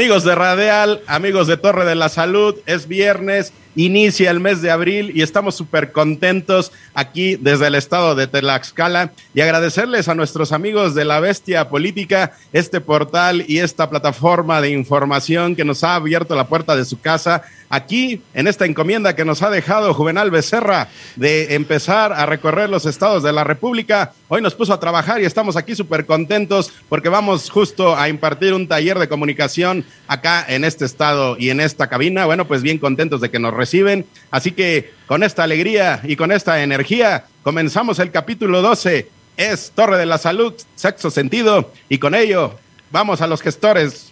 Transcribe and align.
Amigos 0.00 0.24
de 0.24 0.34
Radial, 0.34 1.02
amigos 1.06 1.46
de 1.46 1.58
Torre 1.58 1.84
de 1.84 1.94
la 1.94 2.08
Salud, 2.08 2.54
es 2.64 2.88
viernes, 2.88 3.52
inicia 3.76 4.30
el 4.30 4.40
mes 4.40 4.62
de 4.62 4.70
abril 4.70 5.12
y 5.14 5.20
estamos 5.20 5.54
súper 5.54 5.92
contentos 5.92 6.72
aquí 6.94 7.36
desde 7.36 7.66
el 7.66 7.74
estado 7.74 8.14
de 8.14 8.26
Tlaxcala 8.26 9.12
y 9.34 9.42
agradecerles 9.42 10.08
a 10.08 10.14
nuestros 10.14 10.52
amigos 10.52 10.94
de 10.94 11.04
la 11.04 11.20
Bestia 11.20 11.68
Política 11.68 12.32
este 12.54 12.80
portal 12.80 13.44
y 13.46 13.58
esta 13.58 13.90
plataforma 13.90 14.62
de 14.62 14.70
información 14.70 15.54
que 15.54 15.66
nos 15.66 15.84
ha 15.84 15.96
abierto 15.96 16.34
la 16.34 16.48
puerta 16.48 16.76
de 16.76 16.86
su 16.86 16.98
casa 16.98 17.42
aquí 17.70 18.20
en 18.34 18.48
esta 18.48 18.66
encomienda 18.66 19.14
que 19.14 19.24
nos 19.24 19.42
ha 19.42 19.48
dejado 19.48 19.94
Juvenal 19.94 20.30
Becerra 20.30 20.88
de 21.16 21.54
empezar 21.54 22.12
a 22.12 22.26
recorrer 22.26 22.68
los 22.68 22.84
estados 22.84 23.22
de 23.22 23.32
la 23.32 23.44
República. 23.44 24.12
Hoy 24.28 24.42
nos 24.42 24.54
puso 24.54 24.74
a 24.74 24.80
trabajar 24.80 25.22
y 25.22 25.24
estamos 25.24 25.56
aquí 25.56 25.74
súper 25.74 26.04
contentos 26.04 26.72
porque 26.88 27.08
vamos 27.08 27.48
justo 27.48 27.96
a 27.96 28.08
impartir 28.08 28.52
un 28.52 28.68
taller 28.68 28.98
de 28.98 29.08
comunicación 29.08 29.86
acá 30.08 30.44
en 30.46 30.64
este 30.64 30.84
estado 30.84 31.36
y 31.38 31.50
en 31.50 31.60
esta 31.60 31.88
cabina. 31.88 32.26
Bueno, 32.26 32.46
pues 32.46 32.60
bien 32.60 32.78
contentos 32.78 33.20
de 33.20 33.30
que 33.30 33.38
nos 33.38 33.54
reciben. 33.54 34.04
Así 34.30 34.50
que 34.50 34.92
con 35.06 35.22
esta 35.22 35.44
alegría 35.44 36.00
y 36.02 36.16
con 36.16 36.32
esta 36.32 36.62
energía 36.62 37.24
comenzamos 37.42 38.00
el 38.00 38.10
capítulo 38.10 38.62
12. 38.62 39.08
Es 39.36 39.72
Torre 39.74 39.96
de 39.96 40.06
la 40.06 40.18
Salud, 40.18 40.52
sexo 40.74 41.10
sentido 41.10 41.72
y 41.88 41.98
con 41.98 42.16
ello 42.16 42.58
vamos 42.90 43.20
a 43.20 43.28
los 43.28 43.40
gestores. 43.40 44.09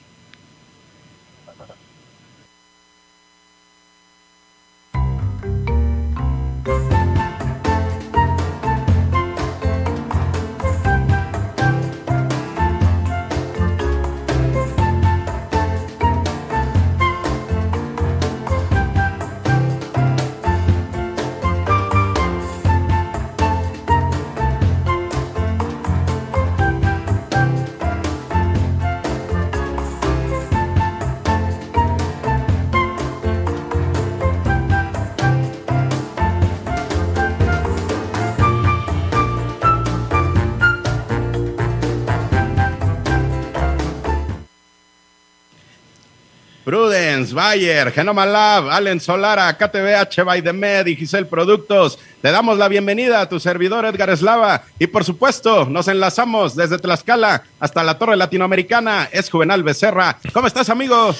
Prudence, 46.68 47.32
Bayer, 47.32 47.90
Genoma 47.94 48.26
Lab, 48.26 48.68
Allen 48.68 49.00
Solara, 49.00 49.56
KTBH 49.56 50.22
by 50.22 50.42
the 50.42 50.52
Med 50.52 50.86
y 50.86 50.96
Giselle 50.96 51.24
Productos. 51.24 51.98
Te 52.20 52.30
damos 52.30 52.58
la 52.58 52.68
bienvenida 52.68 53.22
a 53.22 53.26
tu 53.26 53.40
servidor 53.40 53.86
Edgar 53.86 54.10
Eslava 54.10 54.64
y 54.78 54.86
por 54.86 55.02
supuesto 55.02 55.64
nos 55.64 55.88
enlazamos 55.88 56.54
desde 56.54 56.78
Tlaxcala 56.78 57.44
hasta 57.58 57.82
la 57.82 57.96
Torre 57.96 58.16
Latinoamericana. 58.16 59.08
Es 59.10 59.30
Juvenal 59.30 59.62
Becerra. 59.62 60.18
¿Cómo 60.34 60.46
estás, 60.46 60.68
amigo? 60.68 61.14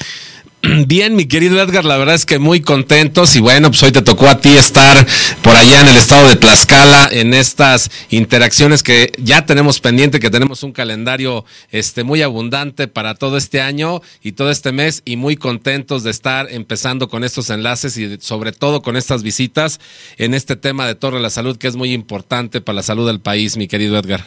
Bien, 0.87 1.15
mi 1.17 1.27
querido 1.27 1.61
Edgar, 1.61 1.85
la 1.85 1.97
verdad 1.97 2.15
es 2.15 2.27
que 2.27 2.39
muy 2.39 2.61
contentos 2.61 3.37
y 3.37 3.41
bueno, 3.41 3.71
pues 3.71 3.83
hoy 3.83 3.93
te 3.93 4.03
tocó 4.03 4.29
a 4.29 4.41
ti 4.41 4.57
estar 4.57 5.07
por 5.43 5.57
allá 5.57 5.81
en 5.81 5.89
el 5.89 5.97
estado 5.97 6.29
de 6.29 6.37
Tlaxcala 6.37 7.09
en 7.11 7.33
estas 7.33 7.91
interacciones 8.11 8.83
que 8.83 9.13
ya 9.19 9.47
tenemos 9.47 9.81
pendiente, 9.81 10.21
que 10.21 10.31
tenemos 10.31 10.63
un 10.63 10.73
calendario 10.73 11.45
este 11.71 12.05
muy 12.05 12.23
abundante 12.23 12.89
para 12.89 13.15
todo 13.15 13.37
este 13.37 13.61
año 13.61 14.03
y 14.23 14.33
todo 14.33 14.51
este 14.51 14.73
mes 14.73 15.03
y 15.05 15.17
muy 15.17 15.37
contentos 15.37 16.03
de 16.03 16.11
estar 16.11 16.49
empezando 16.51 17.09
con 17.09 17.25
estos 17.25 17.51
enlaces 17.51 17.97
y 17.97 18.19
sobre 18.21 18.53
todo 18.53 18.83
con 18.83 18.97
estas 18.97 19.23
visitas 19.23 19.81
en 20.17 20.35
este 20.35 20.57
tema 20.57 20.87
de 20.87 20.95
Torre 20.95 21.17
de 21.17 21.23
la 21.23 21.31
Salud 21.31 21.57
que 21.57 21.69
es 21.69 21.77
muy 21.77 21.93
importante 21.93 22.61
para 22.61 22.77
la 22.77 22.83
salud 22.83 23.07
del 23.07 23.21
país, 23.21 23.57
mi 23.57 23.69
querido 23.69 23.97
Edgar. 23.99 24.25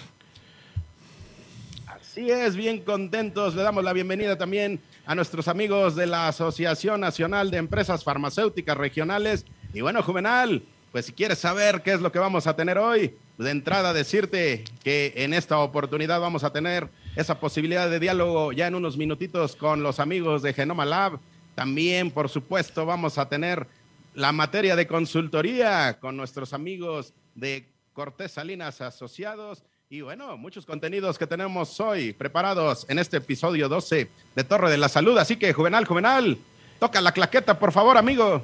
Así 1.85 2.29
es, 2.31 2.55
bien 2.55 2.79
contentos, 2.79 3.55
le 3.55 3.61
damos 3.61 3.83
la 3.83 3.93
bienvenida 3.93 4.37
también 4.37 4.79
a 5.11 5.15
nuestros 5.15 5.49
amigos 5.49 5.97
de 5.97 6.07
la 6.07 6.29
Asociación 6.29 7.01
Nacional 7.01 7.51
de 7.51 7.57
Empresas 7.57 8.01
Farmacéuticas 8.01 8.77
Regionales. 8.77 9.45
Y 9.73 9.81
bueno, 9.81 10.01
Juvenal, 10.03 10.63
pues 10.93 11.07
si 11.07 11.11
quieres 11.11 11.37
saber 11.37 11.81
qué 11.81 11.91
es 11.91 11.99
lo 11.99 12.13
que 12.13 12.19
vamos 12.19 12.47
a 12.47 12.55
tener 12.55 12.77
hoy, 12.77 13.17
de 13.37 13.51
entrada 13.51 13.91
decirte 13.91 14.63
que 14.85 15.11
en 15.17 15.33
esta 15.33 15.59
oportunidad 15.59 16.21
vamos 16.21 16.45
a 16.45 16.53
tener 16.53 16.87
esa 17.17 17.41
posibilidad 17.41 17.89
de 17.89 17.99
diálogo 17.99 18.53
ya 18.53 18.67
en 18.67 18.75
unos 18.75 18.95
minutitos 18.95 19.57
con 19.57 19.83
los 19.83 19.99
amigos 19.99 20.43
de 20.43 20.53
Genoma 20.53 20.85
Lab. 20.85 21.19
También, 21.55 22.09
por 22.09 22.29
supuesto, 22.29 22.85
vamos 22.85 23.17
a 23.17 23.27
tener 23.27 23.67
la 24.13 24.31
materia 24.31 24.77
de 24.77 24.87
consultoría 24.87 25.99
con 25.99 26.15
nuestros 26.15 26.53
amigos 26.53 27.13
de 27.35 27.67
Cortés 27.91 28.31
Salinas 28.31 28.79
Asociados 28.79 29.61
y 29.91 29.99
bueno, 29.99 30.37
muchos 30.37 30.65
contenidos 30.65 31.19
que 31.19 31.27
tenemos 31.27 31.77
hoy 31.81 32.13
preparados 32.13 32.85
en 32.87 32.97
este 32.97 33.17
episodio 33.17 33.67
12 33.67 34.09
de 34.33 34.43
Torre 34.45 34.71
de 34.71 34.77
la 34.77 34.87
Salud. 34.87 35.17
Así 35.17 35.35
que, 35.35 35.51
Juvenal, 35.51 35.83
Juvenal, 35.83 36.37
toca 36.79 37.01
la 37.01 37.11
claqueta, 37.11 37.59
por 37.59 37.73
favor, 37.73 37.97
amigo. 37.97 38.41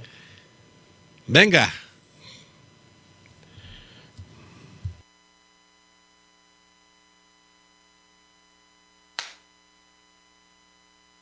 Venga. 1.26 1.74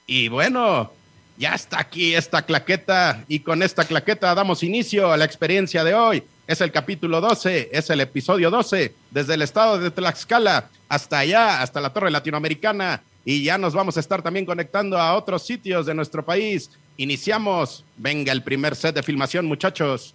Y 0.07 0.27
bueno, 0.29 0.91
ya 1.37 1.53
está 1.53 1.79
aquí 1.79 2.15
esta 2.15 2.41
claqueta 2.41 3.23
y 3.27 3.41
con 3.41 3.61
esta 3.61 3.85
claqueta 3.85 4.33
damos 4.33 4.63
inicio 4.63 5.11
a 5.11 5.17
la 5.17 5.25
experiencia 5.25 5.83
de 5.83 5.93
hoy. 5.93 6.23
Es 6.47 6.61
el 6.61 6.71
capítulo 6.71 7.21
12, 7.21 7.69
es 7.71 7.89
el 7.89 8.01
episodio 8.01 8.51
12, 8.51 8.93
desde 9.09 9.33
el 9.33 9.41
estado 9.41 9.79
de 9.79 9.89
Tlaxcala 9.89 10.69
hasta 10.87 11.19
allá, 11.19 11.61
hasta 11.61 11.81
la 11.81 11.91
Torre 11.91 12.11
Latinoamericana. 12.11 13.01
Y 13.23 13.43
ya 13.43 13.57
nos 13.57 13.73
vamos 13.73 13.97
a 13.97 13.99
estar 13.99 14.21
también 14.21 14.45
conectando 14.45 14.99
a 14.99 15.15
otros 15.15 15.43
sitios 15.43 15.87
de 15.87 15.95
nuestro 15.95 16.23
país. 16.23 16.69
Iniciamos. 16.97 17.83
Venga 17.97 18.31
el 18.31 18.43
primer 18.43 18.75
set 18.75 18.93
de 18.93 19.01
filmación, 19.01 19.47
muchachos. 19.47 20.13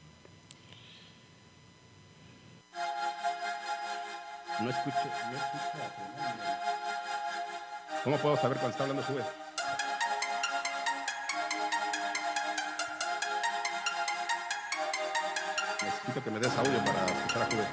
No 4.60 4.70
escucho, 4.70 4.96
no 5.32 5.36
escucho. 5.36 5.60
¿Cómo 8.04 8.16
puedo 8.18 8.36
saber 8.36 8.58
cuando 8.58 8.70
está 8.70 8.84
hablando 8.84 9.02
su 9.04 9.14
vez? 9.14 9.26
Que 16.12 16.30
me 16.30 16.40
des 16.40 16.52
audio 16.58 16.84
para 16.84 17.06
escuchar 17.06 17.42
a 17.42 17.46
Juve. 17.46 17.64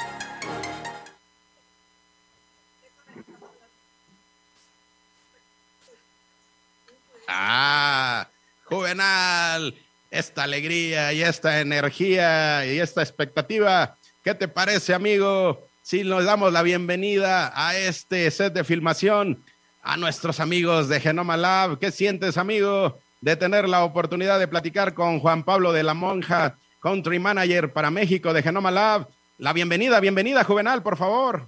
Ah, 7.27 8.27
Juvenal, 8.65 9.73
esta 10.11 10.43
alegría 10.43 11.13
y 11.13 11.23
esta 11.23 11.61
energía 11.61 12.63
y 12.67 12.77
esta 12.79 13.01
expectativa. 13.01 13.97
¿Qué 14.23 14.35
te 14.35 14.47
parece, 14.47 14.93
amigo? 14.93 15.67
Si 15.81 16.03
nos 16.03 16.23
damos 16.25 16.53
la 16.53 16.61
bienvenida 16.61 17.51
a 17.55 17.75
este 17.75 18.29
set 18.29 18.53
de 18.53 18.63
filmación 18.63 19.43
a 19.81 19.97
nuestros 19.97 20.39
amigos 20.39 20.89
de 20.89 20.99
Genoma 20.99 21.37
Lab. 21.37 21.79
¿Qué 21.79 21.91
sientes, 21.91 22.37
amigo, 22.37 22.99
de 23.19 23.35
tener 23.35 23.67
la 23.67 23.83
oportunidad 23.83 24.37
de 24.37 24.47
platicar 24.47 24.93
con 24.93 25.19
Juan 25.19 25.43
Pablo 25.43 25.73
de 25.73 25.81
la 25.81 25.95
Monja, 25.95 26.57
Country 26.81 27.19
Manager 27.19 27.71
para 27.73 27.91
México 27.91 28.33
de 28.33 28.43
Genoma 28.43 28.71
Lab? 28.71 29.07
la 29.39 29.53
bienvenida, 29.53 29.99
bienvenida, 29.99 30.43
Juvenal, 30.43 30.81
por 30.81 30.97
favor 30.97 31.47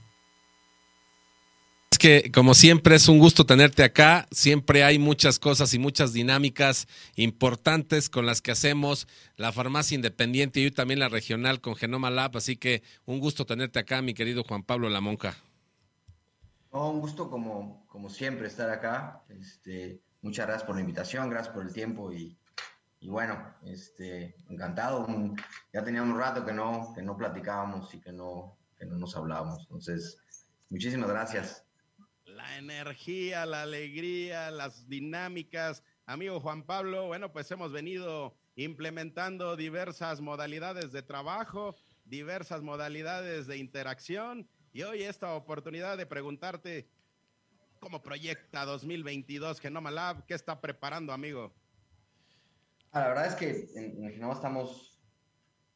que 2.00 2.32
como 2.34 2.54
siempre 2.54 2.96
es 2.96 3.10
un 3.10 3.20
gusto 3.20 3.46
tenerte 3.46 3.84
acá. 3.84 4.26
Siempre 4.32 4.84
hay 4.86 4.98
muchas 4.98 5.38
cosas 5.38 5.74
y 5.74 5.80
muchas 5.80 6.14
dinámicas 6.14 6.88
importantes 7.16 8.10
con 8.10 8.26
las 8.26 8.42
que 8.42 8.52
hacemos 8.52 9.06
la 9.36 9.52
farmacia 9.52 9.96
independiente 9.96 10.62
y 10.62 10.72
también 10.72 11.02
la 11.02 11.10
regional 11.10 11.60
con 11.60 11.76
Genoma 11.76 12.10
Lab. 12.10 12.38
Así 12.38 12.56
que 12.56 12.82
un 13.06 13.20
gusto 13.20 13.46
tenerte 13.46 13.80
acá, 13.80 14.02
mi 14.02 14.14
querido 14.14 14.44
Juan 14.46 14.64
Pablo 14.64 14.90
Lamonca. 14.90 15.36
un 16.72 17.02
gusto 17.02 17.30
como, 17.30 17.86
como 17.88 18.10
siempre 18.10 18.48
estar 18.48 18.70
acá. 18.70 19.22
Este, 19.28 20.00
muchas 20.22 20.48
gracias 20.48 20.66
por 20.66 20.76
la 20.76 20.82
invitación, 20.82 21.30
gracias 21.30 21.54
por 21.54 21.66
el 21.66 21.74
tiempo 21.74 22.14
y, 22.14 22.39
bueno, 23.08 23.56
este, 23.64 24.36
encantado. 24.50 25.08
Ya 25.72 25.84
teníamos 25.84 26.14
un 26.14 26.20
rato 26.20 26.46
que 26.46 26.52
no, 26.52 26.92
que 26.94 27.02
no 27.02 27.16
platicábamos 27.16 27.94
y 27.94 28.02
que 28.02 28.12
no, 28.12 28.58
que 28.78 28.86
no 28.86 28.98
nos 28.98 29.16
hablábamos. 29.16 29.62
Entonces, 29.62 30.18
muchísimas 30.70 31.10
gracias 31.10 31.64
la 32.40 32.58
energía, 32.58 33.46
la 33.46 33.64
alegría, 33.64 34.50
las 34.50 34.88
dinámicas. 34.88 35.84
Amigo 36.06 36.40
Juan 36.40 36.64
Pablo, 36.64 37.08
bueno, 37.08 37.34
pues 37.34 37.52
hemos 37.52 37.74
venido 37.74 38.34
implementando 38.56 39.58
diversas 39.58 40.22
modalidades 40.22 40.94
de 40.94 41.02
trabajo, 41.02 41.76
diversas 42.06 42.62
modalidades 42.62 43.46
de 43.46 43.58
interacción 43.58 44.48
y 44.72 44.84
hoy 44.84 45.04
esta 45.04 45.34
oportunidad 45.34 45.98
de 45.98 46.06
preguntarte 46.06 46.88
cómo 47.82 48.02
proyecta 48.02 48.64
2022 48.64 49.60
Genoma 49.60 49.92
Lab, 49.92 50.26
qué 50.26 50.34
está 50.34 50.62
preparando, 50.62 51.12
amigo. 51.12 51.54
Ah, 52.92 53.02
la 53.02 53.08
verdad 53.10 53.28
es 53.28 53.36
que 53.36 53.70
en, 53.76 54.12
Genoma 54.12 54.34
estamos 54.34 55.00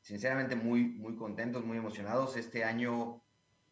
sinceramente 0.02 0.56
muy, 0.56 0.86
muy 0.86 1.16
contentos, 1.16 1.64
muy 1.64 1.78
emocionados. 1.78 2.36
Este 2.38 2.64
año 2.64 3.22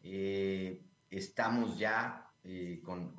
eh, 0.00 0.80
estamos 1.10 1.76
ya 1.76 2.30
eh, 2.44 2.80
con, 2.84 3.14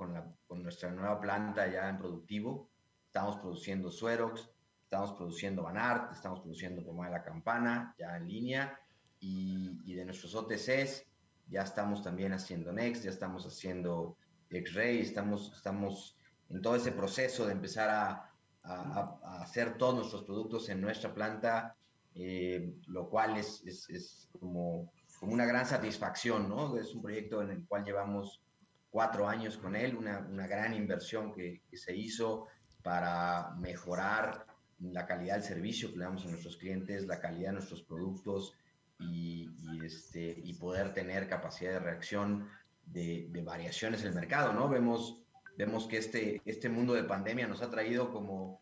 nuestra 0.64 0.92
nueva 0.92 1.20
planta 1.20 1.68
ya 1.68 1.90
en 1.90 1.98
productivo. 1.98 2.70
Estamos 3.06 3.38
produciendo 3.38 3.92
Suerox, 3.92 4.50
estamos 4.84 5.12
produciendo 5.14 5.64
Banart, 5.64 6.14
estamos 6.14 6.40
produciendo 6.40 6.86
Pomada 6.86 7.12
de 7.12 7.18
la 7.18 7.24
Campana 7.24 7.94
ya 8.00 8.16
en 8.16 8.28
línea 8.28 8.80
y, 9.20 9.94
de 9.94 10.06
nuestros 10.06 10.34
OTCs 10.36 11.06
ya 11.48 11.64
estamos 11.64 12.02
también 12.02 12.32
haciendo 12.32 12.72
Next, 12.72 13.04
ya 13.04 13.10
estamos 13.10 13.46
haciendo 13.46 14.18
X-Ray, 14.50 15.02
estamos, 15.02 15.52
estamos 15.54 16.18
en 16.50 16.62
todo 16.62 16.78
ese 16.78 16.94
proceso 16.94 17.46
de 17.46 17.52
empezar 17.52 17.90
a, 17.90 18.33
hacer 18.64 19.78
todos 19.78 19.96
nuestros 19.96 20.24
productos 20.24 20.70
en 20.70 20.82
nuestra 20.82 21.14
planta, 21.14 21.76
eh, 22.16 22.74
lo 22.88 23.10
cual 23.10 23.38
es, 23.38 24.30
como, 24.40 24.92
una 25.22 25.46
gran 25.46 25.66
satisfacción, 25.66 26.50
¿no? 26.50 26.78
Es 26.78 26.94
un 26.94 27.02
proyecto 27.02 27.42
en 27.42 27.50
el 27.50 27.66
cual 27.66 27.86
llevamos 27.86 28.42
cuatro 28.90 29.28
años 29.28 29.58
con 29.58 29.76
él, 29.76 29.96
una, 29.96 30.48
gran 30.48 30.74
inversión 30.74 31.34
que, 31.34 31.62
se 31.74 31.96
hizo 31.96 32.48
para 32.82 33.52
mejorar 33.58 34.46
la 34.80 35.06
calidad 35.06 35.36
del 35.36 35.44
servicio 35.44 35.90
que 35.92 35.98
le 35.98 36.04
damos 36.04 36.26
a 36.26 36.30
nuestros 36.30 36.58
clientes, 36.58 37.06
la 37.06 37.20
calidad 37.20 37.50
de 37.50 37.54
nuestros 37.54 37.84
productos 37.84 38.54
y, 39.00 39.50
este, 39.84 40.44
poder 40.60 40.94
tener 40.94 41.28
capacidad 41.28 41.72
de 41.74 41.80
reacción 41.80 42.50
de, 42.86 43.30
variaciones 43.44 44.02
en 44.02 44.10
el 44.10 44.16
mercado, 44.16 44.54
¿no? 44.54 44.70
Vemos, 44.70 45.23
vemos 45.58 45.88
que 45.88 45.98
este, 45.98 46.42
este 46.46 46.70
mundo 46.70 46.94
de 46.94 47.04
pandemia 47.04 47.48
nos 47.48 47.62
ha 47.62 47.70
traído 47.70 48.12
como, 48.12 48.62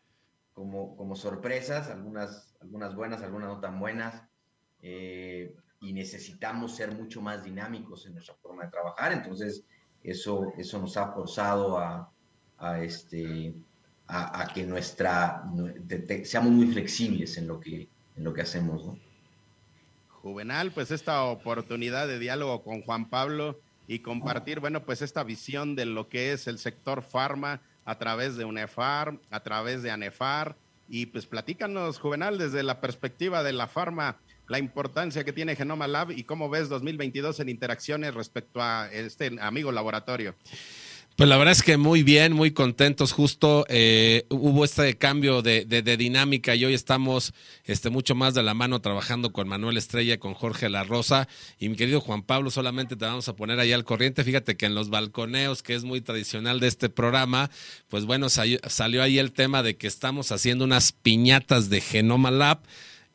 como, 0.52 0.96
como 0.96 1.16
sorpresas, 1.16 1.88
algunas, 1.88 2.54
algunas 2.60 2.94
buenas, 2.94 3.22
algunas 3.22 3.48
no 3.48 3.60
tan 3.60 3.78
buenas, 3.78 4.22
eh, 4.82 5.54
y 5.80 5.92
necesitamos 5.92 6.76
ser 6.76 6.94
mucho 6.94 7.20
más 7.20 7.42
dinámicos 7.44 8.06
en 8.06 8.14
nuestra 8.14 8.34
forma 8.36 8.64
de 8.64 8.70
trabajar. 8.70 9.12
Entonces, 9.12 9.64
eso, 10.02 10.52
eso 10.56 10.78
nos 10.78 10.96
ha 10.96 11.12
forzado 11.12 11.78
a, 11.78 12.10
este, 12.80 13.54
a, 14.06 14.48
que 14.54 14.64
nuestra, 14.64 15.42
seamos 16.24 16.52
muy 16.52 16.66
flexibles 16.68 17.36
en 17.36 17.48
lo 17.48 17.58
que, 17.58 17.88
en 18.16 18.24
lo 18.24 18.32
que 18.32 18.42
hacemos. 18.42 18.84
¿no? 18.84 18.98
Juvenal, 20.22 20.70
pues 20.70 20.92
esta 20.92 21.24
oportunidad 21.24 22.06
de 22.06 22.20
diálogo 22.20 22.62
con 22.62 22.82
Juan 22.82 23.10
Pablo 23.10 23.58
y 23.88 24.00
compartir, 24.00 24.60
bueno, 24.60 24.84
pues 24.84 25.02
esta 25.02 25.24
visión 25.24 25.74
de 25.74 25.86
lo 25.86 26.08
que 26.08 26.32
es 26.32 26.46
el 26.46 26.58
sector 26.58 27.02
farma 27.02 27.60
a 27.84 27.98
través 27.98 28.36
de 28.36 28.44
UNEFAR, 28.44 29.18
a 29.30 29.40
través 29.40 29.82
de 29.82 29.90
ANEFAR, 29.90 30.56
y 30.88 31.06
pues 31.06 31.26
platícanos, 31.26 31.98
Juvenal, 31.98 32.38
desde 32.38 32.62
la 32.62 32.80
perspectiva 32.80 33.42
de 33.42 33.52
la 33.52 33.66
farma, 33.66 34.18
la 34.48 34.58
importancia 34.58 35.24
que 35.24 35.32
tiene 35.32 35.56
Genoma 35.56 35.88
Lab 35.88 36.10
y 36.10 36.24
cómo 36.24 36.50
ves 36.50 36.68
2022 36.68 37.40
en 37.40 37.48
interacciones 37.48 38.14
respecto 38.14 38.60
a 38.60 38.92
este 38.92 39.34
amigo 39.40 39.72
laboratorio. 39.72 40.34
Pues 41.16 41.28
la 41.28 41.36
verdad 41.36 41.52
es 41.52 41.62
que 41.62 41.76
muy 41.76 42.02
bien, 42.02 42.32
muy 42.32 42.52
contentos. 42.52 43.12
Justo 43.12 43.66
eh, 43.68 44.24
hubo 44.30 44.64
este 44.64 44.96
cambio 44.96 45.42
de, 45.42 45.64
dinámica 45.98 46.54
y 46.54 46.64
hoy 46.64 46.72
estamos 46.72 47.34
este, 47.64 47.90
mucho 47.90 48.14
más 48.14 48.32
de 48.32 48.42
la 48.42 48.54
mano 48.54 48.80
trabajando 48.80 49.30
con 49.30 49.46
Manuel 49.46 49.76
Estrella, 49.76 50.18
con 50.18 50.32
Jorge 50.32 50.70
La 50.70 50.84
Rosa 50.84 51.28
y 51.58 51.68
mi 51.68 51.76
querido 51.76 52.00
Juan 52.00 52.22
Pablo. 52.22 52.50
Solamente 52.50 52.96
te 52.96 53.04
vamos 53.04 53.28
a 53.28 53.36
poner 53.36 53.60
ahí 53.60 53.72
al 53.72 53.84
corriente. 53.84 54.24
Fíjate 54.24 54.56
que 54.56 54.64
en 54.64 54.74
los 54.74 54.88
balconeos, 54.88 55.62
que 55.62 55.74
es 55.74 55.84
muy 55.84 56.00
tradicional 56.00 56.60
de 56.60 56.68
este 56.68 56.88
programa, 56.88 57.50
pues 57.88 58.06
bueno, 58.06 58.28
salió 58.30 59.02
ahí 59.02 59.18
el 59.18 59.32
tema 59.32 59.62
de 59.62 59.76
que 59.76 59.88
estamos 59.88 60.32
haciendo 60.32 60.64
unas 60.64 60.92
piñatas 60.92 61.68
de 61.68 61.82
Genoma 61.82 62.30
Lab 62.30 62.60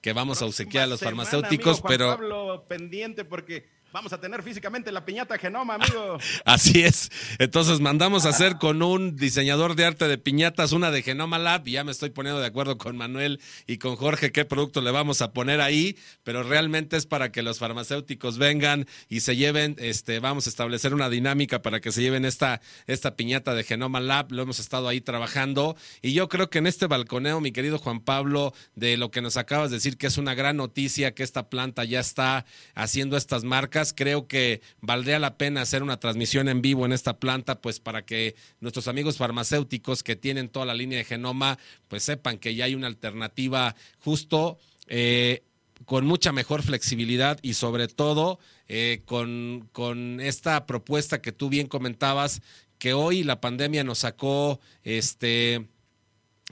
que 0.02 0.14
vamos 0.14 0.42
a 0.42 0.46
obsequiar 0.46 0.84
a 0.84 0.88
los 0.88 1.02
farmacéuticos, 1.02 1.82
pero... 1.82 2.16
Pablo, 2.16 2.66
pendiente 2.68 3.26
porque 3.26 3.66
Vamos 3.94 4.12
a 4.12 4.20
tener 4.20 4.44
físicamente 4.44 4.92
la 4.92 5.06
piñata 5.06 5.38
genoma, 5.38 5.76
amigo. 5.76 6.18
Así 6.46 6.84
es. 6.84 7.10
Entonces 7.40 7.80
mandamos 7.80 8.26
a 8.26 8.30
hacer 8.30 8.58
con 8.58 8.82
un 8.82 9.16
diseñador 9.16 9.76
de 9.76 9.86
arte 9.86 10.10
de 10.10 10.18
piñatas 10.18 10.74
una 10.74 10.92
de 10.92 11.02
Genoma 11.02 11.40
Lab 11.40 11.66
y 11.66 11.72
ya 11.72 11.86
me 11.86 11.94
estoy 11.94 12.10
poniendo 12.10 12.42
de 12.42 12.48
acuerdo 12.48 12.78
con 12.78 12.98
Manuel 12.98 13.40
y 13.66 13.78
con 13.78 13.96
Jorge 13.96 14.34
qué 14.34 14.44
producto 14.44 14.82
le 14.82 14.92
vamos 14.92 15.22
a 15.22 15.32
poner 15.32 15.62
ahí, 15.62 15.98
pero 16.26 16.44
realmente 16.44 16.98
es 16.98 17.06
para 17.06 17.32
que 17.32 17.42
los 17.42 17.60
farmacéuticos 17.60 18.38
vengan 18.38 18.88
y 19.08 19.22
se 19.22 19.38
lleven, 19.38 19.78
este, 19.80 20.20
vamos 20.20 20.48
a 20.48 20.50
establecer 20.50 20.94
una 20.94 21.10
dinámica 21.10 21.62
para 21.62 21.80
que 21.80 21.94
se 21.94 22.02
lleven 22.02 22.26
esta, 22.26 22.60
esta 22.88 23.16
piñata 23.16 23.56
de 23.56 23.64
Genoma 23.64 24.02
Lab. 24.02 24.34
Lo 24.34 24.42
hemos 24.42 24.60
estado 24.60 24.90
ahí 24.90 25.00
trabajando 25.00 25.78
y 26.02 26.12
yo 26.12 26.28
creo 26.28 26.50
que 26.50 26.58
en 26.58 26.68
este 26.68 26.88
balconeo, 26.88 27.40
mi 27.40 27.54
querido 27.54 27.80
Juan 27.80 28.02
Pablo, 28.02 28.54
de 28.76 28.98
lo 28.98 29.12
que 29.12 29.22
nos 29.22 29.38
acabas 29.38 29.70
de 29.70 29.78
decir 29.78 29.98
que 29.98 30.08
es 30.08 30.18
una 30.18 30.36
gran 30.36 30.58
noticia 30.58 31.16
que 31.16 31.24
esta 31.24 31.50
planta 31.50 31.86
ya 31.86 32.02
está 32.02 32.46
haciendo 32.76 33.16
estas 33.16 33.46
marcas 33.46 33.77
Creo 33.96 34.28
que 34.28 34.62
valdría 34.82 35.20
la 35.20 35.38
pena 35.38 35.62
hacer 35.62 35.84
una 35.84 36.00
transmisión 36.00 36.50
en 36.50 36.62
vivo 36.62 36.86
en 36.86 36.94
esta 36.94 37.20
planta, 37.20 37.62
pues 37.62 37.80
para 37.80 38.06
que 38.06 38.36
nuestros 38.60 38.88
amigos 38.88 39.18
farmacéuticos 39.18 40.04
que 40.04 40.16
tienen 40.16 40.50
toda 40.50 40.66
la 40.66 40.74
línea 40.74 40.98
de 40.98 41.06
genoma, 41.06 41.58
pues 41.88 42.04
sepan 42.04 42.38
que 42.38 42.56
ya 42.56 42.66
hay 42.66 42.76
una 42.76 42.88
alternativa 42.88 43.76
justo. 44.00 44.58
Eh, 44.88 45.44
con 45.86 46.08
mucha 46.08 46.32
mejor 46.32 46.64
flexibilidad 46.64 47.38
y 47.44 47.54
sobre 47.54 47.88
todo 47.88 48.40
eh, 48.68 49.04
con, 49.06 49.70
con, 49.72 50.20
esta 50.20 50.66
propuesta 50.66 51.22
que 51.22 51.32
tú 51.32 51.50
bien 51.50 51.68
comentabas, 51.68 52.42
que 52.80 52.94
hoy 52.94 53.24
la 53.24 53.42
pandemia 53.42 53.84
nos 53.84 54.00
sacó 54.00 54.60
este 54.84 55.68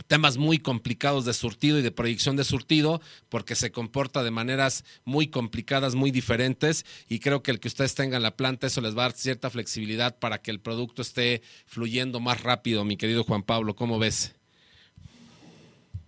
temas 0.07 0.37
muy 0.37 0.59
complicados 0.59 1.25
de 1.25 1.33
surtido 1.33 1.79
y 1.79 1.81
de 1.81 1.91
proyección 1.91 2.35
de 2.35 2.43
surtido, 2.43 3.01
porque 3.29 3.55
se 3.55 3.71
comporta 3.71 4.23
de 4.23 4.31
maneras 4.31 4.83
muy 5.05 5.27
complicadas, 5.27 5.95
muy 5.95 6.11
diferentes, 6.11 6.85
y 7.07 7.19
creo 7.19 7.41
que 7.41 7.51
el 7.51 7.59
que 7.59 7.67
ustedes 7.67 7.95
tengan 7.95 8.23
la 8.23 8.35
planta, 8.35 8.67
eso 8.67 8.81
les 8.81 8.95
va 8.95 9.05
a 9.05 9.09
dar 9.09 9.17
cierta 9.17 9.49
flexibilidad 9.49 10.17
para 10.19 10.39
que 10.39 10.51
el 10.51 10.59
producto 10.59 11.01
esté 11.01 11.41
fluyendo 11.65 12.19
más 12.19 12.43
rápido, 12.43 12.83
mi 12.83 12.97
querido 12.97 13.23
Juan 13.23 13.43
Pablo, 13.43 13.75
¿cómo 13.75 13.99
ves? 13.99 14.35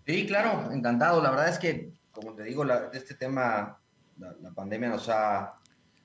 Sí, 0.08 0.26
claro, 0.26 0.72
encantado. 0.72 1.22
La 1.22 1.32
verdad 1.32 1.50
es 1.50 1.60
que, 1.60 1.92
como 2.14 2.34
te 2.34 2.44
digo, 2.44 2.66
este 2.94 3.16
tema, 3.16 3.78
la, 4.18 4.52
pandemia 4.52 4.88
nos 4.88 5.10
ha, 5.10 5.60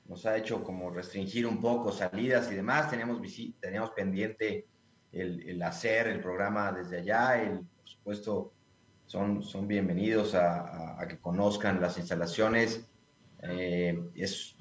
nos 0.08 0.26
ha 0.26 0.36
hecho 0.36 0.64
como 0.64 0.90
restringir 0.90 1.46
un 1.46 1.60
poco 1.60 1.92
salidas 1.92 2.50
y 2.50 2.56
demás. 2.56 2.90
Teníamos, 2.90 3.20
teníamos 3.60 3.90
pendiente 3.90 4.66
el, 5.12 5.62
hacer 5.62 6.08
el 6.08 6.20
programa 6.20 6.72
desde 6.72 6.98
allá, 6.98 7.42
el 7.42 7.60
supuesto, 8.02 8.52
son, 9.06 9.44
son 9.44 9.68
bienvenidos 9.68 10.34
a, 10.34 10.98
que 11.08 11.18
conozcan 11.18 11.80
las 11.80 11.98
instalaciones. 11.98 12.84
Eh, 13.42 13.96
es, 14.16 14.56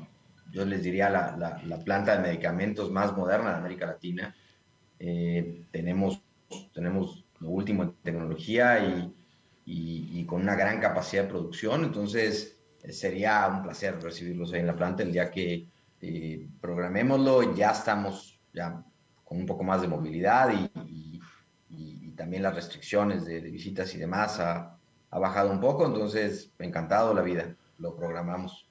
yo 0.52 0.64
les 0.64 0.84
diría, 0.84 1.10
la, 1.10 1.60
la, 1.66 1.80
planta 1.80 2.16
de 2.16 2.22
medicamentos 2.22 2.92
más 2.92 3.18
moderna 3.18 3.50
de 3.50 3.58
América 3.58 3.88
Latina. 3.88 4.36
Eh, 5.00 5.66
tenemos, 5.72 6.22
tenemos 6.72 7.26
lo 7.40 7.50
último 7.50 7.82
en 7.82 7.94
tecnología 8.04 8.80
y, 8.86 9.12
y, 9.66 10.24
con 10.26 10.44
una 10.44 10.56
gran 10.56 10.80
capacidad 10.80 11.24
de 11.24 11.30
producción. 11.30 11.84
Entonces, 11.84 12.60
sería 12.90 13.48
un 13.48 13.64
placer 13.64 14.00
recibirlos 14.00 14.54
ahí 14.54 14.60
en 14.60 14.68
la 14.68 14.76
planta 14.76 15.02
el 15.02 15.14
día 15.14 15.32
que 15.32 15.68
eh, 16.00 16.48
programémoslo. 16.62 17.56
Ya 17.56 17.72
estamos 17.72 18.40
ya 18.54 18.86
con 19.24 19.40
un 19.40 19.48
poco 19.48 19.64
más 19.64 19.82
de 19.82 19.88
movilidad 19.88 20.54
y 20.54 21.01
también 22.22 22.44
las 22.44 22.54
restricciones 22.54 23.26
de, 23.26 23.40
visitas 23.40 23.96
y 23.96 23.98
demás 23.98 24.40
ha, 24.40 24.78
bajado 25.10 25.50
un 25.50 25.60
poco, 25.60 25.88
entonces 25.88 26.52
encantado 26.60 27.16
la 27.16 27.24
vida, 27.24 27.56
lo 27.80 27.96
programamos. 27.96 28.68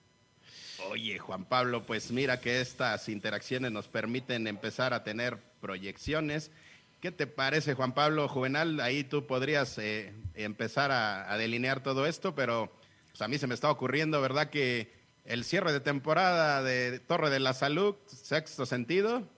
Oye, 0.88 1.18
Juan 1.18 1.44
Pablo, 1.44 1.84
pues 1.84 2.12
mira 2.12 2.40
que 2.40 2.60
estas 2.60 3.08
interacciones 3.08 3.72
nos 3.72 3.88
permiten 3.88 4.46
empezar 4.46 4.94
a 4.94 5.02
tener 5.02 5.38
proyecciones. 5.60 6.52
¿Qué 7.00 7.10
te 7.10 7.26
parece, 7.26 7.74
Juan 7.74 7.92
Pablo 7.92 8.28
Juvenal? 8.28 8.78
Ahí 8.78 9.02
tú 9.02 9.26
podrías 9.26 9.76
eh, 9.78 10.14
empezar 10.34 10.92
a, 10.92 11.36
delinear 11.36 11.82
todo 11.82 12.06
esto, 12.06 12.36
pero 12.36 12.70
pues, 13.10 13.20
a 13.20 13.26
mí 13.26 13.36
se 13.36 13.48
me 13.48 13.54
está 13.54 13.68
ocurriendo, 13.68 14.20
¿verdad? 14.20 14.48
Que 14.48 14.92
el 15.24 15.42
cierre 15.42 15.72
de 15.72 15.80
temporada 15.80 16.62
de 16.62 17.00
Torre 17.00 17.30
de 17.30 17.40
la 17.40 17.52
Salud, 17.52 17.96
sexto 18.06 18.64
sentido, 18.64 19.28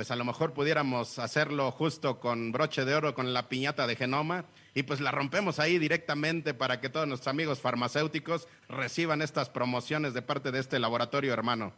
pues 0.00 0.10
a 0.10 0.16
lo 0.16 0.24
mejor 0.24 0.54
pudiéramos 0.54 1.18
hacerlo 1.18 1.70
justo 1.70 2.20
con 2.20 2.52
broche 2.52 2.86
de 2.86 2.94
oro, 2.94 3.14
con 3.14 3.34
la 3.34 3.50
piñata 3.50 3.86
de 3.86 3.96
Genoma, 3.96 4.46
y 4.74 4.82
pues 4.82 4.98
la 4.98 5.10
rompemos 5.10 5.58
ahí 5.58 5.78
directamente 5.78 6.54
para 6.54 6.80
que 6.80 6.88
todos 6.88 7.06
nuestros 7.06 7.28
amigos 7.28 7.60
farmacéuticos 7.60 8.48
reciban 8.66 9.20
estas 9.20 9.50
promociones 9.50 10.14
de 10.14 10.22
parte 10.22 10.52
de 10.52 10.58
este 10.58 10.78
laboratorio 10.78 11.34
hermano. 11.34 11.74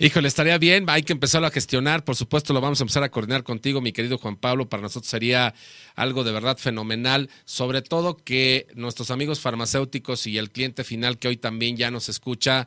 Híjole, 0.00 0.26
estaría 0.26 0.58
bien, 0.58 0.86
hay 0.88 1.04
que 1.04 1.12
empezarlo 1.12 1.46
a 1.46 1.52
gestionar, 1.52 2.04
por 2.04 2.16
supuesto 2.16 2.52
lo 2.52 2.60
vamos 2.60 2.80
a 2.80 2.82
empezar 2.82 3.04
a 3.04 3.10
coordinar 3.12 3.44
contigo, 3.44 3.80
mi 3.80 3.92
querido 3.92 4.18
Juan 4.18 4.34
Pablo, 4.34 4.68
para 4.68 4.82
nosotros 4.82 5.08
sería 5.08 5.54
algo 5.94 6.24
de 6.24 6.32
verdad 6.32 6.58
fenomenal, 6.58 7.30
sobre 7.44 7.82
todo 7.82 8.16
que 8.16 8.66
nuestros 8.74 9.12
amigos 9.12 9.38
farmacéuticos 9.38 10.26
y 10.26 10.38
el 10.38 10.50
cliente 10.50 10.82
final 10.82 11.18
que 11.18 11.28
hoy 11.28 11.36
también 11.36 11.76
ya 11.76 11.92
nos 11.92 12.08
escucha, 12.08 12.66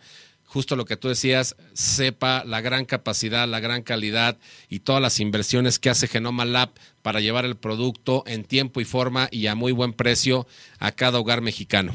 justo 0.57 0.75
lo 0.75 0.85
que 0.85 0.97
tú 0.97 1.07
decías, 1.07 1.55
sepa 1.73 2.43
la 2.43 2.61
gran 2.61 2.85
capacidad, 2.85 3.47
la 3.47 3.59
gran 3.59 3.83
calidad 3.83 4.37
y 4.69 4.79
todas 4.79 4.99
las 4.99 5.19
inversiones 5.19 5.77
que 5.77 5.91
hace 5.91 6.07
Genoma 6.07 6.45
Lab 6.45 6.71
para 7.03 7.19
llevar 7.19 7.45
el 7.45 7.55
producto 7.55 8.23
en 8.25 8.43
tiempo 8.43 8.81
y 8.81 8.83
forma 8.83 9.27
y 9.29 9.45
a 9.45 9.53
muy 9.53 9.71
buen 9.71 9.93
precio 9.93 10.47
a 10.79 10.91
cada 10.93 11.19
hogar 11.19 11.41
mexicano. 11.41 11.93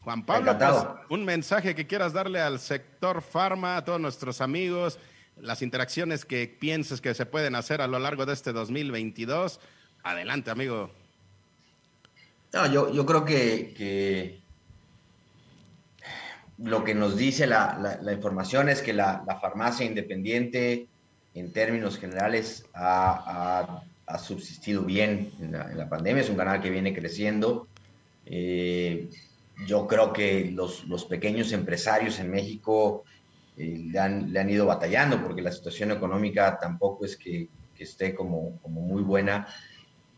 Juan 0.00 0.24
Pablo, 0.24 0.56
pues, 0.56 0.72
un 1.10 1.26
mensaje 1.26 1.74
que 1.74 1.86
quieras 1.86 2.14
darle 2.14 2.40
al 2.40 2.58
sector 2.58 3.20
farma, 3.20 3.76
a 3.76 3.84
todos 3.84 4.00
nuestros 4.00 4.40
amigos, 4.40 4.98
las 5.38 5.60
interacciones 5.60 6.24
que 6.24 6.48
pienses 6.48 7.02
que 7.02 7.12
se 7.12 7.26
pueden 7.26 7.54
hacer 7.54 7.82
a 7.82 7.86
lo 7.86 7.98
largo 7.98 8.24
de 8.24 8.32
este 8.32 8.54
2022. 8.54 9.60
Adelante, 10.04 10.50
amigo. 10.50 10.90
No, 12.54 12.72
yo, 12.72 12.90
yo 12.94 13.04
creo 13.04 13.26
que, 13.26 14.40
lo 16.58 16.84
que 16.84 16.94
nos 16.94 17.16
dice 17.16 17.46
la, 17.46 17.98
información 18.12 18.68
es 18.68 18.80
que 18.82 18.92
la, 18.92 19.24
farmacia 19.40 19.84
independiente, 19.84 20.88
en 21.34 21.52
términos 21.52 21.98
generales, 21.98 22.64
ha, 22.74 23.82
subsistido 24.18 24.82
bien 24.82 25.32
en 25.40 25.52
la, 25.52 25.88
pandemia. 25.88 26.22
Es 26.22 26.30
un 26.30 26.36
canal 26.36 26.62
que 26.62 26.70
viene 26.70 26.94
creciendo. 26.94 27.68
Eh, 28.24 29.10
yo 29.66 29.86
creo 29.86 30.12
que 30.12 30.50
los, 30.50 31.04
pequeños 31.08 31.52
empresarios 31.52 32.18
en 32.20 32.30
México 32.30 33.04
eh, 33.56 33.88
le, 33.90 33.98
han, 33.98 34.50
ido 34.50 34.66
batallando 34.66 35.22
porque 35.22 35.42
la 35.42 35.52
situación 35.52 35.90
económica 35.90 36.58
tampoco 36.58 37.04
es 37.04 37.16
que, 37.16 37.48
esté 37.78 38.14
como, 38.14 38.58
muy 38.66 39.02
buena, 39.02 39.46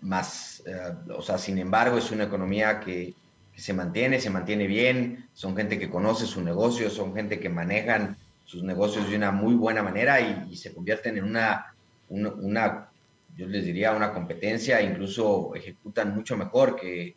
más, 0.00 0.62
eh, 0.64 0.94
o 1.12 1.20
sea, 1.22 1.38
sin 1.38 1.58
embargo 1.58 1.98
es 1.98 2.12
una 2.12 2.22
economía 2.22 2.78
que, 2.78 3.14
se 3.58 3.72
mantiene, 3.72 4.20
se 4.20 4.30
mantiene 4.30 4.66
bien, 4.66 5.28
son 5.34 5.56
gente 5.56 5.78
que 5.78 5.90
conoce 5.90 6.26
su 6.26 6.42
negocio, 6.42 6.90
son 6.90 7.14
gente 7.14 7.40
que 7.40 7.48
manejan 7.48 8.16
sus 8.44 8.62
negocios 8.62 9.10
de 9.10 9.16
una 9.16 9.32
muy 9.32 9.54
buena 9.54 9.82
manera 9.82 10.20
y, 10.20 10.56
se 10.56 10.72
convierten 10.72 11.18
en 11.18 11.24
una, 11.24 11.74
una, 12.08 12.88
yo 13.36 13.46
les 13.46 13.64
diría, 13.64 13.92
una 13.92 14.12
competencia, 14.12 14.80
incluso 14.80 15.54
ejecutan 15.54 16.14
mucho 16.14 16.36
mejor 16.36 16.76
que, 16.76 17.14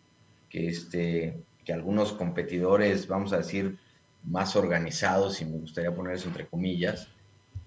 que 0.49 0.67
este, 0.67 1.37
que 1.63 1.73
algunos 1.73 2.13
competidores, 2.13 3.07
vamos 3.07 3.33
a 3.33 3.37
decir, 3.37 3.77
más 4.23 4.55
organizados, 4.55 5.41
y 5.41 5.45
me 5.45 5.57
gustaría 5.57 5.95
poner 5.95 6.15
eso 6.15 6.27
entre 6.27 6.47
comillas. 6.47 7.07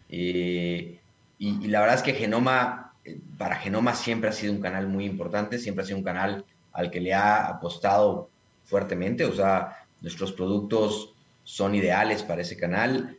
Eh, 0.08 1.00
y, 1.38 1.66
la 1.68 1.80
verdad 1.80 1.96
es 1.96 2.02
que 2.02 2.14
Genoma, 2.14 2.92
eh, 3.04 3.18
para 3.38 3.56
Genoma 3.56 3.94
siempre 3.94 4.30
ha 4.30 4.32
sido 4.32 4.52
un 4.52 4.60
canal 4.60 4.88
muy 4.88 5.04
importante, 5.04 5.58
siempre 5.58 5.84
ha 5.84 5.86
sido 5.86 5.98
un 5.98 6.04
canal 6.04 6.44
al 6.72 6.90
que 6.90 7.00
le 7.00 7.14
ha 7.14 7.46
apostado 7.46 8.30
fuertemente, 8.64 9.24
o 9.24 9.34
sea, 9.34 9.86
nuestros 10.00 10.32
productos 10.32 11.14
son 11.42 11.74
ideales 11.74 12.22
para 12.22 12.42
ese 12.42 12.56
canal, 12.56 13.18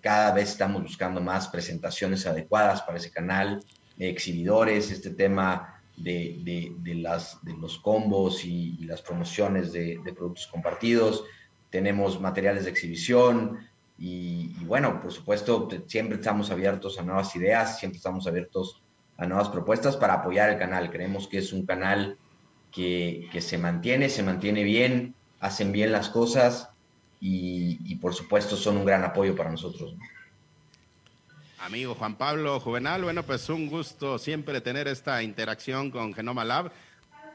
cada 0.00 0.32
vez 0.32 0.50
estamos 0.50 0.82
buscando 0.82 1.20
más 1.20 1.48
presentaciones 1.48 2.26
adecuadas 2.26 2.82
para 2.82 2.98
ese 2.98 3.10
canal, 3.10 3.62
exhibidores, 3.98 4.90
este 4.90 5.10
tema 5.10 5.82
de, 5.96 6.40
de, 6.42 6.74
de 6.82 7.56
los 7.58 7.78
combos 7.78 8.44
y, 8.44 8.78
las 8.84 9.02
promociones 9.02 9.72
de, 9.72 10.00
productos 10.16 10.46
compartidos, 10.46 11.24
tenemos 11.70 12.20
materiales 12.20 12.64
de 12.64 12.70
exhibición 12.70 13.58
y, 13.98 14.52
bueno, 14.64 15.00
por 15.00 15.12
supuesto, 15.12 15.68
siempre 15.86 16.16
estamos 16.16 16.50
abiertos 16.50 16.98
a 16.98 17.02
nuevas 17.02 17.34
ideas, 17.36 17.78
siempre 17.78 17.98
estamos 17.98 18.26
abiertos 18.26 18.82
a 19.16 19.26
nuevas 19.26 19.48
propuestas 19.48 19.96
para 19.96 20.14
apoyar 20.14 20.50
el 20.50 20.58
canal. 20.58 20.90
Creemos 20.90 21.28
que 21.28 21.38
es 21.38 21.52
un 21.52 21.64
canal 21.64 22.18
que, 22.72 23.28
que 23.30 23.40
se 23.40 23.58
mantiene, 23.58 24.08
se 24.08 24.22
mantiene 24.22 24.64
bien, 24.64 25.14
hacen 25.40 25.72
bien 25.72 25.92
las 25.92 26.08
cosas 26.08 26.70
y, 27.20 27.78
y 27.84 27.96
por 27.96 28.14
supuesto 28.14 28.56
son 28.56 28.78
un 28.78 28.84
gran 28.84 29.04
apoyo 29.04 29.36
para 29.36 29.50
nosotros. 29.50 29.94
Amigo 31.60 31.94
Juan 31.94 32.16
Pablo 32.16 32.58
Juvenal, 32.58 33.04
bueno, 33.04 33.22
pues 33.22 33.48
un 33.48 33.68
gusto 33.68 34.18
siempre 34.18 34.60
tener 34.60 34.88
esta 34.88 35.22
interacción 35.22 35.92
con 35.92 36.12
Genoma 36.12 36.44
Lab. 36.44 36.72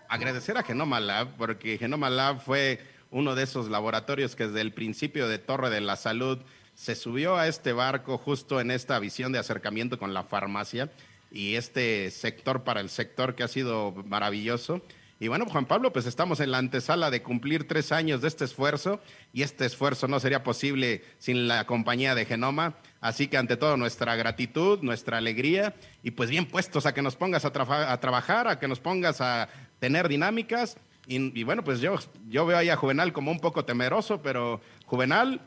Agradecer 0.09 0.57
a 0.57 0.63
Genoma 0.63 0.99
Lab 0.99 1.29
porque 1.37 1.77
Genoma 1.77 2.09
Lab 2.09 2.41
fue 2.41 2.81
uno 3.09 3.35
de 3.35 3.43
esos 3.43 3.69
laboratorios 3.69 4.35
que 4.35 4.47
desde 4.47 4.61
el 4.61 4.73
principio 4.73 5.29
de 5.29 5.37
Torre 5.37 5.69
de 5.69 5.79
la 5.79 5.95
Salud 5.95 6.39
se 6.75 6.95
subió 6.95 7.37
a 7.37 7.47
este 7.47 7.71
barco 7.73 8.17
justo 8.17 8.59
en 8.59 8.69
esta 8.69 8.99
visión 8.99 9.31
de 9.31 9.39
acercamiento 9.39 9.97
con 9.97 10.13
la 10.13 10.23
farmacia 10.23 10.91
y 11.31 11.55
este 11.55 12.11
sector 12.11 12.63
para 12.63 12.81
el 12.81 12.89
sector 12.89 13.33
que 13.33 13.43
ha 13.43 13.47
sido 13.47 13.93
maravilloso. 14.05 14.81
Y 15.19 15.29
bueno, 15.29 15.45
Juan 15.47 15.65
Pablo, 15.65 15.91
pues 15.91 16.05
estamos 16.05 16.39
en 16.41 16.51
la 16.51 16.59
antesala 16.59 17.09
de 17.09 17.23
cumplir 17.23 17.67
tres 17.67 17.91
años 17.91 18.21
de 18.21 18.27
este 18.27 18.45
esfuerzo 18.45 19.01
y 19.33 19.41
este 19.41 19.65
esfuerzo 19.65 20.07
no 20.07 20.19
sería 20.19 20.43
posible 20.43 21.03
sin 21.17 21.47
la 21.47 21.65
compañía 21.65 22.13
de 22.13 22.25
Genoma. 22.25 22.75
Así 23.01 23.27
que 23.27 23.37
ante 23.37 23.57
todo 23.57 23.77
nuestra 23.77 24.15
gratitud, 24.15 24.79
nuestra 24.83 25.17
alegría 25.17 25.73
y 26.03 26.11
pues 26.11 26.29
bien 26.29 26.45
puestos 26.45 26.85
a 26.85 26.93
que 26.93 27.01
nos 27.01 27.15
pongas 27.15 27.45
a, 27.45 27.51
trabajar, 27.51 28.47
a 28.47 28.59
que 28.59 28.67
nos 28.67 28.79
pongas 28.79 29.19
a 29.19 29.49
tener 29.79 30.07
dinámicas. 30.07 30.77
Y, 31.07 31.39
y, 31.39 31.43
bueno, 31.43 31.63
pues 31.63 31.79
yo, 31.79 31.95
yo 32.27 32.45
veo 32.45 32.57
ahí 32.57 32.69
a 32.69 32.75
Juvenal 32.75 33.13
como 33.13 33.31
un 33.31 33.39
poco 33.39 33.65
temeroso, 33.65 34.21
pero 34.21 34.61
Juvenal, 34.85 35.41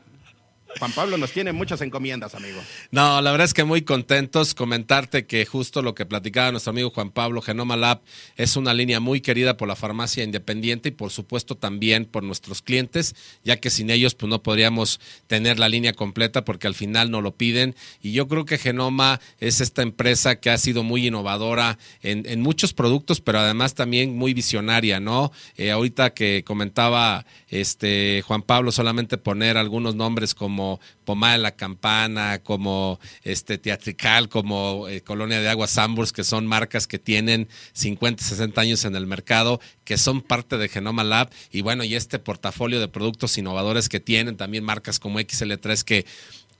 Juan 0.79 0.91
Pablo 0.93 1.17
nos 1.17 1.31
tiene 1.31 1.51
muchas 1.51 1.81
encomiendas, 1.81 2.35
amigo. 2.35 2.59
No, 2.91 3.21
la 3.21 3.31
verdad 3.31 3.45
es 3.45 3.53
que 3.53 3.63
muy 3.63 3.81
contentos. 3.81 4.53
Comentarte 4.53 5.25
que 5.25 5.45
justo 5.45 5.81
lo 5.81 5.95
que 5.95 6.05
platicaba 6.05 6.51
nuestro 6.51 6.71
amigo 6.71 6.89
Juan 6.89 7.11
Pablo, 7.11 7.41
Genoma 7.41 7.77
Lab 7.77 8.01
es 8.37 8.55
una 8.55 8.73
línea 8.73 8.99
muy 8.99 9.21
querida 9.21 9.57
por 9.57 9.67
la 9.67 9.75
farmacia 9.75 10.23
independiente 10.23 10.89
y 10.89 10.91
por 10.91 11.11
supuesto 11.11 11.55
también 11.55 12.05
por 12.05 12.23
nuestros 12.23 12.61
clientes, 12.61 13.15
ya 13.43 13.57
que 13.57 13.69
sin 13.69 13.89
ellos 13.89 14.15
pues 14.15 14.29
no 14.29 14.41
podríamos 14.43 14.99
tener 15.27 15.59
la 15.59 15.69
línea 15.69 15.93
completa 15.93 16.45
porque 16.45 16.67
al 16.67 16.75
final 16.75 17.11
no 17.11 17.21
lo 17.21 17.35
piden. 17.35 17.75
Y 18.01 18.13
yo 18.13 18.27
creo 18.27 18.45
que 18.45 18.57
Genoma 18.57 19.19
es 19.39 19.61
esta 19.61 19.81
empresa 19.81 20.37
que 20.37 20.49
ha 20.49 20.57
sido 20.57 20.83
muy 20.83 21.07
innovadora 21.07 21.77
en, 22.01 22.41
muchos 22.41 22.73
productos, 22.73 23.21
pero 23.21 23.39
además 23.39 23.75
también 23.75 24.15
muy 24.17 24.33
visionaria, 24.33 24.99
¿no? 24.99 25.31
Eh, 25.57 25.69
ahorita 25.69 26.13
que 26.13 26.43
comentaba 26.43 27.25
este 27.49 28.23
Juan 28.25 28.41
Pablo, 28.41 28.71
solamente 28.71 29.17
poner 29.17 29.57
algunos 29.57 29.95
nombres 29.95 30.33
como 30.33 30.60
como 30.61 30.79
Pomada 31.05 31.33
de 31.33 31.39
la 31.39 31.55
Campana, 31.55 32.39
como 32.43 32.99
este 33.23 33.57
Teatrical, 33.57 34.29
como 34.29 34.87
eh, 34.87 35.01
Colonia 35.01 35.41
de 35.41 35.49
Agua 35.49 35.67
Samburs, 35.67 36.13
que 36.13 36.23
son 36.23 36.45
marcas 36.45 36.85
que 36.87 36.99
tienen 36.99 37.49
50, 37.73 38.23
60 38.23 38.61
años 38.61 38.85
en 38.85 38.95
el 38.95 39.07
mercado, 39.07 39.59
que 39.83 39.97
son 39.97 40.21
parte 40.21 40.57
de 40.57 40.69
Genoma 40.69 41.03
Lab, 41.03 41.31
y 41.51 41.61
bueno, 41.61 41.83
y 41.83 41.95
este 41.95 42.19
portafolio 42.19 42.79
de 42.79 42.87
productos 42.87 43.37
innovadores 43.37 43.89
que 43.89 43.99
tienen, 43.99 44.37
también 44.37 44.63
marcas 44.63 44.99
como 44.99 45.19
XL3 45.19 45.83
que 45.83 46.05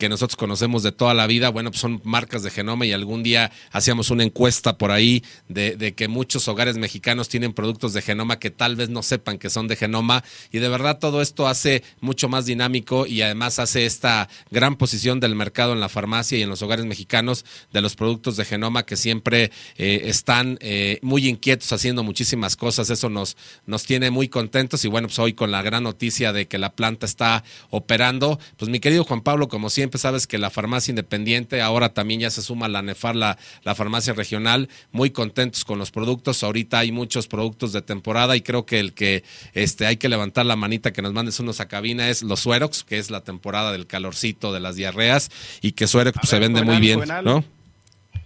que 0.01 0.09
nosotros 0.09 0.35
conocemos 0.35 0.81
de 0.81 0.91
toda 0.91 1.13
la 1.13 1.27
vida, 1.27 1.49
bueno, 1.49 1.69
pues 1.69 1.79
son 1.79 2.01
marcas 2.03 2.41
de 2.41 2.49
genoma 2.49 2.87
y 2.87 2.91
algún 2.91 3.21
día 3.21 3.51
hacíamos 3.71 4.09
una 4.09 4.23
encuesta 4.23 4.75
por 4.75 4.89
ahí 4.89 5.23
de, 5.47 5.93
que 5.95 6.07
muchos 6.07 6.47
hogares 6.47 6.75
mexicanos 6.75 7.29
tienen 7.29 7.53
productos 7.53 7.93
de 7.93 8.01
genoma 8.01 8.39
que 8.39 8.49
tal 8.49 8.75
vez 8.75 8.89
no 8.89 9.03
sepan 9.03 9.37
que 9.37 9.51
son 9.51 9.67
de 9.67 9.75
genoma. 9.75 10.23
Y 10.51 10.57
de 10.57 10.69
verdad 10.69 10.97
todo 10.97 11.21
esto 11.21 11.47
hace 11.47 11.83
mucho 11.99 12.29
más 12.29 12.47
dinámico 12.47 13.05
y 13.05 13.21
además 13.21 13.59
hace 13.59 13.85
esta 13.85 14.27
gran 14.49 14.75
posición 14.75 15.19
del 15.19 15.35
mercado 15.35 15.73
en 15.73 15.79
la 15.79 15.87
farmacia 15.87 16.35
y 16.35 16.41
en 16.41 16.49
los 16.49 16.63
hogares 16.63 16.87
mexicanos 16.87 17.45
de 17.71 17.81
los 17.81 17.95
productos 17.95 18.37
de 18.37 18.45
genoma 18.45 18.87
que 18.87 18.97
siempre 18.97 19.51
eh, 19.77 20.01
están 20.05 20.57
eh, 20.61 20.97
muy 21.03 21.27
inquietos 21.27 21.71
haciendo 21.73 22.01
muchísimas 22.01 22.55
cosas, 22.55 22.89
eso 22.89 23.07
nos, 23.07 23.37
nos 23.67 23.83
tiene 23.83 24.09
muy 24.09 24.29
contentos 24.29 24.83
y 24.83 24.87
bueno, 24.87 25.09
pues 25.09 25.19
hoy 25.19 25.33
con 25.33 25.51
la 25.51 25.61
gran 25.61 25.83
noticia 25.83 26.33
de 26.33 26.47
que 26.47 26.57
la 26.57 26.73
planta 26.73 27.05
está 27.05 27.43
operando, 27.69 28.39
pues 28.57 28.71
mi 28.71 28.79
querido 28.79 29.03
Juan 29.03 29.21
Pablo, 29.21 29.47
como 29.47 29.69
siempre, 29.69 29.90
siempre 29.91 29.99
sabes 29.99 30.25
que 30.25 30.37
la 30.37 30.49
farmacia 30.49 30.93
independiente, 30.93 31.61
ahora 31.61 31.93
también 31.93 32.21
ya 32.21 32.29
se 32.29 32.41
suma 32.41 32.69
la 32.69 32.81
NEFAR, 32.81 33.13
la, 33.13 33.37
la 33.63 33.75
farmacia 33.75 34.13
regional, 34.13 34.69
muy 34.93 35.09
contentos 35.09 35.65
con 35.65 35.79
los 35.79 35.91
productos. 35.91 36.43
Ahorita 36.43 36.79
hay 36.79 36.93
muchos 36.93 37.27
productos 37.27 37.73
de 37.73 37.81
temporada 37.81 38.37
y 38.37 38.41
creo 38.41 38.65
que 38.65 38.79
el 38.79 38.93
que 38.93 39.25
este, 39.53 39.85
hay 39.85 39.97
que 39.97 40.07
levantar 40.07 40.45
la 40.45 40.55
manita 40.55 40.93
que 40.93 41.01
nos 41.01 41.11
mandes 41.11 41.41
unos 41.41 41.59
a 41.59 41.67
cabina 41.67 42.07
es 42.07 42.23
los 42.23 42.39
Suerox, 42.39 42.85
que 42.85 42.99
es 42.99 43.11
la 43.11 43.25
temporada 43.25 43.73
del 43.73 43.85
calorcito, 43.85 44.53
de 44.53 44.61
las 44.61 44.77
diarreas, 44.77 45.29
y 45.61 45.73
que 45.73 45.87
Suerox 45.87 46.19
pues, 46.19 46.29
se 46.29 46.39
vende 46.39 46.61
muy 46.61 46.77
bien, 46.77 47.01
¿no? 47.25 47.43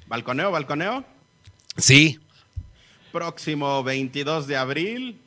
Balconeo, 0.05 0.51
balconeo. 0.51 1.03
Sí. 1.77 2.19
Próximo 3.11 3.83
22 3.83 4.45
de 4.45 4.55
abril, 4.55 5.19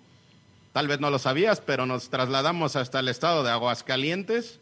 tal 0.72 0.86
vez 0.86 1.00
no 1.00 1.10
lo 1.10 1.18
sabías, 1.18 1.60
pero 1.60 1.84
nos 1.84 2.10
trasladamos 2.10 2.76
hasta 2.76 3.00
el 3.00 3.08
estado 3.08 3.42
de 3.42 3.50
Aguascalientes. 3.50 4.60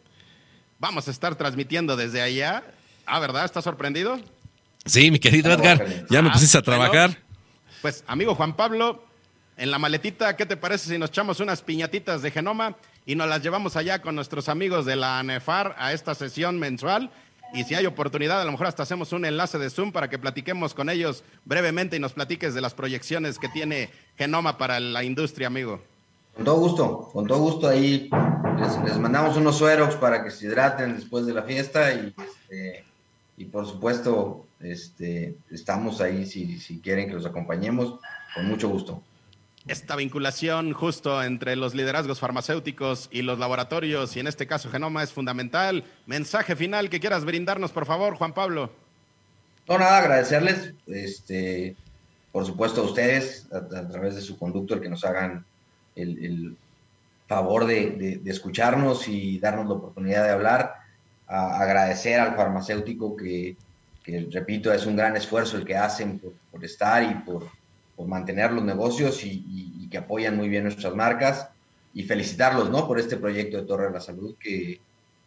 Vamos 0.79 1.07
a 1.07 1.11
estar 1.11 1.35
transmitiendo 1.35 1.95
desde 1.95 2.21
allá. 2.21 2.63
Ah, 3.05 3.19
¿verdad? 3.19 3.45
¿Estás 3.45 3.63
sorprendido? 3.63 4.19
Sí, 4.85 5.09
mi 5.11 5.19
querido 5.19 5.51
Edgar, 5.51 6.05
ya 6.09 6.21
me 6.21 6.29
pusiste 6.29 6.57
a 6.57 6.61
trabajar. 6.61 7.17
pues, 7.81 8.03
amigo 8.07 8.35
Juan 8.35 8.55
Pablo, 8.55 9.03
en 9.57 9.71
la 9.71 9.79
maletita, 9.79 10.35
¿qué 10.37 10.45
te 10.45 10.55
parece 10.55 10.89
si 10.89 10.97
nos 10.97 11.09
echamos 11.09 11.39
unas 11.39 11.61
piñatitas 11.61 12.21
de 12.21 12.31
genoma 12.31 12.75
y 13.05 13.15
nos 13.15 13.27
las 13.27 13.41
llevamos 13.41 13.75
allá 13.75 14.01
con 14.01 14.15
nuestros 14.15 14.49
amigos 14.49 14.85
de 14.85 14.95
la 14.95 15.19
ANEFAR 15.19 15.75
a 15.79 15.93
esta 15.93 16.13
sesión 16.15 16.59
mensual? 16.59 17.11
Y 17.53 17.63
si 17.63 17.75
hay 17.75 17.85
oportunidad, 17.85 18.41
a 18.41 18.45
lo 18.45 18.51
mejor 18.51 18.67
hasta 18.67 18.83
hacemos 18.83 19.13
un 19.13 19.25
enlace 19.25 19.57
de 19.57 19.69
Zoom 19.69 19.91
para 19.91 20.09
que 20.09 20.19
platiquemos 20.19 20.73
con 20.73 20.89
ellos 20.89 21.23
brevemente 21.45 21.95
y 21.95 21.99
nos 21.99 22.13
platiques 22.13 22.53
de 22.53 22.61
las 22.61 22.73
proyecciones 22.73 23.39
que 23.39 23.49
tiene 23.49 23.89
Genoma 24.17 24.57
para 24.57 24.79
la 24.79 25.03
industria, 25.03 25.47
amigo. 25.47 25.81
Con 26.37 26.45
todo 26.45 26.59
gusto, 26.59 27.09
con 27.11 27.27
todo 27.27 27.39
gusto 27.39 27.67
ahí 27.67 28.09
les, 28.85 28.97
mandamos 28.97 29.35
unos 29.35 29.57
sueros 29.57 29.95
para 29.95 30.23
que 30.23 30.31
se 30.31 30.45
hidraten 30.45 30.95
después 30.95 31.25
de 31.25 31.33
la 31.33 31.43
fiesta 31.43 31.93
y, 31.93 32.13
este, 32.15 32.85
y 33.37 33.45
por 33.45 33.65
supuesto 33.65 34.45
este, 34.59 35.35
estamos 35.51 35.99
ahí 35.99 36.25
si, 36.25 36.59
si 36.59 36.79
quieren 36.79 37.07
que 37.07 37.15
los 37.15 37.25
acompañemos, 37.25 37.99
con 38.35 38.47
mucho 38.47 38.69
gusto 38.69 39.01
esta 39.67 39.95
vinculación 39.95 40.73
justo 40.73 41.21
entre 41.21 41.55
los 41.55 41.75
liderazgos 41.75 42.19
farmacéuticos 42.19 43.09
y 43.11 43.21
los 43.21 43.37
laboratorios, 43.39 44.15
y 44.15 44.19
en 44.19 44.27
este 44.27 44.47
caso 44.47 44.69
Genoma, 44.69 45.03
es 45.03 45.11
fundamental. 45.11 45.83
Mensaje 46.05 46.55
final 46.55 46.89
que 46.89 46.99
quieras 46.99 47.25
brindarnos, 47.25 47.71
por 47.71 47.85
favor, 47.85 48.15
Juan 48.15 48.33
Pablo. 48.33 48.71
No, 49.67 49.77
nada, 49.77 49.97
agradecerles, 49.97 50.73
este, 50.87 51.75
por 52.31 52.45
supuesto 52.45 52.81
a 52.81 52.85
ustedes, 52.85 53.47
a, 53.51 53.67
través 53.89 54.15
de 54.15 54.21
su 54.21 54.37
conducto, 54.37 54.73
el 54.73 54.81
que 54.81 54.89
nos 54.89 55.03
hagan 55.03 55.45
el, 55.97 56.55
favor 57.27 57.65
de, 57.65 58.21
escucharnos 58.25 59.07
y 59.09 59.37
darnos 59.39 59.67
la 59.67 59.73
oportunidad 59.73 60.23
de 60.23 60.31
hablar. 60.31 60.75
agradecer 61.27 62.19
al 62.19 62.35
farmacéutico 62.35 63.17
que, 63.17 63.57
repito, 64.31 64.71
es 64.71 64.85
un 64.85 64.95
gran 64.95 65.17
esfuerzo 65.17 65.57
el 65.57 65.65
que 65.65 65.75
hacen 65.75 66.21
por 66.51 66.63
estar 66.63 67.03
y 67.03 67.15
por 67.25 67.49
por 67.97 68.07
mantener 68.07 68.53
los 68.53 68.63
negocios 68.63 69.25
y, 69.25 69.89
que 69.89 69.97
apoyan 69.97 70.35
muy 70.35 70.49
bien 70.49 70.63
nuestras 70.63 70.93
marcas 70.93 71.47
y 71.93 72.03
felicitarlos, 72.03 72.69
¿no? 72.69 72.85
Por 72.87 72.99
este 72.99 73.15
proyecto 73.15 73.55
de 73.55 73.63
Torre 73.63 73.87
de 73.87 73.93
la 73.93 74.01
Salud 74.01 74.35
que, 74.37 74.81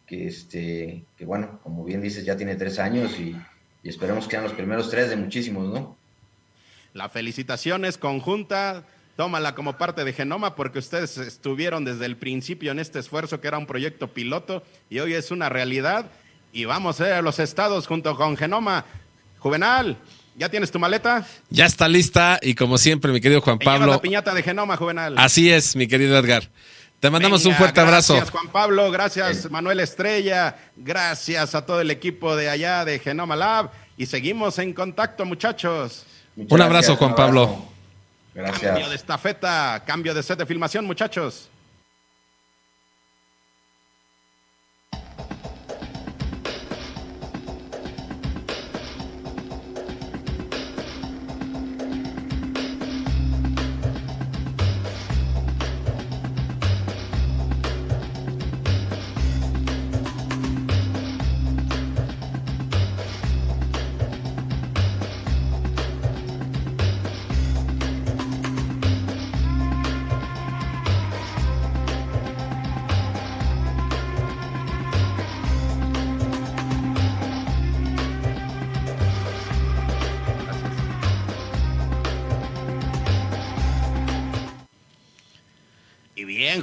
que, 0.05 0.27
este, 0.27 1.03
que 1.17 1.25
bueno, 1.25 1.59
como 1.63 1.83
bien 1.83 1.99
dices, 1.99 2.23
ya 2.23 2.37
tiene 2.37 2.55
tres 2.55 2.77
años 2.79 3.19
y, 3.19 3.35
esperemos 3.83 4.25
que 4.25 4.31
sean 4.31 4.43
los 4.43 4.53
primeros 4.53 4.91
tres 4.91 5.09
de 5.09 5.15
muchísimos, 5.15 5.67
¿no? 5.67 5.97
La 6.93 7.09
felicitación 7.09 7.83
es 7.83 7.97
conjunta, 7.97 8.85
tómala 9.15 9.55
como 9.55 9.77
parte 9.77 10.03
de 10.03 10.13
Genoma 10.13 10.55
porque 10.55 10.79
ustedes 10.79 11.17
estuvieron 11.17 11.85
desde 11.85 12.05
el 12.05 12.17
principio 12.17 12.71
en 12.71 12.79
este 12.79 12.99
esfuerzo 12.99 13.41
que 13.41 13.47
era 13.47 13.57
un 13.57 13.67
proyecto 13.67 14.07
piloto 14.07 14.63
y 14.89 14.99
hoy 14.99 15.13
es 15.13 15.31
una 15.31 15.49
realidad 15.49 16.11
y 16.53 16.65
vamos 16.65 16.99
a 17.01 17.21
los 17.21 17.39
estados 17.39 17.87
junto 17.87 18.15
con 18.15 18.37
Genoma. 18.37 18.85
Juvenal, 19.39 19.97
¿Ya 20.35 20.49
tienes 20.49 20.71
tu 20.71 20.79
maleta? 20.79 21.25
Ya 21.49 21.65
está 21.65 21.87
lista 21.87 22.39
y 22.41 22.55
como 22.55 22.77
siempre, 22.77 23.11
mi 23.11 23.19
querido 23.19 23.41
Juan 23.41 23.59
Pablo. 23.59 23.87
la 23.87 24.01
piñata 24.01 24.33
de 24.33 24.41
Genoma 24.41 24.77
Juvenal. 24.77 25.15
Así 25.17 25.51
es, 25.51 25.75
mi 25.75 25.87
querido 25.87 26.17
Edgar. 26.17 26.49
Te 27.01 27.09
mandamos 27.09 27.45
un 27.45 27.55
fuerte 27.55 27.81
abrazo. 27.81 28.13
Gracias, 28.13 28.31
Juan 28.31 28.47
Pablo. 28.49 28.91
Gracias, 28.91 29.49
Manuel 29.49 29.79
Estrella. 29.79 30.55
Gracias 30.77 31.55
a 31.55 31.65
todo 31.65 31.81
el 31.81 31.91
equipo 31.91 32.35
de 32.35 32.49
allá 32.49 32.85
de 32.85 32.99
Genoma 32.99 33.35
Lab. 33.35 33.71
Y 33.97 34.05
seguimos 34.05 34.57
en 34.59 34.73
contacto, 34.73 35.25
muchachos. 35.25 36.05
un 36.35 36.61
abrazo, 36.61 36.95
Juan 36.95 37.15
Pablo. 37.15 37.65
Gracias. 38.33 38.61
Cambio 38.61 38.89
de 38.89 38.95
estafeta, 38.95 39.83
cambio 39.85 40.13
de 40.13 40.23
set 40.23 40.39
de 40.39 40.45
filmación, 40.45 40.85
muchachos. 40.85 41.49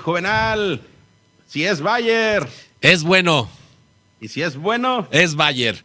Juvenal. 0.09 0.81
Si 1.47 1.67
es 1.67 1.83
Bayer. 1.83 2.49
Es 2.81 3.03
bueno. 3.03 3.47
Y 4.23 4.29
si 4.29 4.41
es 4.41 4.57
bueno. 4.57 5.07
Es 5.11 5.35
Bayer. 5.35 5.85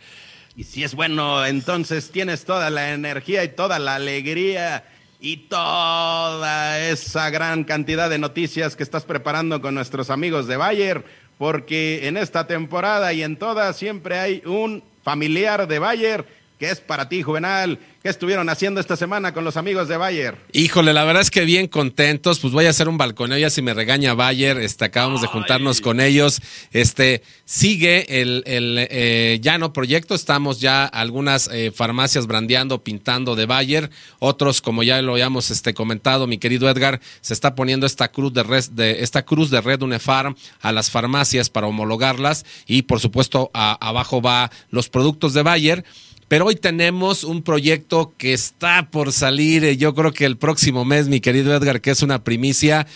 Y 0.56 0.64
si 0.64 0.86
es 0.86 0.96
bueno, 0.96 1.46
entonces 1.46 2.10
tienes 2.10 2.46
toda 2.46 2.70
la 2.70 2.94
energía 2.94 3.44
y 3.44 3.50
toda 3.50 3.80
la 3.80 3.96
alegría 3.96 4.86
y 5.20 5.36
toda 5.50 6.80
esa 6.88 7.32
gran 7.32 7.66
cantidad 7.66 8.10
de 8.10 8.18
noticias 8.18 8.78
que 8.78 8.84
estás 8.84 9.04
preparando 9.04 9.62
con 9.62 9.76
nuestros 9.76 10.10
amigos 10.10 10.48
de 10.48 10.56
Bayer, 10.56 11.04
porque 11.38 12.08
en 12.08 12.16
esta 12.16 12.48
temporada 12.48 13.12
y 13.12 13.24
en 13.24 13.36
todas 13.36 13.76
siempre 13.76 14.20
hay 14.20 14.42
un 14.46 14.86
familiar 15.04 15.68
de 15.68 15.80
Bayer 15.80 16.26
que 16.64 16.70
es 16.70 16.80
para 16.80 17.10
ti, 17.10 17.22
Juvenal, 17.24 17.78
¿Qué 18.04 18.10
estuvieron 18.10 18.50
haciendo 18.50 18.82
esta 18.82 18.98
semana 18.98 19.34
con 19.34 19.46
los 19.46 19.56
amigos 19.56 19.88
de 19.88 19.96
Bayer? 19.96 20.36
Híjole, 20.52 20.92
la 20.92 21.06
verdad 21.06 21.22
es 21.22 21.32
que 21.32 21.46
bien 21.46 21.68
contentos. 21.68 22.40
Pues 22.40 22.52
voy 22.52 22.66
a 22.66 22.70
hacer 22.70 22.90
un 22.90 22.98
balconeo 22.98 23.38
ya 23.38 23.50
si 23.50 23.62
me 23.62 23.74
regaña 23.74 24.14
Bayer. 24.14 24.58
Este, 24.58 24.84
acabamos 24.84 25.22
de 25.22 25.28
juntarnos 25.28 25.80
con 25.80 26.02
ellos. 26.02 26.42
Este, 26.74 27.24
sigue 27.46 28.22
el, 28.22 28.44
el 28.46 28.88
eh, 28.90 29.40
Llano 29.42 29.72
Proyecto. 29.72 30.16
Estamos 30.16 30.60
ya 30.60 30.84
algunas 30.84 31.48
eh, 31.48 31.72
farmacias 31.74 32.28
brandeando, 32.28 32.84
pintando 32.84 33.38
de 33.38 33.46
Bayer. 33.46 33.90
Otros, 34.20 34.60
como 34.60 34.84
ya 34.84 35.02
lo 35.02 35.14
habíamos 35.14 35.50
este, 35.50 35.74
comentado, 35.74 36.28
mi 36.28 36.40
querido 36.40 36.70
Edgar, 36.70 37.00
se 37.22 37.34
está 37.34 37.56
poniendo 37.56 37.86
esta 37.86 38.12
cruz 38.12 38.34
de 38.34 38.44
red, 38.44 38.66
de, 38.72 39.02
esta 39.02 39.24
cruz 39.24 39.50
de 39.50 39.62
red 39.62 39.82
Unefarm 39.82 40.36
a 40.60 40.74
las 40.74 40.92
farmacias 40.92 41.50
para 41.50 41.68
homologarlas. 41.68 42.46
Y 42.68 42.82
por 42.82 43.00
supuesto, 43.00 43.50
abajo 43.54 44.22
va 44.22 44.52
los 44.72 44.90
productos 44.90 45.34
de 45.34 45.42
Bayer. 45.42 45.86
Pero 46.34 46.48
hoy 46.48 46.56
tenemos 46.56 47.24
un 47.24 47.44
proyecto 47.44 48.12
que 48.18 48.34
está 48.34 48.90
por 48.90 49.12
salir, 49.14 49.64
eh, 49.64 49.78
yo 49.78 49.94
creo 49.94 50.12
que 50.12 50.26
el 50.26 50.36
próximo 50.36 50.84
mes, 50.84 51.08
mi 51.08 51.20
querido 51.20 51.56
Edgar, 51.56 51.80
que 51.80 51.92
es 51.92 52.02
una 52.02 52.24
primicia. 52.24 52.88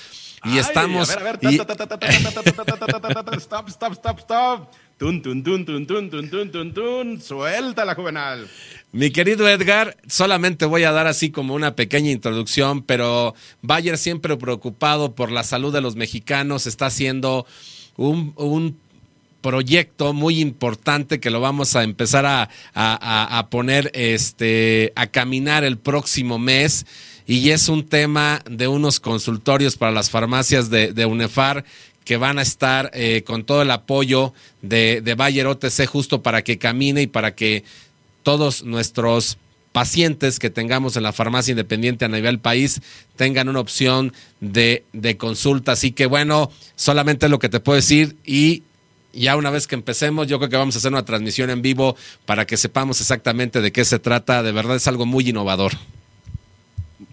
Y 0.43 0.58
estamos. 0.58 1.12
A 1.12 1.17
ver, 1.17 1.39
a 1.43 1.52
ver. 1.52 1.56
Stop, 3.38 3.69
stop, 3.69 3.91
stop, 3.93 4.19
stop. 4.21 4.69
Tun, 4.97 5.21
tun, 5.21 5.43
tun, 5.43 5.63
tun, 5.67 5.86
tun, 5.86 6.10
tun, 6.10 6.30
tun, 6.32 6.52
tun, 6.52 6.73
tun. 6.73 7.21
Suelta 7.21 7.86
la 7.86 7.93
juvenal. 7.93 8.50
Mi 8.91 9.12
querido 9.12 9.47
Edgar, 9.47 9.95
solamente 10.08 10.65
voy 10.65 10.86
a 10.86 10.91
dar 10.91 11.06
así 11.06 11.30
como 11.30 11.54
una 11.54 11.76
pequeña 11.76 12.10
introducción, 12.10 12.82
pero 12.82 13.36
Bayer 13.62 14.00
siempre 14.00 14.36
preocupado 14.38 15.13
por 15.13 15.32
la 15.32 15.43
salud 15.43 15.71
de 15.71 15.82
los 15.82 15.95
mexicanos 15.95 16.65
está 16.65 16.88
haciendo 16.88 17.45
un, 17.97 18.34
un 18.36 18.80
proyecto 19.47 20.12
muy 20.12 20.41
importante 20.41 21.21
que 21.21 21.29
lo 21.29 21.39
vamos 21.39 21.77
a 21.77 21.83
empezar 21.83 22.25
a, 22.25 23.47
poner 23.49 23.89
este, 23.93 24.91
a 24.97 25.07
caminar 25.07 25.63
el 25.63 25.77
próximo 25.77 26.38
mes. 26.38 26.86
Y 27.25 27.51
es 27.51 27.69
un 27.69 27.88
tema 27.88 28.41
de 28.49 28.67
unos 28.67 28.99
consultorios 28.99 29.77
para 29.77 29.93
las 29.93 30.10
farmacias 30.10 30.69
de, 30.69 31.05
UNEFAR 31.05 31.63
que 32.03 32.17
van 32.17 32.39
a 32.39 32.41
estar 32.41 32.91
eh, 32.93 33.23
con 33.25 33.45
todo 33.45 33.62
el 33.62 33.71
apoyo 33.71 34.33
de, 34.62 34.99
de 34.99 35.15
Bayer 35.15 35.47
OTC 35.47 35.86
justo 35.86 36.21
para 36.21 36.41
que 36.41 36.57
camine 36.57 37.03
y 37.03 37.07
para 37.07 37.33
que 37.33 37.63
todos 38.23 38.63
nuestros 38.63 39.38
pacientes 39.71 40.39
que 40.39 40.49
tengamos 40.49 40.97
en 40.97 41.03
la 41.03 41.13
farmacia 41.13 41.51
independiente 41.51 42.03
a 42.03 42.10
nivel 42.10 42.39
país 42.39 42.81
tengan 43.15 43.47
una 43.47 43.62
opción 43.62 44.12
de, 44.41 44.83
de 44.91 45.15
consulta. 45.15 45.71
Así 45.73 45.93
que 45.93 46.05
bueno, 46.05 46.51
solamente 46.75 47.29
lo 47.29 47.39
que 47.39 47.47
te 47.47 47.62
puedo 47.62 47.77
decir 47.77 48.17
y 48.25 48.63
ya 49.21 49.36
una 49.36 49.49
vez 49.49 49.67
que 49.67 49.75
empecemos, 49.75 50.27
yo 50.27 50.38
creo 50.39 50.49
que 50.49 50.58
vamos 50.58 50.75
a 50.75 50.80
hacer 50.80 50.91
una 50.91 51.06
transmisión 51.06 51.49
en 51.49 51.62
vivo 51.62 51.95
para 52.25 52.45
que 52.45 52.58
sepamos 52.58 53.01
exactamente 53.01 53.62
de 53.62 53.71
qué 53.71 53.86
se 53.86 53.99
trata. 53.99 54.43
De 54.43 54.51
verdad 54.51 54.75
es 54.75 54.88
algo 54.88 55.06
muy 55.06 55.30
innovador. 55.30 55.73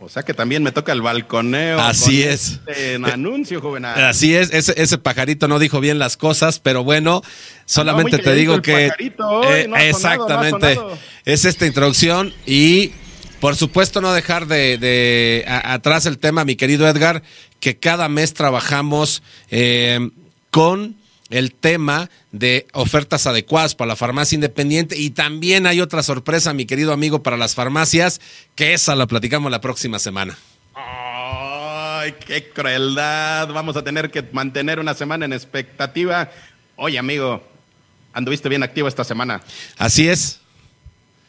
O 0.01 0.09
sea 0.09 0.23
que 0.23 0.35
también 0.35 0.63
me 0.63 0.71
toca 0.71 0.93
el 0.93 1.01
balconeo. 1.01 1.81
Así 1.81 2.23
es. 2.23 2.61
En 2.67 3.05
anuncio, 3.11 3.61
juvenal. 3.61 4.03
Así 4.05 4.35
es, 4.35 4.53
ese, 4.53 4.75
ese, 4.81 4.99
pajarito 4.99 5.49
no 5.49 5.59
dijo 5.59 5.81
bien 5.81 5.99
las 5.99 6.17
cosas, 6.17 6.59
pero 6.59 6.85
bueno, 6.85 7.23
solamente 7.65 8.19
te 8.19 8.35
digo 8.35 8.61
que... 8.61 8.87
Eh, 8.89 9.71
exactamente. 9.79 10.79
es 11.25 11.45
esta 11.45 11.67
introducción 11.67 12.35
y 12.47 12.93
por 13.41 13.57
supuesto 13.57 14.01
no 14.01 14.13
dejar 14.13 14.47
de, 14.47 15.45
atrás 15.47 16.07
el 16.07 16.19
tema, 16.19 16.45
mi 16.45 16.57
querido 16.57 16.89
Edgar, 16.89 17.23
que 17.61 17.79
cada 17.79 18.09
mes 18.09 18.35
trabajamos 18.35 19.23
eh, 19.51 20.11
con 20.51 20.97
el 21.31 21.55
tema 21.55 22.11
de 22.33 22.67
ofertas 22.73 23.27
adecuadas 23.27 23.75
para 23.75 23.89
la 23.89 23.97
farmacia 23.97 24.37
independiente 24.37 24.97
y 24.99 25.11
también 25.11 25.67
hay 25.67 25.81
otra 25.81 26.03
sorpresa, 26.03 26.53
mi 26.53 26.67
querido 26.67 26.93
amigo, 26.93 27.23
para 27.23 27.37
las 27.37 27.55
farmacias, 27.55 28.21
que 28.55 28.75
esa 28.75 28.95
la 28.95 29.07
platicamos 29.07 29.51
la 29.51 29.61
próxima 29.61 29.99
semana. 29.99 30.37
¡Ay, 30.75 32.15
qué 32.27 32.51
crueldad! 32.51 33.49
Vamos 33.49 33.77
a 33.77 33.83
tener 33.83 34.11
que 34.11 34.23
mantener 34.33 34.79
una 34.79 34.95
semana 34.95 35.25
en 35.25 35.33
expectativa. 35.33 36.31
Oye, 36.77 36.99
amigo, 36.99 37.43
anduviste 38.13 38.49
bien 38.49 38.63
activo 38.63 38.89
esta 38.89 39.05
semana. 39.05 39.43
Así 39.79 40.09
es. 40.09 40.41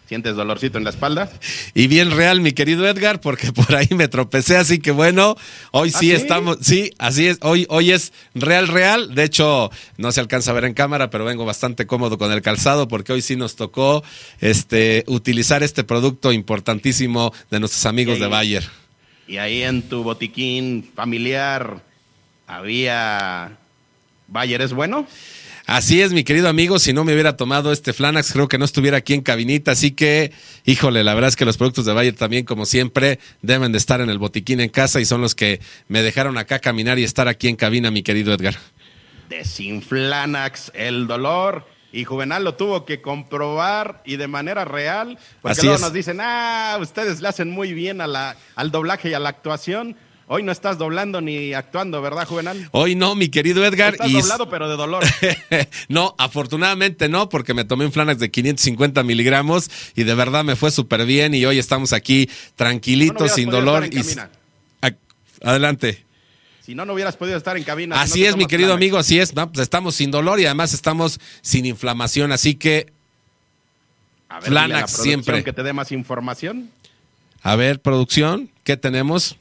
¿Sientes 0.07 0.35
dolorcito 0.35 0.77
en 0.77 0.83
la 0.83 0.91
espalda? 0.91 1.31
Y 1.73 1.87
bien 1.87 2.11
real, 2.11 2.39
mi 2.39 2.51
querido 2.51 2.87
Edgar, 2.87 3.21
porque 3.21 3.51
por 3.51 3.75
ahí 3.75 3.87
me 3.91 4.07
tropecé, 4.07 4.55
así 4.57 4.79
que 4.79 4.91
bueno, 4.91 5.35
hoy 5.71 5.89
sí, 5.89 6.11
¿Ah, 6.11 6.15
estamos, 6.15 6.57
sí, 6.61 6.91
así 6.99 7.27
es, 7.27 7.39
hoy, 7.41 7.65
hoy 7.69 7.91
es 7.91 8.13
real, 8.35 8.67
real. 8.67 9.15
De 9.15 9.23
hecho, 9.23 9.71
no 9.97 10.11
se 10.11 10.19
alcanza 10.19 10.51
a 10.51 10.53
ver 10.53 10.65
en 10.65 10.75
cámara, 10.75 11.09
pero 11.09 11.25
vengo 11.25 11.43
bastante 11.43 11.87
cómodo 11.87 12.19
con 12.19 12.31
el 12.31 12.43
calzado, 12.43 12.87
porque 12.87 13.13
hoy 13.13 13.23
sí 13.23 13.35
nos 13.35 13.55
tocó 13.55 14.03
este, 14.41 15.03
utilizar 15.07 15.63
este 15.63 15.83
producto 15.83 16.31
importantísimo 16.31 17.33
de 17.49 17.59
nuestros 17.59 17.85
amigos 17.87 18.19
de 18.19 18.27
Bayer. 18.27 18.63
Y 19.27 19.37
ahí 19.37 19.63
en 19.63 19.81
tu 19.81 20.03
botiquín 20.03 20.87
familiar 20.93 21.81
había 22.45 23.57
Bayer 24.27 24.61
es 24.61 24.73
bueno. 24.73 25.07
Así 25.67 26.01
es, 26.01 26.13
mi 26.13 26.23
querido 26.23 26.47
amigo, 26.47 26.77
si 26.77 26.93
no 26.93 27.03
me 27.03 27.13
hubiera 27.13 27.37
tomado 27.37 27.71
este 27.71 27.91
Flanax, 27.91 28.33
creo 28.33 28.47
que 28.47 28.59
no 28.59 28.65
estuviera 28.65 28.97
aquí 28.97 29.15
en 29.15 29.21
cabinita, 29.21 29.71
así 29.71 29.91
que, 29.91 30.31
híjole, 30.63 31.03
la 31.03 31.15
verdad 31.15 31.29
es 31.29 31.35
que 31.35 31.45
los 31.45 31.57
productos 31.57 31.85
de 31.85 31.93
Bayer 31.93 32.13
también, 32.13 32.45
como 32.45 32.67
siempre, 32.67 33.19
deben 33.41 33.71
de 33.71 33.79
estar 33.79 33.99
en 33.99 34.11
el 34.11 34.19
botiquín 34.19 34.59
en 34.59 34.69
casa 34.69 35.01
y 35.01 35.05
son 35.05 35.21
los 35.21 35.33
que 35.33 35.59
me 35.87 36.03
dejaron 36.03 36.37
acá 36.37 36.59
caminar 36.59 36.99
y 36.99 37.03
estar 37.03 37.27
aquí 37.27 37.47
en 37.47 37.55
cabina, 37.55 37.89
mi 37.89 38.03
querido 38.03 38.31
Edgar. 38.31 38.55
Desinflanax, 39.29 40.71
el 40.75 41.07
dolor. 41.07 41.65
Y 41.91 42.03
Juvenal 42.03 42.43
lo 42.43 42.55
tuvo 42.55 42.85
que 42.85 43.01
comprobar 43.01 44.01
y 44.05 44.17
de 44.17 44.27
manera 44.27 44.65
real, 44.65 45.17
porque 45.41 45.61
luego 45.63 45.79
nos 45.79 45.93
dicen, 45.93 46.19
ah, 46.21 46.77
ustedes 46.81 47.21
le 47.21 47.29
hacen 47.29 47.49
muy 47.49 47.73
bien 47.73 48.01
a 48.01 48.07
la, 48.07 48.35
al 48.55 48.69
doblaje 48.69 49.09
y 49.09 49.13
a 49.13 49.19
la 49.19 49.29
actuación. 49.29 49.95
Hoy 50.27 50.41
no 50.41 50.51
estás 50.51 50.79
doblando 50.79 51.21
ni 51.21 51.53
actuando, 51.53 52.01
¿verdad, 52.01 52.27
Juvenal? 52.27 52.67
Hoy 52.71 52.95
no, 52.95 53.13
mi 53.13 53.29
querido 53.29 53.63
Edgar. 53.63 53.93
Estás 53.93 54.11
doblado, 54.11 54.49
pero 54.49 54.67
de 54.67 54.75
dolor. 54.75 55.03
no, 55.87 56.15
afortunadamente 56.17 57.09
no, 57.09 57.29
porque 57.29 57.53
me 57.53 57.63
tomé 57.63 57.85
un 57.85 57.91
Flanax 57.91 58.19
de 58.19 58.31
550 58.31 59.03
miligramos 59.03 59.69
y 59.95 60.03
de 60.03 60.15
verdad 60.15 60.43
me 60.43 60.55
fue 60.55 60.71
súper 60.71 61.05
bien 61.05 61.35
y 61.35 61.45
hoy 61.45 61.59
estamos 61.59 61.93
aquí 61.93 62.27
tranquilitos, 62.55 63.33
sin 63.33 63.51
dolor. 63.51 63.85
Y... 63.85 64.01
Adelante. 65.43 66.03
Si 66.65 66.73
no, 66.73 66.85
no 66.85 66.93
hubieras 66.93 67.15
podido 67.15 67.37
estar 67.37 67.55
en 67.55 67.63
cabina. 67.63 68.01
Así 68.01 68.25
es, 68.25 68.35
mi 68.35 68.47
querido 68.47 68.73
amigo, 68.73 68.97
así 68.97 69.19
es. 69.19 69.31
Pues 69.31 69.59
estamos 69.59 69.93
sin 69.93 70.09
dolor 70.09 70.39
y 70.39 70.45
además 70.45 70.73
estamos 70.73 71.19
sin 71.41 71.67
inflamación, 71.67 72.31
así 72.31 72.55
que 72.55 72.91
a 74.27 74.39
ver, 74.39 74.49
Flanax 74.49 74.91
siempre. 74.91 75.43
Que 75.43 75.53
te 75.53 75.61
dé 75.61 75.71
más 75.71 75.91
información. 75.91 76.71
A 77.43 77.55
ver, 77.55 77.79
producción, 77.79 78.49
¿qué 78.63 78.75
tenemos? 78.75 79.37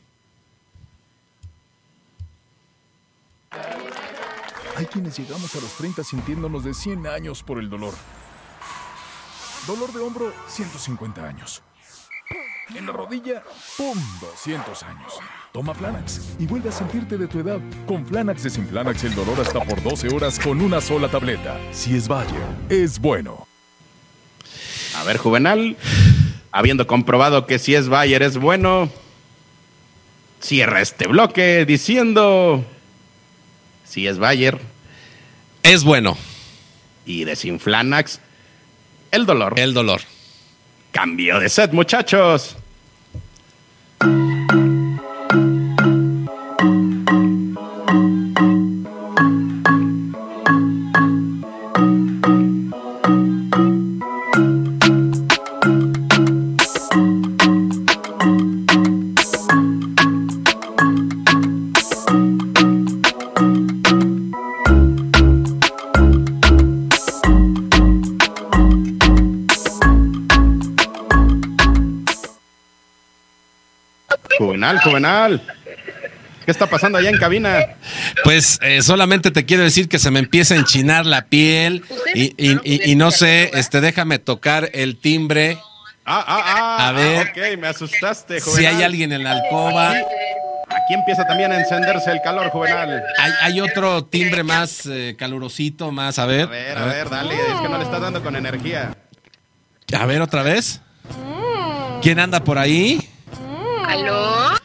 Hay 4.76 4.86
quienes 4.86 5.16
llegamos 5.16 5.54
a 5.54 5.60
los 5.60 5.72
30 5.76 6.02
sintiéndonos 6.02 6.64
de 6.64 6.74
100 6.74 7.06
años 7.06 7.42
por 7.42 7.58
el 7.58 7.70
dolor. 7.70 7.94
Dolor 9.66 9.92
de 9.92 10.00
hombro, 10.00 10.32
150 10.48 11.24
años. 11.24 11.62
En 12.74 12.86
la 12.86 12.92
rodilla, 12.92 13.44
¡pum! 13.76 13.96
200 14.20 14.82
años. 14.82 15.12
Toma 15.52 15.74
Flanax 15.74 16.34
y 16.38 16.46
vuelve 16.46 16.70
a 16.70 16.72
sentirte 16.72 17.16
de 17.16 17.28
tu 17.28 17.38
edad. 17.38 17.60
Con 17.86 18.04
Flanax 18.04 18.42
desinflanax 18.42 19.04
el 19.04 19.14
dolor 19.14 19.38
hasta 19.40 19.60
por 19.64 19.80
12 19.82 20.14
horas 20.14 20.40
con 20.40 20.60
una 20.60 20.80
sola 20.80 21.08
tableta. 21.08 21.56
Si 21.72 21.94
es 21.94 22.08
Bayer, 22.08 22.42
es 22.68 22.98
bueno. 22.98 23.46
A 24.96 25.04
ver, 25.04 25.18
Juvenal, 25.18 25.76
habiendo 26.50 26.86
comprobado 26.86 27.46
que 27.46 27.58
si 27.58 27.74
es 27.74 27.88
Bayer 27.88 28.22
es 28.22 28.38
bueno, 28.38 28.88
cierra 30.40 30.80
este 30.80 31.06
bloque 31.06 31.64
diciendo 31.64 32.64
si 33.94 34.08
es 34.08 34.18
Bayer. 34.18 34.58
Es 35.62 35.84
bueno. 35.84 36.18
Y 37.06 37.22
desinflanax. 37.22 38.18
El 39.12 39.24
dolor. 39.24 39.54
El 39.56 39.72
dolor. 39.72 40.00
Cambio 40.90 41.38
de 41.38 41.48
set, 41.48 41.72
muchachos. 41.72 42.56
Juvenal. 75.04 75.42
¿Qué 76.44 76.50
está 76.50 76.68
pasando 76.68 76.98
allá 76.98 77.08
en 77.08 77.18
cabina? 77.18 77.58
Pues 78.22 78.58
eh, 78.62 78.82
solamente 78.82 79.30
te 79.30 79.46
quiero 79.46 79.62
decir 79.62 79.88
que 79.88 79.98
se 79.98 80.10
me 80.10 80.18
empieza 80.18 80.54
a 80.54 80.58
enchinar 80.58 81.06
la 81.06 81.26
piel 81.26 81.84
y, 82.14 82.94
no 82.96 83.10
sé, 83.10 83.50
este, 83.54 83.80
déjame 83.80 84.18
tocar 84.18 84.70
el 84.74 84.98
timbre. 84.98 85.58
Ah, 86.04 86.22
ah, 86.26 86.42
ah. 86.46 86.88
A 86.88 86.92
ver. 86.92 87.28
ok, 87.28 87.58
me 87.58 87.68
asustaste, 87.68 88.40
Juvenal. 88.40 88.60
Si 88.60 88.66
hay 88.66 88.82
alguien 88.82 89.12
en 89.12 89.24
la 89.24 89.32
alcoba. 89.32 89.92
Aquí 89.92 90.92
empieza 90.92 91.26
también 91.26 91.50
a 91.50 91.58
encenderse 91.58 92.10
el 92.10 92.20
calor, 92.22 92.50
Juvenal. 92.50 93.02
Hay, 93.40 93.60
otro 93.60 94.04
timbre 94.04 94.42
más 94.42 94.84
eh, 94.84 95.16
calurosito, 95.18 95.92
más, 95.92 96.18
a 96.18 96.26
ver. 96.26 96.48
A 96.48 96.50
ver, 96.50 96.78
a 96.78 96.84
ver, 96.84 97.08
dale, 97.08 97.34
es 97.34 97.60
que 97.62 97.68
no 97.68 97.78
le 97.78 97.84
estás 97.84 98.02
dando 98.02 98.22
con 98.22 98.36
energía. 98.36 98.94
A 99.98 100.04
ver, 100.04 100.20
otra 100.20 100.42
vez. 100.42 100.80
¿Quién 102.02 102.18
anda 102.18 102.44
por 102.44 102.58
ahí? 102.58 103.08
¿Aló? 103.86 104.63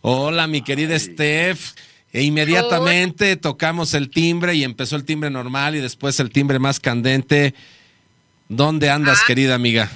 Hola, 0.00 0.46
mi 0.46 0.62
querida 0.62 0.98
Steph. 0.98 1.74
E 2.10 2.22
inmediatamente 2.22 3.36
tocamos 3.36 3.92
el 3.92 4.08
timbre 4.08 4.54
y 4.54 4.64
empezó 4.64 4.96
el 4.96 5.04
timbre 5.04 5.28
normal 5.28 5.76
y 5.76 5.80
después 5.80 6.18
el 6.20 6.30
timbre 6.30 6.58
más 6.58 6.80
candente. 6.80 7.54
¿Dónde 8.48 8.88
andas, 8.88 9.18
ah. 9.20 9.24
querida 9.26 9.54
amiga? 9.54 9.90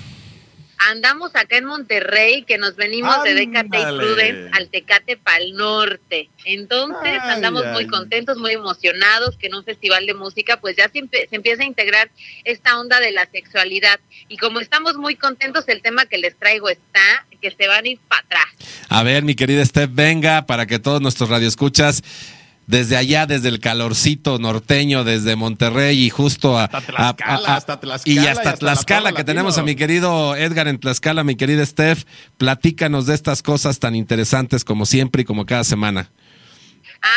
Andamos 0.90 1.35
acá 1.35 1.57
en 1.57 1.64
Monterrey, 1.64 2.42
que 2.42 2.59
nos 2.59 2.77
venimos 2.77 3.23
de 3.25 3.35
Decate 3.35 3.81
y 3.81 3.83
Prudence 3.83 4.51
al 4.53 4.68
Tecate 4.68 5.16
Pal 5.16 5.55
Norte. 5.55 6.31
Entonces 6.45 7.21
andamos 7.23 7.64
muy 7.66 7.87
contentos, 7.87 8.38
muy 8.38 8.53
emocionados 8.53 9.37
que 9.37 9.49
en 9.49 9.55
un 9.55 9.64
festival 9.64 10.07
de 10.07 10.14
música 10.14 10.61
pues 10.61 10.77
ya 10.77 10.88
se, 10.88 11.01
se, 11.11 11.29
empieza 11.31 11.62
a 11.62 11.66
integrar 11.66 12.11
esta 12.45 12.79
onda 12.79 13.01
de 13.01 13.12
la 13.12 13.27
sexualidad. 13.31 14.01
Y 14.29 14.37
como 14.37 14.61
estamos 14.61 14.97
muy 14.97 15.16
contentos, 15.16 15.68
el 15.68 15.83
tema 15.83 16.07
que 16.07 16.18
les 16.18 16.37
traigo 16.37 16.68
está 16.68 17.27
que 17.42 17.51
se 17.51 17.68
van 17.68 17.85
a 17.85 17.88
ir 17.88 17.99
para 18.09 18.23
atrás. 18.23 18.47
A 18.88 19.03
ver, 19.03 19.25
mi 19.25 19.35
querida 19.35 19.64
Steph, 19.66 19.90
venga 19.92 20.47
para 20.47 20.64
que 20.66 20.79
todos 20.79 21.03
nuestros 21.03 21.29
radioescuchas 21.29 22.03
desde 22.66 22.96
allá, 22.96 23.27
desde 23.27 23.48
el 23.48 23.61
calorcito 23.61 24.38
norteño, 24.38 25.05
desde 25.05 25.37
Monterrey 25.37 26.05
y 26.05 26.11
justo 26.11 26.59
a, 26.59 26.64
hasta 26.64 27.81
Tlaxcala, 27.81 28.03
y 28.05 28.18
hasta, 28.27 28.55
Tlaxcala, 28.55 29.12
que 29.12 29.25
tenemos 29.25 29.59
a 29.59 29.62
mi 29.62 29.77
querido 29.77 30.37
Edgar 30.37 30.68
en 30.68 30.79
Tlaxcala, 30.79 31.25
mi 31.25 31.37
querida 31.37 31.64
Steph, 31.66 32.05
platícanos 32.38 33.07
de 33.07 33.14
estas 33.14 33.42
cosas 33.42 33.79
tan 33.79 33.94
interesantes 33.94 34.64
como 34.64 34.87
siempre 34.87 35.22
y 35.22 35.25
como 35.25 35.46
cada 35.46 35.64
semana. 35.64 36.11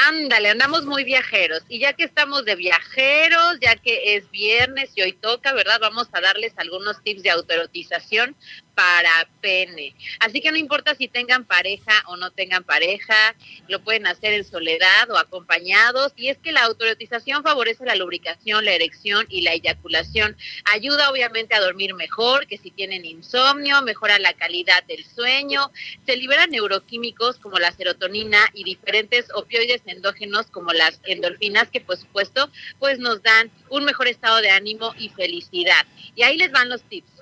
Ándale, 0.08 0.49
andamos 0.49 0.86
muy 0.86 1.03
viajeros. 1.03 1.62
Y 1.69 1.79
ya 1.79 1.93
que 1.93 2.05
estamos 2.05 2.43
de 2.43 2.55
viajeros, 2.55 3.60
ya 3.62 3.75
que 3.75 4.15
es 4.15 4.29
viernes 4.31 4.89
y 4.95 5.03
hoy 5.03 5.13
toca, 5.13 5.53
¿verdad? 5.53 5.77
Vamos 5.79 6.08
a 6.12 6.21
darles 6.21 6.53
algunos 6.58 7.03
tips 7.03 7.21
de 7.21 7.29
autoerotización 7.29 8.36
para 8.75 9.27
pene. 9.41 9.95
Así 10.19 10.41
que 10.41 10.51
no 10.51 10.57
importa 10.57 10.95
si 10.95 11.07
tengan 11.07 11.45
pareja 11.45 12.03
o 12.07 12.17
no 12.17 12.31
tengan 12.31 12.63
pareja, 12.63 13.35
lo 13.67 13.83
pueden 13.83 14.05
hacer 14.05 14.33
en 14.33 14.43
soledad 14.43 15.09
o 15.09 15.17
acompañados. 15.17 16.13
Y 16.15 16.27
es 16.27 16.38
que 16.38 16.51
la 16.51 16.63
autoretización 16.63 17.43
favorece 17.43 17.85
la 17.85 17.95
lubricación, 17.95 18.65
la 18.65 18.73
erección 18.73 19.25
y 19.29 19.41
la 19.41 19.53
eyaculación. 19.53 20.38
Ayuda 20.65 21.09
obviamente 21.09 21.55
a 21.55 21.61
dormir 21.61 21.93
mejor, 21.93 22.47
que 22.47 22.57
si 22.57 22.69
tienen 22.71 23.05
insomnio, 23.05 23.81
mejora 23.81 24.19
la 24.19 24.33
calidad 24.33 24.83
del 24.83 25.05
sueño. 25.05 25.71
Se 26.05 26.17
liberan 26.17 26.51
neuroquímicos 26.51 27.38
como 27.38 27.57
la 27.57 27.71
serotonina 27.71 28.39
y 28.53 28.63
diferentes 28.63 29.27
opioides 29.33 29.81
endógenos 29.85 30.47
como 30.47 30.73
las 30.73 30.99
endorfinas 31.05 31.69
que 31.69 31.81
por 31.81 31.97
supuesto 31.97 32.49
pues 32.79 32.99
nos 32.99 33.21
dan 33.23 33.51
un 33.69 33.85
mejor 33.85 34.07
estado 34.07 34.41
de 34.41 34.49
ánimo 34.49 34.93
y 34.97 35.09
felicidad. 35.09 35.85
Y 36.15 36.23
ahí 36.23 36.38
les 36.38 36.51
van 36.51 36.69
los 36.69 36.83
tips. 36.83 37.14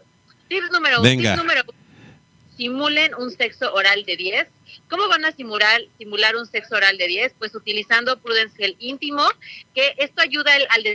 Tip 0.48 0.64
número 0.72 1.02
uno. 1.02 1.10
Tip 1.10 1.36
número 1.38 1.62
uno. 1.68 1.84
Simulen 2.58 3.16
un 3.16 3.32
sexo 3.32 3.74
oral 3.74 4.06
de 4.06 4.16
10. 4.16 4.48
¿Cómo 4.88 5.08
van 5.08 5.26
a 5.26 5.32
simular, 5.32 5.82
simular 5.98 6.36
un 6.36 6.46
sexo 6.46 6.76
oral 6.76 6.98
de 6.98 7.08
10? 7.08 7.34
Pues 7.40 7.56
utilizando 7.56 8.20
Prudence 8.20 8.56
Gel 8.56 8.76
íntimo, 8.80 9.28
que 9.74 9.96
esto 9.98 10.22
ayuda 10.22 10.54
al, 10.54 10.86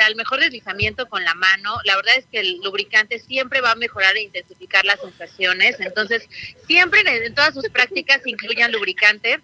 al 0.00 0.16
mejor 0.16 0.40
deslizamiento 0.40 1.08
con 1.08 1.24
la 1.24 1.34
mano. 1.34 1.78
La 1.84 1.94
verdad 1.94 2.16
es 2.16 2.26
que 2.26 2.40
el 2.40 2.58
lubricante 2.64 3.20
siempre 3.20 3.60
va 3.60 3.72
a 3.72 3.76
mejorar 3.76 4.16
e 4.16 4.22
intensificar 4.22 4.84
las 4.84 5.00
sensaciones. 5.00 5.78
Entonces, 5.78 6.28
siempre 6.66 7.00
en, 7.00 7.08
en 7.08 7.34
todas 7.34 7.54
sus 7.54 7.68
prácticas 7.68 8.26
incluyan 8.26 8.72
lubricante 8.72 9.40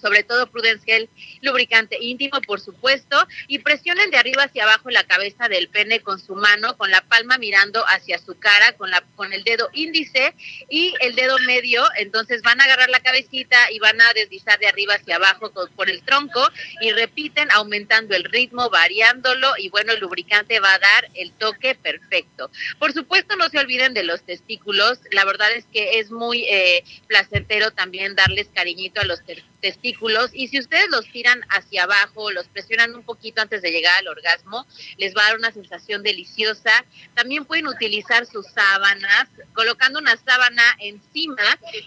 sobre 0.00 0.22
todo 0.22 0.50
Prudence 0.50 0.84
Gel, 0.84 1.08
lubricante 1.42 1.98
íntimo, 2.00 2.40
por 2.42 2.60
supuesto, 2.60 3.26
y 3.46 3.58
presionen 3.60 4.10
de 4.10 4.16
arriba 4.16 4.44
hacia 4.44 4.64
abajo 4.64 4.90
la 4.90 5.04
cabeza 5.04 5.48
del 5.48 5.68
pene 5.68 6.00
con 6.00 6.18
su 6.18 6.34
mano, 6.34 6.76
con 6.76 6.90
la 6.90 7.02
palma 7.02 7.38
mirando 7.38 7.84
hacia 7.86 8.18
su 8.18 8.38
cara, 8.38 8.72
con, 8.72 8.90
la, 8.90 9.02
con 9.16 9.32
el 9.32 9.44
dedo 9.44 9.68
índice 9.72 10.34
y 10.68 10.94
el 11.00 11.14
dedo 11.14 11.38
medio, 11.46 11.84
entonces 11.96 12.42
van 12.42 12.60
a 12.60 12.64
agarrar 12.64 12.90
la 12.90 13.00
cabecita 13.00 13.70
y 13.70 13.78
van 13.78 14.00
a 14.00 14.12
deslizar 14.12 14.58
de 14.58 14.66
arriba 14.66 14.94
hacia 14.94 15.16
abajo 15.16 15.52
por 15.74 15.90
el 15.90 16.02
tronco 16.02 16.40
y 16.80 16.92
repiten 16.92 17.50
aumentando 17.52 18.14
el 18.14 18.24
ritmo, 18.24 18.70
variándolo 18.70 19.52
y 19.58 19.68
bueno, 19.70 19.92
el 19.92 20.00
lubricante 20.00 20.60
va 20.60 20.74
a 20.74 20.78
dar 20.78 21.08
el 21.14 21.32
toque 21.32 21.74
perfecto. 21.74 22.50
Por 22.78 22.92
supuesto, 22.92 23.36
no 23.36 23.48
se 23.48 23.58
olviden 23.58 23.94
de 23.94 24.04
los 24.04 24.22
testículos, 24.22 24.98
la 25.10 25.24
verdad 25.24 25.52
es 25.52 25.66
que 25.72 25.98
es 25.98 26.10
muy 26.10 26.44
eh, 26.44 26.84
placentero 27.06 27.70
también 27.72 28.14
darles 28.14 28.48
cariñito 28.54 29.00
a 29.00 29.04
los 29.04 29.24
testículos 29.24 29.57
testículos 29.60 30.30
y 30.32 30.48
si 30.48 30.58
ustedes 30.58 30.88
los 30.90 31.06
tiran 31.10 31.40
hacia 31.50 31.84
abajo, 31.84 32.30
los 32.30 32.46
presionan 32.48 32.94
un 32.94 33.02
poquito 33.02 33.42
antes 33.42 33.62
de 33.62 33.70
llegar 33.70 33.96
al 33.98 34.08
orgasmo, 34.08 34.66
les 34.96 35.16
va 35.16 35.22
a 35.22 35.26
dar 35.28 35.38
una 35.38 35.52
sensación 35.52 36.02
deliciosa. 36.02 36.84
También 37.14 37.44
pueden 37.44 37.66
utilizar 37.66 38.26
sus 38.26 38.46
sábanas, 38.46 39.28
colocando 39.54 39.98
una 39.98 40.16
sábana 40.16 40.62
encima 40.78 41.42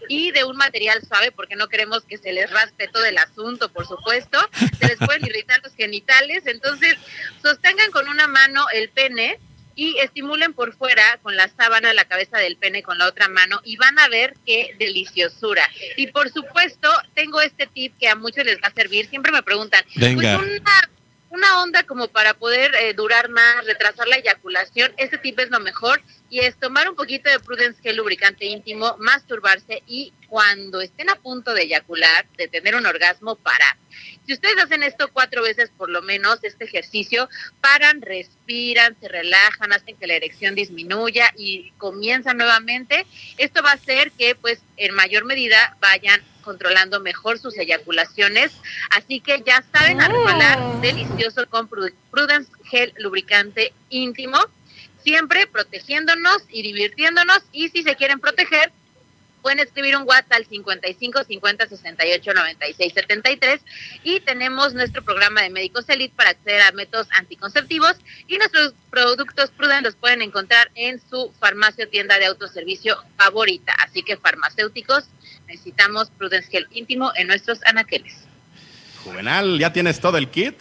y 0.07 0.31
de 0.31 0.43
un 0.43 0.57
material 0.57 1.01
suave 1.07 1.31
porque 1.31 1.55
no 1.55 1.67
queremos 1.67 2.03
que 2.03 2.17
se 2.17 2.33
les 2.33 2.49
raspe 2.49 2.87
todo 2.87 3.05
el 3.05 3.17
asunto, 3.17 3.71
por 3.71 3.87
supuesto. 3.87 4.37
Se 4.79 4.87
les 4.87 4.97
pueden 4.97 5.25
irritar 5.25 5.61
los 5.63 5.73
genitales, 5.73 6.45
entonces 6.45 6.95
sostengan 7.41 7.91
con 7.91 8.07
una 8.07 8.27
mano 8.27 8.65
el 8.73 8.89
pene 8.89 9.39
y 9.75 9.97
estimulen 9.99 10.53
por 10.53 10.75
fuera 10.75 11.19
con 11.21 11.35
la 11.35 11.47
sábana 11.49 11.93
la 11.93 12.05
cabeza 12.05 12.37
del 12.37 12.57
pene 12.57 12.83
con 12.83 12.97
la 12.97 13.07
otra 13.07 13.27
mano 13.27 13.61
y 13.63 13.77
van 13.77 13.97
a 13.99 14.07
ver 14.07 14.35
qué 14.45 14.75
deliciosura. 14.77 15.63
Y 15.97 16.07
por 16.07 16.29
supuesto, 16.29 16.89
tengo 17.13 17.41
este 17.41 17.67
tip 17.67 17.97
que 17.99 18.09
a 18.09 18.15
muchos 18.15 18.45
les 18.45 18.57
va 18.57 18.67
a 18.67 18.73
servir. 18.73 19.07
Siempre 19.09 19.31
me 19.31 19.43
preguntan, 19.43 19.83
pues, 19.97 20.13
una, 20.13 20.39
una 21.29 21.61
onda 21.61 21.83
como 21.83 22.07
para 22.07 22.33
poder 22.33 22.73
eh, 22.75 22.93
durar 22.93 23.29
más, 23.29 23.65
retrasar 23.65 24.07
la 24.07 24.17
eyaculación. 24.17 24.93
Este 24.97 25.17
tip 25.17 25.39
es 25.39 25.49
lo 25.49 25.59
mejor 25.59 26.01
y 26.31 26.39
es 26.39 26.55
tomar 26.55 26.89
un 26.89 26.95
poquito 26.95 27.29
de 27.29 27.41
Prudence 27.41 27.81
Gel 27.83 27.97
lubricante 27.97 28.45
íntimo, 28.45 28.95
masturbarse 28.99 29.83
y 29.85 30.13
cuando 30.29 30.79
estén 30.79 31.09
a 31.09 31.15
punto 31.15 31.53
de 31.53 31.63
eyacular, 31.63 32.25
de 32.37 32.47
tener 32.47 32.73
un 32.75 32.85
orgasmo, 32.85 33.35
parar. 33.35 33.75
Si 34.25 34.31
ustedes 34.31 34.63
hacen 34.63 34.81
esto 34.81 35.09
cuatro 35.11 35.43
veces 35.43 35.71
por 35.77 35.89
lo 35.89 36.01
menos, 36.01 36.41
este 36.43 36.63
ejercicio, 36.63 37.27
paran, 37.59 38.01
respiran, 38.01 38.95
se 39.01 39.09
relajan, 39.09 39.73
hacen 39.73 39.97
que 39.97 40.07
la 40.07 40.13
erección 40.13 40.55
disminuya 40.55 41.33
y 41.37 41.71
comienzan 41.71 42.37
nuevamente. 42.37 43.05
Esto 43.37 43.61
va 43.61 43.71
a 43.71 43.73
hacer 43.73 44.13
que 44.13 44.33
pues 44.35 44.61
en 44.77 44.95
mayor 44.95 45.25
medida 45.25 45.75
vayan 45.81 46.21
controlando 46.43 47.01
mejor 47.01 47.39
sus 47.39 47.57
eyaculaciones. 47.57 48.53
Así 48.91 49.19
que 49.19 49.43
ya 49.45 49.65
saben, 49.73 49.99
resbalar 49.99 50.79
delicioso 50.79 51.45
con 51.49 51.67
Prudence 51.67 52.49
Gel 52.69 52.93
lubricante 52.97 53.73
íntimo 53.89 54.39
siempre 55.03 55.47
protegiéndonos 55.47 56.43
y 56.49 56.61
divirtiéndonos 56.63 57.43
y 57.51 57.69
si 57.69 57.83
se 57.83 57.95
quieren 57.95 58.19
proteger 58.19 58.71
pueden 59.41 59.59
escribir 59.59 59.97
un 59.97 60.03
WhatsApp 60.03 60.33
al 60.33 60.45
55 60.45 61.23
50 61.23 61.67
68 61.67 62.33
96 62.33 62.93
73 62.93 63.61
y 64.03 64.19
tenemos 64.21 64.73
nuestro 64.73 65.03
programa 65.03 65.41
de 65.41 65.49
médicos 65.49 65.89
Elite 65.89 66.13
para 66.15 66.31
acceder 66.31 66.61
a 66.61 66.71
métodos 66.71 67.07
anticonceptivos 67.11 67.95
y 68.27 68.37
nuestros 68.37 68.73
productos 68.89 69.51
Prudent 69.51 69.83
los 69.83 69.95
pueden 69.95 70.21
encontrar 70.21 70.69
en 70.75 71.01
su 71.09 71.33
farmacia 71.39 71.85
o 71.85 71.87
tienda 71.87 72.19
de 72.19 72.25
autoservicio 72.25 72.97
favorita. 73.17 73.73
Así 73.85 74.03
que 74.03 74.17
farmacéuticos 74.17 75.05
necesitamos 75.47 76.09
Prudence 76.11 76.49
Gel 76.49 76.67
íntimo 76.71 77.11
en 77.15 77.27
nuestros 77.27 77.63
anaqueles. 77.65 78.13
Juvenal, 79.03 79.57
¿ya 79.57 79.73
tienes 79.73 79.99
todo 79.99 80.17
el 80.17 80.29
kit? 80.29 80.55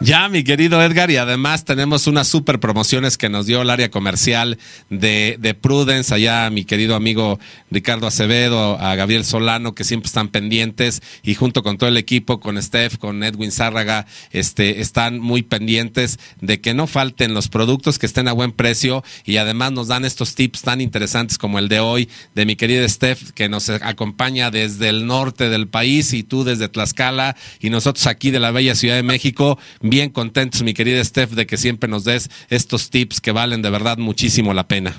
Ya, 0.00 0.28
mi 0.28 0.44
querido 0.44 0.80
Edgar, 0.80 1.10
y 1.10 1.16
además 1.16 1.64
tenemos 1.64 2.06
unas 2.06 2.28
super 2.28 2.60
promociones 2.60 3.18
que 3.18 3.28
nos 3.28 3.46
dio 3.46 3.62
el 3.62 3.68
área 3.68 3.90
comercial 3.90 4.56
de, 4.90 5.36
de, 5.40 5.54
Prudence, 5.54 6.14
allá 6.14 6.48
mi 6.50 6.64
querido 6.64 6.94
amigo 6.94 7.40
Ricardo 7.72 8.06
Acevedo, 8.06 8.78
a 8.80 8.94
Gabriel 8.94 9.24
Solano, 9.24 9.74
que 9.74 9.82
siempre 9.82 10.06
están 10.06 10.28
pendientes, 10.28 11.02
y 11.24 11.34
junto 11.34 11.64
con 11.64 11.78
todo 11.78 11.88
el 11.88 11.96
equipo, 11.96 12.38
con 12.38 12.62
Steph, 12.62 12.96
con 12.96 13.24
Edwin 13.24 13.50
Zárraga, 13.50 14.06
este, 14.30 14.80
están 14.80 15.18
muy 15.18 15.42
pendientes 15.42 16.20
de 16.40 16.60
que 16.60 16.74
no 16.74 16.86
falten 16.86 17.34
los 17.34 17.48
productos, 17.48 17.98
que 17.98 18.06
estén 18.06 18.28
a 18.28 18.32
buen 18.32 18.52
precio, 18.52 19.02
y 19.24 19.38
además 19.38 19.72
nos 19.72 19.88
dan 19.88 20.04
estos 20.04 20.36
tips 20.36 20.62
tan 20.62 20.80
interesantes 20.80 21.38
como 21.38 21.58
el 21.58 21.68
de 21.68 21.80
hoy, 21.80 22.08
de 22.36 22.46
mi 22.46 22.54
querida 22.54 22.88
Steph, 22.88 23.32
que 23.32 23.48
nos 23.48 23.68
acompaña 23.68 24.52
desde 24.52 24.90
el 24.90 25.06
norte 25.06 25.48
del 25.48 25.66
país, 25.66 26.12
y 26.12 26.22
tú 26.22 26.44
desde 26.44 26.68
Tlaxcala, 26.68 27.34
y 27.58 27.70
nosotros 27.70 28.06
aquí 28.06 28.30
de 28.30 28.38
la 28.38 28.52
bella 28.52 28.76
Ciudad 28.76 28.94
de 28.94 29.02
México 29.02 29.58
bien 29.90 30.10
contentos, 30.10 30.62
mi 30.62 30.74
querida 30.74 31.02
Steph, 31.04 31.30
de 31.30 31.46
que 31.46 31.56
siempre 31.56 31.88
nos 31.88 32.04
des 32.04 32.30
estos 32.48 32.90
tips 32.90 33.20
que 33.20 33.32
valen 33.32 33.62
de 33.62 33.70
verdad 33.70 33.98
muchísimo 33.98 34.54
la 34.54 34.66
pena. 34.66 34.94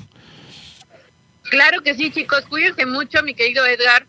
Claro 1.49 1.81
que 1.81 1.95
sí, 1.95 2.11
chicos. 2.11 2.41
Cuídense 2.47 2.85
mucho, 2.85 3.23
mi 3.23 3.33
querido 3.33 3.65
Edgar. 3.65 4.05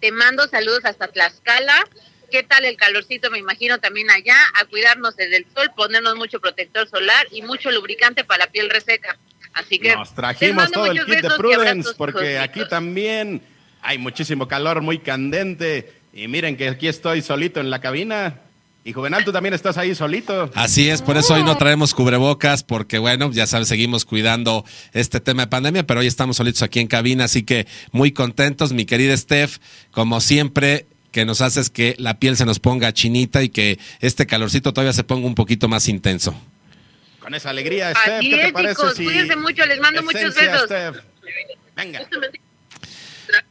Te 0.00 0.12
mando 0.12 0.46
saludos 0.48 0.84
hasta 0.84 1.08
Tlaxcala. 1.08 1.84
¿Qué 2.30 2.42
tal 2.42 2.64
el 2.64 2.76
calorcito? 2.76 3.30
Me 3.30 3.38
imagino 3.38 3.78
también 3.78 4.10
allá. 4.10 4.36
A 4.60 4.64
cuidarnos 4.64 5.16
desde 5.16 5.38
el 5.38 5.46
sol, 5.54 5.70
ponernos 5.76 6.16
mucho 6.16 6.40
protector 6.40 6.88
solar 6.88 7.26
y 7.30 7.42
mucho 7.42 7.70
lubricante 7.70 8.24
para 8.24 8.46
la 8.46 8.50
piel 8.50 8.70
reseca. 8.70 9.18
Así 9.52 9.78
que 9.78 9.94
nos 9.94 10.14
trajimos 10.14 10.70
todo 10.70 10.86
el 10.86 11.04
kit 11.04 11.20
de 11.20 11.30
Prudence 11.36 11.90
porque 11.96 12.38
aquí 12.38 12.66
también 12.68 13.42
hay 13.82 13.98
muchísimo 13.98 14.48
calor, 14.48 14.80
muy 14.80 14.98
candente. 14.98 15.92
Y 16.14 16.28
miren 16.28 16.56
que 16.56 16.68
aquí 16.68 16.88
estoy 16.88 17.22
solito 17.22 17.60
en 17.60 17.70
la 17.70 17.80
cabina. 17.80 18.40
Y 18.84 18.92
Juvenal, 18.92 19.24
tú 19.24 19.30
también 19.30 19.54
estás 19.54 19.78
ahí 19.78 19.94
solito. 19.94 20.50
Así 20.54 20.88
es, 20.88 21.02
por 21.02 21.16
eso 21.16 21.34
hoy 21.34 21.44
no 21.44 21.56
traemos 21.56 21.94
cubrebocas, 21.94 22.64
porque 22.64 22.98
bueno, 22.98 23.30
ya 23.30 23.46
sabes, 23.46 23.68
seguimos 23.68 24.04
cuidando 24.04 24.64
este 24.92 25.20
tema 25.20 25.42
de 25.42 25.48
pandemia, 25.48 25.86
pero 25.86 26.00
hoy 26.00 26.08
estamos 26.08 26.36
solitos 26.36 26.62
aquí 26.62 26.80
en 26.80 26.88
cabina, 26.88 27.24
así 27.24 27.44
que 27.44 27.68
muy 27.92 28.10
contentos, 28.10 28.72
mi 28.72 28.84
querida 28.84 29.16
Steph, 29.16 29.58
como 29.92 30.20
siempre, 30.20 30.86
que 31.12 31.24
nos 31.24 31.42
haces 31.42 31.70
que 31.70 31.94
la 31.98 32.18
piel 32.18 32.36
se 32.36 32.44
nos 32.44 32.58
ponga 32.58 32.92
chinita 32.92 33.44
y 33.44 33.50
que 33.50 33.78
este 34.00 34.26
calorcito 34.26 34.72
todavía 34.72 34.92
se 34.92 35.04
ponga 35.04 35.28
un 35.28 35.36
poquito 35.36 35.68
más 35.68 35.86
intenso. 35.88 36.34
Con 37.20 37.34
esa 37.36 37.50
alegría, 37.50 37.92
Steph, 37.94 38.20
¿qué 38.20 38.30
te 38.30 38.46
es, 38.46 38.52
parece 38.52 38.74
chicos, 38.74 38.96
si 38.96 39.04
cuídense 39.04 39.36
mucho, 39.36 39.64
les 39.64 39.78
mando 39.78 40.02
muchos 40.02 40.34
besos. 40.34 40.62
Steph? 40.64 40.96
Venga. 41.76 42.00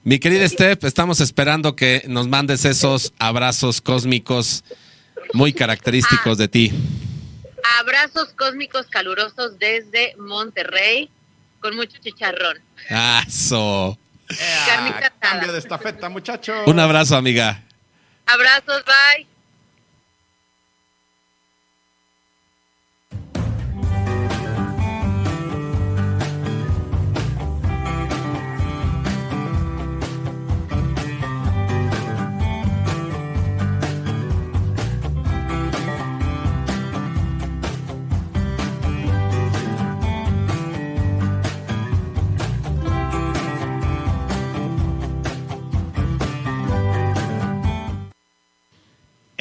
Mi 0.03 0.19
querida 0.19 0.47
Steph, 0.49 0.83
estamos 0.83 1.21
esperando 1.21 1.75
que 1.77 2.03
nos 2.07 2.27
mandes 2.27 2.65
esos 2.65 3.13
abrazos 3.17 3.79
cósmicos 3.79 4.65
muy 5.33 5.53
característicos 5.53 6.37
de 6.37 6.47
ti. 6.47 6.71
Abrazos 7.79 8.33
cósmicos 8.33 8.87
calurosos 8.87 9.57
desde 9.59 10.15
Monterrey 10.17 11.09
con 11.59 11.75
mucho 11.75 11.97
chicharrón. 11.99 12.57
Eh, 12.89 12.95
asada. 12.95 13.97
cambio 15.19 15.51
de 15.51 15.59
estafeta, 15.59 16.09
muchachos. 16.09 16.63
Un 16.65 16.79
abrazo, 16.79 17.15
amiga. 17.15 17.63
Abrazos, 18.25 18.83
bye. 18.85 19.30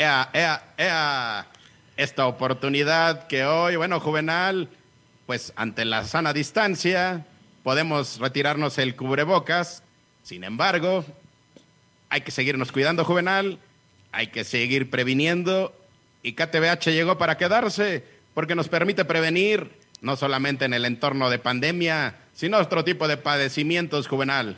Ea, 0.00 0.30
ea, 0.32 0.62
ea, 0.78 1.46
esta 1.96 2.26
oportunidad 2.26 3.26
que 3.26 3.44
hoy, 3.44 3.76
bueno, 3.76 4.00
Juvenal, 4.00 4.68
pues 5.26 5.52
ante 5.56 5.84
la 5.84 6.04
sana 6.04 6.32
distancia, 6.32 7.26
podemos 7.62 8.18
retirarnos 8.18 8.78
el 8.78 8.96
cubrebocas. 8.96 9.82
Sin 10.22 10.42
embargo, 10.44 11.04
hay 12.08 12.22
que 12.22 12.30
seguirnos 12.30 12.72
cuidando, 12.72 13.04
Juvenal, 13.04 13.58
hay 14.10 14.28
que 14.28 14.44
seguir 14.44 14.88
previniendo 14.88 15.76
y 16.22 16.32
KTBH 16.32 16.86
llegó 16.86 17.18
para 17.18 17.36
quedarse 17.36 18.02
porque 18.32 18.54
nos 18.54 18.68
permite 18.68 19.04
prevenir 19.04 19.70
no 20.00 20.16
solamente 20.16 20.64
en 20.64 20.72
el 20.72 20.86
entorno 20.86 21.28
de 21.28 21.38
pandemia, 21.38 22.16
sino 22.32 22.56
otro 22.56 22.84
tipo 22.84 23.06
de 23.06 23.18
padecimientos, 23.18 24.08
Juvenal. 24.08 24.56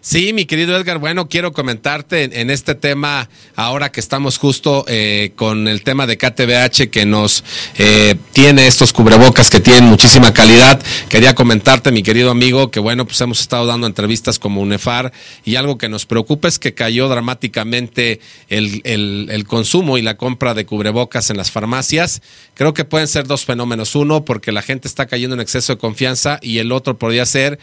Sí, 0.00 0.32
mi 0.32 0.44
querido 0.44 0.76
Edgar, 0.76 0.98
bueno, 0.98 1.28
quiero 1.28 1.52
comentarte 1.52 2.40
en, 2.40 2.50
este 2.50 2.76
tema, 2.76 3.28
ahora 3.56 3.90
que 3.90 3.98
estamos 3.98 4.38
justo 4.38 4.84
eh, 4.86 5.32
con 5.34 5.66
el 5.66 5.82
tema 5.82 6.06
de 6.06 6.16
KTBH 6.16 6.88
que 6.88 7.04
nos 7.04 7.42
eh, 7.78 8.14
tiene 8.32 8.68
estos 8.68 8.92
cubrebocas 8.92 9.50
que 9.50 9.58
tienen 9.58 9.84
muchísima 9.84 10.32
calidad. 10.32 10.80
Quería 11.08 11.34
comentarte, 11.34 11.90
mi 11.90 12.04
querido 12.04 12.30
amigo, 12.30 12.70
que 12.70 12.78
bueno, 12.78 13.06
pues 13.06 13.20
hemos 13.20 13.40
estado 13.40 13.66
dando 13.66 13.88
entrevistas 13.88 14.38
como 14.38 14.60
UNEFAR 14.60 15.12
y 15.44 15.56
algo 15.56 15.78
que 15.78 15.88
nos 15.88 16.06
preocupa 16.06 16.46
es 16.46 16.60
que 16.60 16.74
cayó 16.74 17.08
dramáticamente 17.08 18.20
el, 18.48 18.82
el 18.84 19.46
consumo 19.48 19.98
y 19.98 20.02
la 20.02 20.16
compra 20.16 20.54
de 20.54 20.64
cubrebocas 20.64 21.30
en 21.30 21.36
las 21.36 21.50
farmacias. 21.50 22.22
Creo 22.54 22.72
que 22.72 22.84
pueden 22.84 23.08
ser 23.08 23.26
dos 23.26 23.44
fenómenos. 23.44 23.96
Uno, 23.96 24.24
porque 24.24 24.52
la 24.52 24.62
gente 24.62 24.86
está 24.86 25.06
cayendo 25.06 25.34
en 25.34 25.40
exceso 25.40 25.74
de 25.74 25.78
confianza 25.78 26.38
y 26.40 26.58
el 26.58 26.70
otro 26.70 26.98
podría 26.98 27.26
ser 27.26 27.58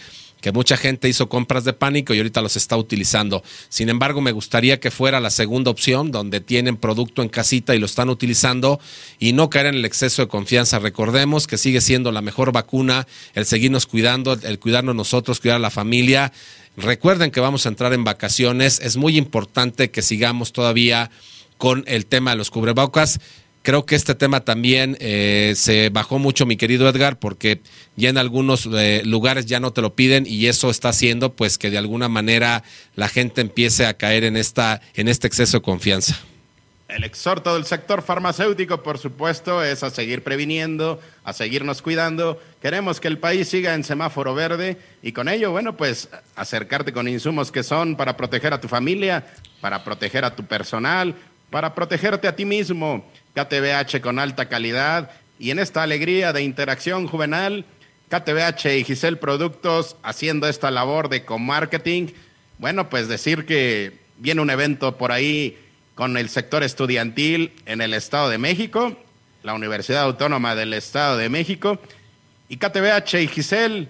que 0.45 0.51
mucha 0.51 0.77
gente 0.77 1.09
hizo 1.09 1.27
compras 1.27 1.63
de 1.63 1.73
pánico 1.73 2.13
y 2.13 2.19
ahorita 2.19 2.39
los 2.39 2.55
está 2.55 2.77
utilizando. 2.77 3.41
Sin 3.67 3.89
embargo, 3.89 4.21
me 4.21 4.31
gustaría 4.31 4.79
que 4.79 4.91
fuera 4.91 5.19
la 5.19 5.31
segunda 5.31 5.71
opción, 5.71 6.11
donde 6.11 6.39
tienen 6.39 6.77
producto 6.77 7.23
en 7.23 7.29
casita 7.29 7.73
y 7.73 7.79
lo 7.79 7.87
están 7.87 8.11
utilizando 8.11 8.79
y 9.17 9.33
no 9.33 9.49
caer 9.49 9.65
en 9.65 9.73
el 9.73 9.85
exceso 9.85 10.21
de 10.21 10.27
confianza. 10.27 10.77
Recordemos 10.77 11.47
que 11.47 11.57
sigue 11.57 11.81
siendo 11.81 12.11
la 12.11 12.21
mejor 12.21 12.51
vacuna 12.51 13.07
el 13.33 13.47
seguirnos 13.47 13.87
cuidando, 13.87 14.33
el 14.33 14.59
cuidarnos 14.59 14.93
nosotros, 14.93 15.39
cuidar 15.39 15.55
a 15.55 15.59
la 15.59 15.71
familia. 15.71 16.31
Recuerden 16.77 17.31
que 17.31 17.39
vamos 17.39 17.65
a 17.65 17.69
entrar 17.69 17.91
en 17.93 18.03
vacaciones. 18.03 18.79
Es 18.81 18.97
muy 18.97 19.17
importante 19.17 19.89
que 19.89 20.03
sigamos 20.03 20.53
todavía 20.53 21.09
con 21.57 21.83
el 21.87 22.05
tema 22.05 22.29
de 22.29 22.37
los 22.37 22.51
cubrebocas. 22.51 23.19
Creo 23.65 23.87
que 23.87 23.95
este 23.95 24.13
tema 24.13 24.41
también 24.41 24.95
eh, 24.99 25.53
se 25.55 25.89
bajó 25.89 26.19
mucho, 26.19 26.45
mi 26.45 26.55
querido 26.55 26.87
Edgar, 26.87 27.17
porque 27.17 27.61
ya 27.95 28.09
en 28.09 28.19
algunos 28.19 28.69
eh, 28.71 29.01
lugares 29.03 29.47
ya 29.47 29.59
no 29.59 29.73
te 29.73 29.81
lo 29.81 29.95
piden 29.95 30.25
y 30.27 30.45
eso 30.45 30.69
está 30.69 30.89
haciendo 30.89 31.33
pues 31.33 31.57
que 31.57 31.71
de 31.71 31.79
alguna 31.79 32.07
manera 32.07 32.63
la 32.93 33.09
gente 33.09 33.41
empiece 33.41 33.87
a 33.87 33.95
caer 33.95 34.23
en, 34.23 34.37
esta, 34.37 34.81
en 34.93 35.07
este 35.07 35.25
exceso 35.25 35.57
de 35.57 35.61
confianza. 35.63 36.15
El 36.87 37.03
exhorto 37.03 37.55
del 37.55 37.65
sector 37.65 38.03
farmacéutico, 38.03 38.83
por 38.83 38.99
supuesto, 38.99 39.63
es 39.63 39.81
a 39.81 39.89
seguir 39.89 40.23
previniendo, 40.23 41.01
a 41.23 41.33
seguirnos 41.33 41.81
cuidando. 41.81 42.39
Queremos 42.61 42.99
que 42.99 43.07
el 43.07 43.17
país 43.17 43.47
siga 43.47 43.73
en 43.73 43.83
semáforo 43.83 44.35
verde 44.35 44.77
y 45.01 45.11
con 45.11 45.27
ello, 45.27 45.49
bueno, 45.49 45.75
pues 45.75 46.07
acercarte 46.35 46.93
con 46.93 47.07
insumos 47.07 47.51
que 47.51 47.63
son 47.63 47.95
para 47.95 48.15
proteger 48.15 48.53
a 48.53 48.61
tu 48.61 48.67
familia, 48.67 49.25
para 49.59 49.83
proteger 49.83 50.23
a 50.23 50.35
tu 50.35 50.45
personal, 50.45 51.15
para 51.49 51.73
protegerte 51.73 52.27
a 52.27 52.35
ti 52.35 52.45
mismo. 52.45 53.03
KTBH 53.35 54.01
con 54.01 54.19
alta 54.19 54.47
calidad 54.47 55.11
y 55.37 55.51
en 55.51 55.59
esta 55.59 55.83
alegría 55.83 56.33
de 56.33 56.43
interacción 56.43 57.07
juvenil, 57.07 57.65
KTBH 58.09 58.77
y 58.77 58.83
Giselle 58.83 59.17
Productos 59.17 59.97
haciendo 60.03 60.47
esta 60.47 60.71
labor 60.71 61.09
de 61.09 61.25
co-marketing. 61.25 62.07
Bueno, 62.57 62.89
pues 62.89 63.07
decir 63.07 63.45
que 63.45 63.99
viene 64.17 64.41
un 64.41 64.49
evento 64.49 64.97
por 64.97 65.11
ahí 65.11 65.57
con 65.95 66.17
el 66.17 66.29
sector 66.29 66.63
estudiantil 66.63 67.51
en 67.65 67.81
el 67.81 67.93
Estado 67.93 68.29
de 68.29 68.37
México, 68.37 68.97
la 69.43 69.53
Universidad 69.53 70.03
Autónoma 70.03 70.55
del 70.55 70.73
Estado 70.73 71.17
de 71.17 71.29
México, 71.29 71.79
y 72.47 72.57
KTBH 72.57 73.21
y 73.21 73.27
Giselle 73.27 73.87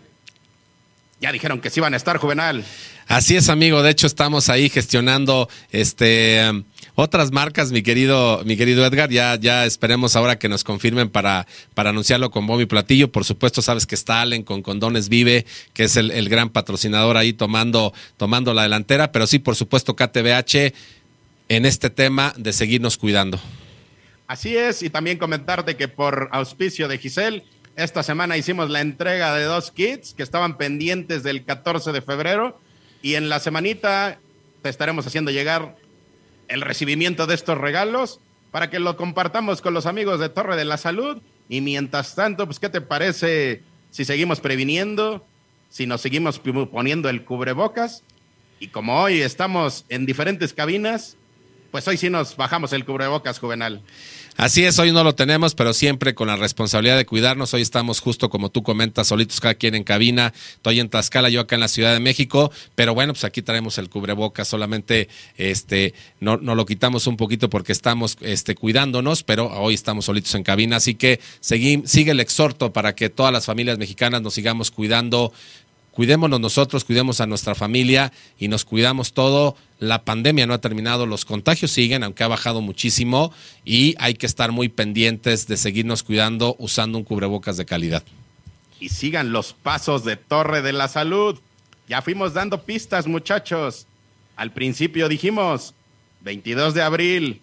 ya 1.19 1.31
dijeron 1.31 1.61
que 1.61 1.69
sí 1.69 1.79
van 1.79 1.93
a 1.93 1.97
estar 1.97 2.17
juvenal. 2.17 2.63
Así 3.07 3.35
es, 3.35 3.49
amigo. 3.49 3.83
De 3.83 3.91
hecho, 3.91 4.07
estamos 4.07 4.49
ahí 4.49 4.69
gestionando 4.69 5.47
este 5.71 6.63
otras 6.95 7.31
marcas, 7.31 7.71
mi 7.71 7.83
querido, 7.83 8.41
mi 8.45 8.57
querido 8.57 8.85
Edgar. 8.85 9.09
Ya, 9.09 9.35
ya 9.35 9.65
esperemos 9.65 10.15
ahora 10.15 10.39
que 10.39 10.49
nos 10.49 10.63
confirmen 10.63 11.09
para, 11.09 11.45
para 11.73 11.91
anunciarlo 11.91 12.31
con 12.31 12.47
Bobby 12.47 12.65
Platillo. 12.65 13.11
Por 13.11 13.25
supuesto, 13.25 13.61
sabes 13.61 13.85
que 13.85 13.95
está 13.95 14.21
Allen 14.21 14.43
con 14.43 14.61
Condones 14.61 15.09
Vive, 15.09 15.45
que 15.73 15.83
es 15.83 15.97
el, 15.97 16.11
el 16.11 16.29
gran 16.29 16.49
patrocinador 16.49 17.17
ahí 17.17 17.33
tomando, 17.33 17.93
tomando 18.17 18.53
la 18.53 18.63
delantera. 18.63 19.11
Pero 19.11 19.27
sí, 19.27 19.39
por 19.39 19.55
supuesto, 19.55 19.95
KTBH 19.95 20.73
en 21.49 21.65
este 21.65 21.89
tema 21.89 22.33
de 22.37 22.53
seguirnos 22.53 22.97
cuidando. 22.97 23.39
Así 24.27 24.57
es, 24.57 24.81
y 24.81 24.89
también 24.89 25.17
comentarte 25.17 25.75
que 25.75 25.87
por 25.87 26.29
auspicio 26.31 26.87
de 26.87 26.97
Giselle, 26.97 27.43
esta 27.75 28.03
semana 28.03 28.37
hicimos 28.37 28.69
la 28.69 28.81
entrega 28.81 29.35
de 29.35 29.43
dos 29.43 29.69
kits 29.69 30.13
que 30.13 30.23
estaban 30.23 30.57
pendientes 30.57 31.23
del 31.23 31.43
14 31.43 31.91
de 31.91 32.01
febrero 32.01 32.59
y 33.01 33.15
en 33.15 33.29
la 33.29 33.39
semanita 33.39 34.17
te 34.63 34.69
estaremos 34.69 35.05
haciendo 35.05 35.29
llegar 35.29 35.75
el 36.47 36.61
recibimiento 36.61 37.27
de 37.27 37.35
estos 37.35 37.57
regalos 37.57 38.19
para 38.51 38.69
que 38.69 38.79
lo 38.79 38.95
compartamos 38.95 39.61
con 39.61 39.73
los 39.73 39.85
amigos 39.85 40.19
de 40.19 40.29
Torre 40.29 40.55
de 40.55 40.65
la 40.65 40.77
Salud. 40.77 41.21
Y 41.49 41.61
mientras 41.61 42.15
tanto, 42.15 42.45
pues, 42.45 42.59
¿qué 42.59 42.69
te 42.69 42.81
parece 42.81 43.63
si 43.91 44.05
seguimos 44.05 44.39
previniendo, 44.39 45.25
si 45.69 45.85
nos 45.85 46.01
seguimos 46.01 46.39
poniendo 46.39 47.09
el 47.09 47.25
cubrebocas? 47.25 48.03
Y 48.59 48.69
como 48.69 49.01
hoy 49.01 49.21
estamos 49.21 49.85
en 49.89 50.05
diferentes 50.05 50.53
cabinas, 50.53 51.17
pues 51.71 51.87
hoy 51.87 51.97
sí 51.97 52.09
nos 52.09 52.37
bajamos 52.37 52.71
el 52.71 52.85
cubrebocas 52.85 53.39
juvenal. 53.39 53.81
Así 54.37 54.65
es, 54.65 54.77
hoy 54.79 54.91
no 54.91 55.05
lo 55.05 55.15
tenemos, 55.15 55.55
pero 55.55 55.73
siempre 55.73 56.13
con 56.13 56.27
la 56.27 56.35
responsabilidad 56.35 56.97
de 56.97 57.05
cuidarnos. 57.05 57.53
Hoy 57.53 57.61
estamos 57.61 58.01
justo 58.01 58.29
como 58.29 58.49
tú 58.49 58.63
comentas, 58.63 59.07
solitos 59.07 59.39
cada 59.39 59.53
quien 59.53 59.75
en 59.75 59.85
cabina. 59.85 60.33
Estoy 60.55 60.81
en 60.81 60.89
Tlaxcala, 60.89 61.29
yo 61.29 61.39
acá 61.39 61.55
en 61.55 61.61
la 61.61 61.69
Ciudad 61.69 61.93
de 61.93 62.01
México, 62.01 62.51
pero 62.75 62.93
bueno, 62.93 63.13
pues 63.13 63.23
aquí 63.23 63.41
traemos 63.41 63.77
el 63.77 63.89
cubrebocas, 63.89 64.49
solamente 64.49 65.07
este 65.37 65.93
no, 66.19 66.35
no 66.35 66.53
lo 66.53 66.65
quitamos 66.65 67.07
un 67.07 67.15
poquito 67.15 67.49
porque 67.49 67.71
estamos 67.71 68.17
este, 68.19 68.55
cuidándonos, 68.55 69.23
pero 69.23 69.47
hoy 69.57 69.73
estamos 69.73 70.03
solitos 70.03 70.35
en 70.35 70.43
cabina, 70.43 70.75
así 70.75 70.95
que 70.95 71.21
sigue 71.39 72.11
el 72.11 72.19
exhorto 72.19 72.73
para 72.73 72.93
que 72.93 73.09
todas 73.09 73.31
las 73.31 73.45
familias 73.45 73.77
mexicanas 73.77 74.21
nos 74.21 74.33
sigamos 74.33 74.69
cuidando, 74.69 75.31
cuidémonos 75.91 76.41
nosotros, 76.41 76.83
cuidemos 76.83 77.21
a 77.21 77.25
nuestra 77.25 77.55
familia 77.55 78.11
y 78.37 78.49
nos 78.49 78.65
cuidamos 78.65 79.13
todo. 79.13 79.55
La 79.79 80.05
pandemia 80.05 80.47
no 80.47 80.53
ha 80.53 80.61
terminado, 80.61 81.05
los 81.05 81.25
contagios 81.25 81.71
siguen, 81.71 82.03
aunque 82.03 82.23
ha 82.23 82.27
bajado 82.27 82.61
muchísimo 82.61 83.33
y 83.65 83.95
hay 83.99 84.13
que 84.13 84.25
estar 84.25 84.51
muy 84.51 84.69
pendientes 84.69 85.47
de 85.47 85.57
seguirnos 85.57 86.03
cuidando 86.03 86.55
usando 86.59 86.97
un 86.97 87.03
cubrebocas 87.03 87.57
de 87.57 87.65
calidad. 87.65 88.03
Y 88.79 88.89
sigan 88.89 89.31
los 89.31 89.53
pasos 89.53 90.05
de 90.05 90.15
Torre 90.15 90.61
de 90.61 90.73
la 90.73 90.87
Salud. 90.87 91.39
Ya 91.87 92.01
fuimos 92.01 92.33
dando 92.33 92.63
pistas, 92.63 93.05
muchachos. 93.05 93.87
Al 94.35 94.51
principio 94.51 95.09
dijimos 95.09 95.73
22 96.21 96.73
de 96.73 96.81
abril, 96.81 97.41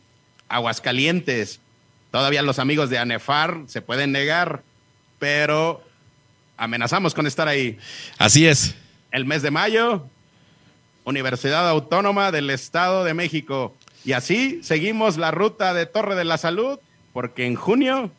Aguascalientes. 0.48 1.60
Todavía 2.10 2.42
los 2.42 2.58
amigos 2.58 2.90
de 2.90 2.98
ANEFAR 2.98 3.62
se 3.66 3.80
pueden 3.80 4.12
negar, 4.12 4.62
pero 5.18 5.82
amenazamos 6.56 7.14
con 7.14 7.26
estar 7.26 7.48
ahí. 7.48 7.78
Así 8.18 8.46
es. 8.46 8.74
El 9.10 9.24
mes 9.24 9.42
de 9.42 9.50
mayo, 9.50 10.06
Universidad 11.04 11.68
Autónoma 11.68 12.30
del 12.32 12.50
Estado 12.50 13.04
de 13.04 13.14
México. 13.14 13.74
Y 14.04 14.12
así 14.12 14.60
seguimos 14.62 15.16
la 15.16 15.30
ruta 15.30 15.74
de 15.74 15.86
Torre 15.86 16.14
de 16.14 16.24
la 16.24 16.38
Salud, 16.38 16.78
porque 17.12 17.46
en 17.46 17.54
junio, 17.54 18.10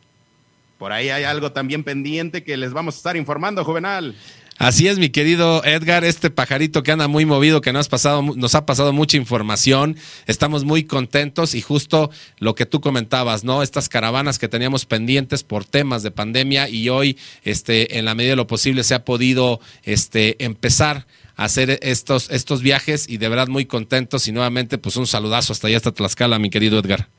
por 0.77 0.91
ahí 0.91 1.09
hay 1.09 1.23
algo 1.23 1.51
también 1.51 1.83
pendiente 1.83 2.43
que 2.43 2.57
les 2.57 2.73
vamos 2.73 2.95
a 2.95 2.97
estar 2.97 3.17
informando, 3.17 3.63
Juvenal. 3.63 4.15
Así 4.59 4.87
es, 4.87 4.99
mi 4.99 5.09
querido 5.09 5.63
Edgar, 5.65 6.03
este 6.03 6.29
pajarito 6.29 6.83
que 6.83 6.91
anda 6.91 7.07
muy 7.07 7.25
movido, 7.25 7.59
que 7.59 7.73
nos, 7.73 7.89
pasado, 7.89 8.21
nos 8.21 8.53
ha 8.55 8.65
pasado 8.65 8.93
mucha 8.93 9.17
información. 9.17 9.97
Estamos 10.27 10.63
muy 10.63 10.83
contentos 10.83 11.55
y 11.55 11.61
justo 11.61 12.11
lo 12.37 12.53
que 12.53 12.65
tú 12.65 12.79
comentabas, 12.79 13.43
¿no? 13.43 13.63
Estas 13.63 13.89
caravanas 13.89 14.37
que 14.37 14.47
teníamos 14.47 14.85
pendientes 14.85 15.43
por 15.43 15.65
temas 15.65 16.03
de 16.03 16.11
pandemia 16.11 16.69
y 16.69 16.89
hoy, 16.89 17.17
este, 17.43 17.97
en 17.97 18.05
la 18.05 18.13
medida 18.13 18.33
de 18.33 18.37
lo 18.37 18.47
posible, 18.47 18.83
se 18.83 18.93
ha 18.93 19.03
podido 19.03 19.59
este, 19.83 20.43
empezar 20.43 21.07
hacer 21.35 21.79
estos, 21.81 22.29
estos 22.29 22.61
viajes 22.61 23.07
y 23.09 23.17
de 23.17 23.29
verdad 23.29 23.47
muy 23.47 23.65
contentos 23.65 24.27
y 24.27 24.31
nuevamente 24.31 24.77
pues 24.77 24.95
un 24.97 25.07
saludazo 25.07 25.53
hasta 25.53 25.67
allá, 25.67 25.77
hasta 25.77 25.91
Tlaxcala, 25.91 26.39
mi 26.39 26.49
querido 26.49 26.79
Edgar. 26.79 27.09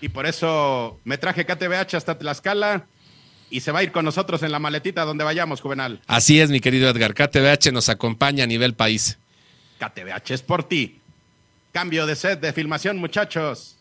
Y 0.00 0.08
por 0.10 0.26
eso 0.26 1.00
me 1.04 1.18
traje 1.18 1.44
KTBH 1.44 1.94
hasta 1.96 2.18
Tlaxcala 2.18 2.86
y 3.50 3.60
se 3.60 3.72
va 3.72 3.80
a 3.80 3.82
ir 3.82 3.92
con 3.92 4.04
nosotros 4.04 4.42
en 4.42 4.52
la 4.52 4.58
maletita 4.58 5.04
donde 5.04 5.24
vayamos, 5.24 5.60
Juvenal. 5.60 6.00
Así 6.06 6.40
es, 6.40 6.50
mi 6.50 6.60
querido 6.60 6.88
Edgar. 6.88 7.14
KTBH 7.14 7.72
nos 7.72 7.88
acompaña 7.88 8.44
a 8.44 8.46
nivel 8.46 8.74
país. 8.74 9.18
KTBH 9.78 10.34
es 10.34 10.42
por 10.42 10.64
ti. 10.64 11.00
Cambio 11.72 12.06
de 12.06 12.16
set 12.16 12.40
de 12.40 12.52
filmación, 12.52 12.98
muchachos. 12.98 13.77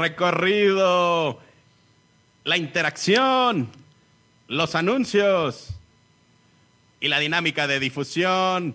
Recorrido, 0.00 1.38
la 2.44 2.56
interacción, 2.56 3.70
los 4.48 4.74
anuncios 4.74 5.74
y 7.00 7.08
la 7.08 7.18
dinámica 7.18 7.66
de 7.66 7.78
difusión 7.78 8.74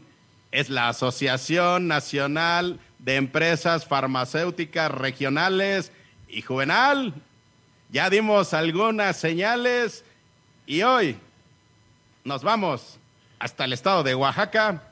es 0.52 0.70
la 0.70 0.88
Asociación 0.88 1.88
Nacional 1.88 2.80
de 3.00 3.16
Empresas 3.16 3.86
Farmacéuticas 3.86 4.92
Regionales 4.92 5.92
y 6.30 6.42
Juvenal. 6.42 7.14
Ya 7.90 8.10
dimos 8.10 8.54
algunas 8.54 9.18
señales 9.18 10.06
y 10.68 10.84
hoy 10.84 11.18
nos 12.24 12.44
vamos 12.44 13.00
hasta 13.40 13.66
el 13.66 13.74
estado 13.74 14.04
de 14.04 14.16
Oaxaca 14.16 14.84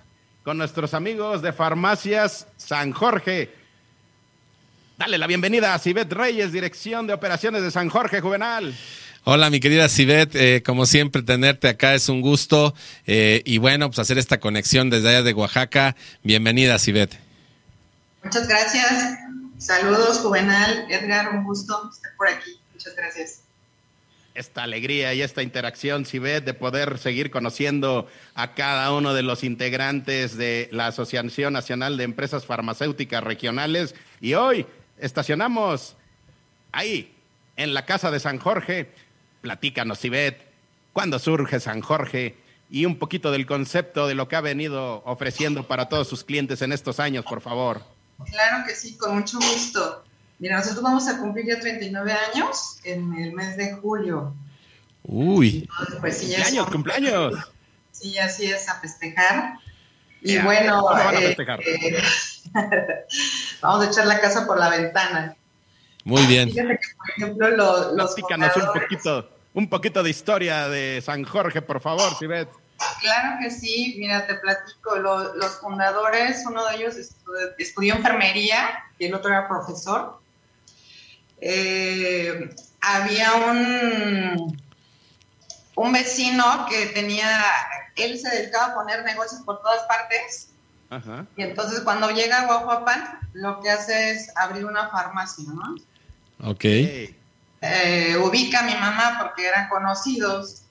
con 0.43 0.57
nuestros 0.57 0.93
amigos 0.93 1.41
de 1.41 1.53
Farmacias 1.53 2.47
San 2.57 2.91
Jorge. 2.91 3.62
Dale 5.03 5.17
la 5.17 5.27
bienvenida 5.27 5.73
a 5.73 5.79
Cibet 5.79 6.09
Reyes, 6.13 6.53
Dirección 6.53 7.07
de 7.07 7.11
Operaciones 7.11 7.61
de 7.61 7.71
San 7.71 7.89
Jorge 7.89 8.21
Juvenal. 8.21 8.73
Hola, 9.25 9.49
mi 9.49 9.59
querida 9.59 9.89
Cibet, 9.89 10.33
eh, 10.33 10.63
como 10.65 10.85
siempre 10.85 11.21
tenerte 11.21 11.67
acá 11.67 11.93
es 11.93 12.07
un 12.07 12.21
gusto 12.21 12.73
eh, 13.05 13.41
y 13.43 13.57
bueno, 13.57 13.89
pues 13.89 13.99
hacer 13.99 14.17
esta 14.17 14.39
conexión 14.39 14.89
desde 14.89 15.09
allá 15.09 15.21
de 15.23 15.33
Oaxaca. 15.33 15.97
Bienvenida, 16.23 16.79
Cibet. 16.79 17.19
Muchas 18.23 18.47
gracias. 18.47 19.17
Saludos, 19.57 20.19
Juvenal, 20.19 20.85
Edgar, 20.89 21.35
un 21.35 21.43
gusto 21.43 21.89
estar 21.93 22.13
por 22.15 22.29
aquí. 22.29 22.51
Muchas 22.71 22.95
gracias 22.95 23.39
esta 24.35 24.63
alegría 24.63 25.13
y 25.13 25.21
esta 25.21 25.43
interacción, 25.43 26.05
Sibet, 26.05 26.43
de 26.43 26.55
poder 26.55 26.97
seguir 26.97 27.29
conociendo 27.29 28.07
a 28.33 28.55
cada 28.55 28.91
uno 28.91 29.13
de 29.13 29.21
los 29.21 29.43
integrantes 29.43 30.37
de 30.37 30.69
la 30.71 30.87
Asociación 30.87 31.53
Nacional 31.53 31.97
de 31.97 32.03
Empresas 32.05 32.45
Farmacéuticas 32.45 33.23
Regionales. 33.23 33.93
Y 34.21 34.33
hoy 34.33 34.65
estacionamos 34.97 35.95
ahí, 36.71 37.15
en 37.55 37.73
la 37.73 37.85
Casa 37.85 38.11
de 38.11 38.19
San 38.19 38.39
Jorge. 38.39 38.91
Platícanos, 39.41 39.99
Sibet, 39.99 40.45
¿cuándo 40.93 41.19
surge 41.19 41.59
San 41.59 41.81
Jorge? 41.81 42.37
Y 42.69 42.85
un 42.85 42.97
poquito 42.97 43.31
del 43.31 43.45
concepto 43.45 44.07
de 44.07 44.15
lo 44.15 44.27
que 44.27 44.35
ha 44.35 44.41
venido 44.41 45.03
ofreciendo 45.05 45.67
para 45.67 45.89
todos 45.89 46.07
sus 46.07 46.23
clientes 46.23 46.61
en 46.61 46.71
estos 46.71 46.99
años, 46.99 47.25
por 47.25 47.41
favor. 47.41 47.83
Claro 48.29 48.65
que 48.65 48.73
sí, 48.73 48.97
con 48.97 49.15
mucho 49.15 49.37
gusto. 49.37 50.03
Mira, 50.39 50.57
nosotros 50.57 50.81
vamos 50.81 51.07
a 51.07 51.19
cumplir 51.19 51.45
ya 51.47 51.59
39 51.59 52.11
años 52.11 52.79
en 52.83 53.13
el 53.13 53.33
mes 53.33 53.57
de 53.57 53.73
julio. 53.73 54.33
Uy. 55.03 55.69
pues, 56.01 56.17
sí, 56.17 56.27
cumpleaños, 56.27 56.67
cumpleaños. 56.69 57.33
Sí, 57.91 58.17
así 58.17 58.45
es, 58.45 58.67
a 58.69 58.79
festejar. 58.79 59.59
Y 60.23 60.37
bueno, 60.39 60.85
eh, 60.97 61.35
eh, 61.37 62.03
vamos 63.61 63.85
a 63.85 63.89
echar 63.89 64.07
la 64.07 64.19
casa 64.19 64.45
por 64.45 64.57
la 64.57 64.69
ventana. 64.69 65.35
Muy 66.05 66.25
bien. 66.27 66.49
Fíjate 66.49 66.79
que, 66.79 66.95
por 66.95 67.09
ejemplo, 67.09 67.49
los, 67.49 67.93
los 67.93 68.15
un 68.17 68.81
poquito, 68.81 69.29
un 69.53 69.69
poquito 69.69 70.01
de 70.03 70.09
historia 70.09 70.69
de 70.69 71.01
San 71.01 71.23
Jorge, 71.23 71.61
por 71.61 71.81
favor, 71.81 72.15
Sibet. 72.17 72.49
Claro 72.99 73.37
que 73.41 73.51
sí, 73.51 73.95
mira, 73.97 74.25
te 74.25 74.35
platico, 74.35 74.95
los 74.97 75.59
fundadores, 75.61 76.43
uno 76.47 76.65
de 76.67 76.75
ellos 76.75 76.95
estudió 77.57 77.95
enfermería 77.95 78.83
y 78.97 79.05
el 79.05 79.13
otro 79.13 79.31
era 79.31 79.47
profesor. 79.47 80.19
Eh, 81.39 82.49
había 82.81 83.33
un, 83.35 84.57
un 85.75 85.91
vecino 85.91 86.65
que 86.69 86.87
tenía, 86.87 87.43
él 87.95 88.19
se 88.19 88.29
dedicaba 88.29 88.67
a 88.67 88.75
poner 88.75 89.03
negocios 89.03 89.41
por 89.41 89.61
todas 89.61 89.83
partes. 89.83 90.49
Y 91.37 91.41
entonces 91.41 91.79
cuando 91.81 92.11
llega 92.11 92.41
a 92.41 92.45
Guajuapan, 92.45 93.19
lo 93.33 93.59
que 93.61 93.71
hace 93.71 94.11
es 94.11 94.31
abrir 94.35 94.65
una 94.65 94.89
farmacia, 94.89 95.45
¿no? 95.47 95.75
Ok. 96.47 96.65
Eh, 96.65 98.17
ubica 98.21 98.59
a 98.59 98.63
mi 98.63 98.73
mamá 98.73 99.17
porque 99.19 99.47
eran 99.47 99.69
conocidos. 99.69 100.63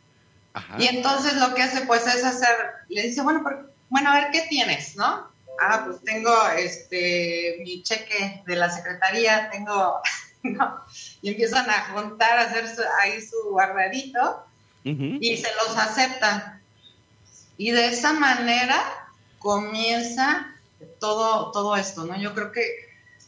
Y 0.79 0.87
entonces 0.87 1.35
lo 1.37 1.55
que 1.55 1.63
hace 1.63 1.87
pues 1.87 2.07
es 2.07 2.25
hacer, 2.25 2.55
le 2.89 3.03
dice, 3.03 3.23
bueno, 3.23 3.43
bueno, 3.89 4.11
a 4.11 4.15
ver, 4.15 4.31
¿qué 4.31 4.43
tienes, 4.49 4.97
no? 4.97 5.31
Ah, 5.61 5.83
pues 5.85 6.03
tengo 6.05 6.35
este 6.57 7.59
mi 7.65 7.83
cheque 7.83 8.43
de 8.47 8.57
la 8.57 8.71
secretaría, 8.71 9.51
tengo 9.51 10.01
y 11.23 11.31
empiezan 11.31 11.69
a 11.71 11.91
juntar, 11.93 12.39
a 12.39 12.43
hacer 12.43 12.65
ahí 13.01 13.21
su 13.21 13.51
guardadito 13.51 14.45
y 14.85 15.37
se 15.37 15.49
los 15.55 15.77
aceptan. 15.77 16.62
Y 17.57 17.71
de 17.71 17.87
esa 17.87 18.13
manera 18.13 18.81
comienza 19.39 20.47
todo, 20.99 21.51
todo 21.53 21.77
esto, 21.77 22.05
¿no? 22.05 22.17
Yo 22.19 22.35
creo 22.35 22.53
que 22.53 22.67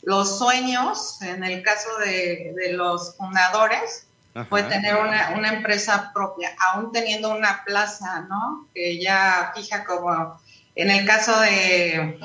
los 0.02 0.38
sueños, 0.38 1.20
en 1.22 1.44
el 1.44 1.62
caso 1.62 1.88
de, 1.98 2.54
los 2.72 3.16
fundadores, 3.16 4.06
fue 4.48 4.64
tener 4.64 4.96
una, 4.96 5.34
una, 5.36 5.52
empresa 5.52 6.10
propia, 6.12 6.50
aún 6.58 6.90
teniendo 6.90 7.30
una 7.30 7.62
plaza, 7.64 8.22
¿no? 8.28 8.66
Que 8.74 9.00
ya 9.00 9.52
fija 9.54 9.84
como, 9.84 10.40
en 10.74 10.90
el 10.90 11.06
caso 11.06 11.38
de 11.40 12.18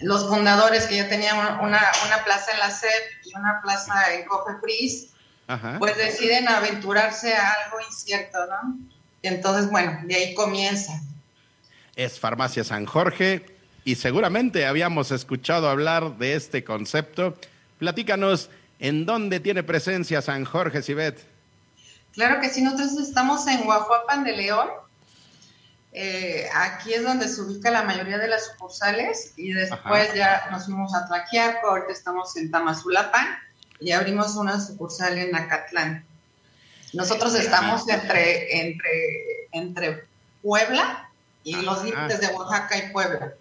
los 0.00 0.28
fundadores 0.28 0.86
que 0.86 0.96
ya 0.96 1.08
tenían 1.08 1.36
una, 1.60 1.80
plaza 2.24 2.52
en 2.52 2.58
la 2.58 2.70
SEP 2.70 2.90
y 3.24 3.36
una 3.36 3.60
plaza 3.62 4.14
en 4.14 4.26
Cofepris, 4.26 5.08
pues 5.78 5.96
deciden 5.96 6.48
aventurarse 6.48 7.34
a 7.34 7.52
algo 7.52 7.80
incierto, 7.80 8.38
¿no? 8.46 8.78
Y 9.22 9.28
entonces, 9.28 9.70
bueno, 9.70 9.98
de 10.04 10.14
ahí 10.14 10.34
comienza. 10.34 11.00
Es 12.00 12.18
Farmacia 12.18 12.64
San 12.64 12.86
Jorge 12.86 13.44
y 13.84 13.96
seguramente 13.96 14.64
habíamos 14.64 15.10
escuchado 15.10 15.68
hablar 15.68 16.16
de 16.16 16.34
este 16.34 16.64
concepto. 16.64 17.36
Platícanos, 17.76 18.48
¿en 18.78 19.04
dónde 19.04 19.38
tiene 19.38 19.62
presencia 19.62 20.22
San 20.22 20.46
Jorge, 20.46 20.80
Sibet? 20.80 21.22
Claro 22.14 22.40
que 22.40 22.48
sí, 22.48 22.62
nosotros 22.62 22.92
estamos 23.06 23.46
en 23.48 23.64
Guajuapan 23.64 24.24
de 24.24 24.32
León, 24.34 24.70
eh, 25.92 26.48
aquí 26.54 26.94
es 26.94 27.04
donde 27.04 27.28
se 27.28 27.42
ubica 27.42 27.70
la 27.70 27.82
mayoría 27.82 28.16
de 28.16 28.28
las 28.28 28.46
sucursales 28.46 29.34
y 29.36 29.52
después 29.52 30.14
ya 30.14 30.48
nos 30.50 30.64
fuimos 30.64 30.94
a 30.94 31.06
Tlaquiaco, 31.06 31.66
ahorita 31.66 31.92
estamos 31.92 32.34
en 32.38 32.50
Tamazulapan 32.50 33.26
y 33.78 33.92
abrimos 33.92 34.36
una 34.36 34.58
sucursal 34.58 35.18
en 35.18 35.36
Acatlán. 35.36 36.06
Nosotros 36.94 37.34
estamos 37.34 37.86
entre, 37.90 38.58
entre, 38.58 39.48
entre 39.52 40.04
Puebla 40.40 41.09
y 41.44 41.56
los 41.56 41.84
límites 41.84 42.20
de 42.20 42.28
Oaxaca 42.28 42.78
y 42.78 42.92
Puebla. 42.92 43.34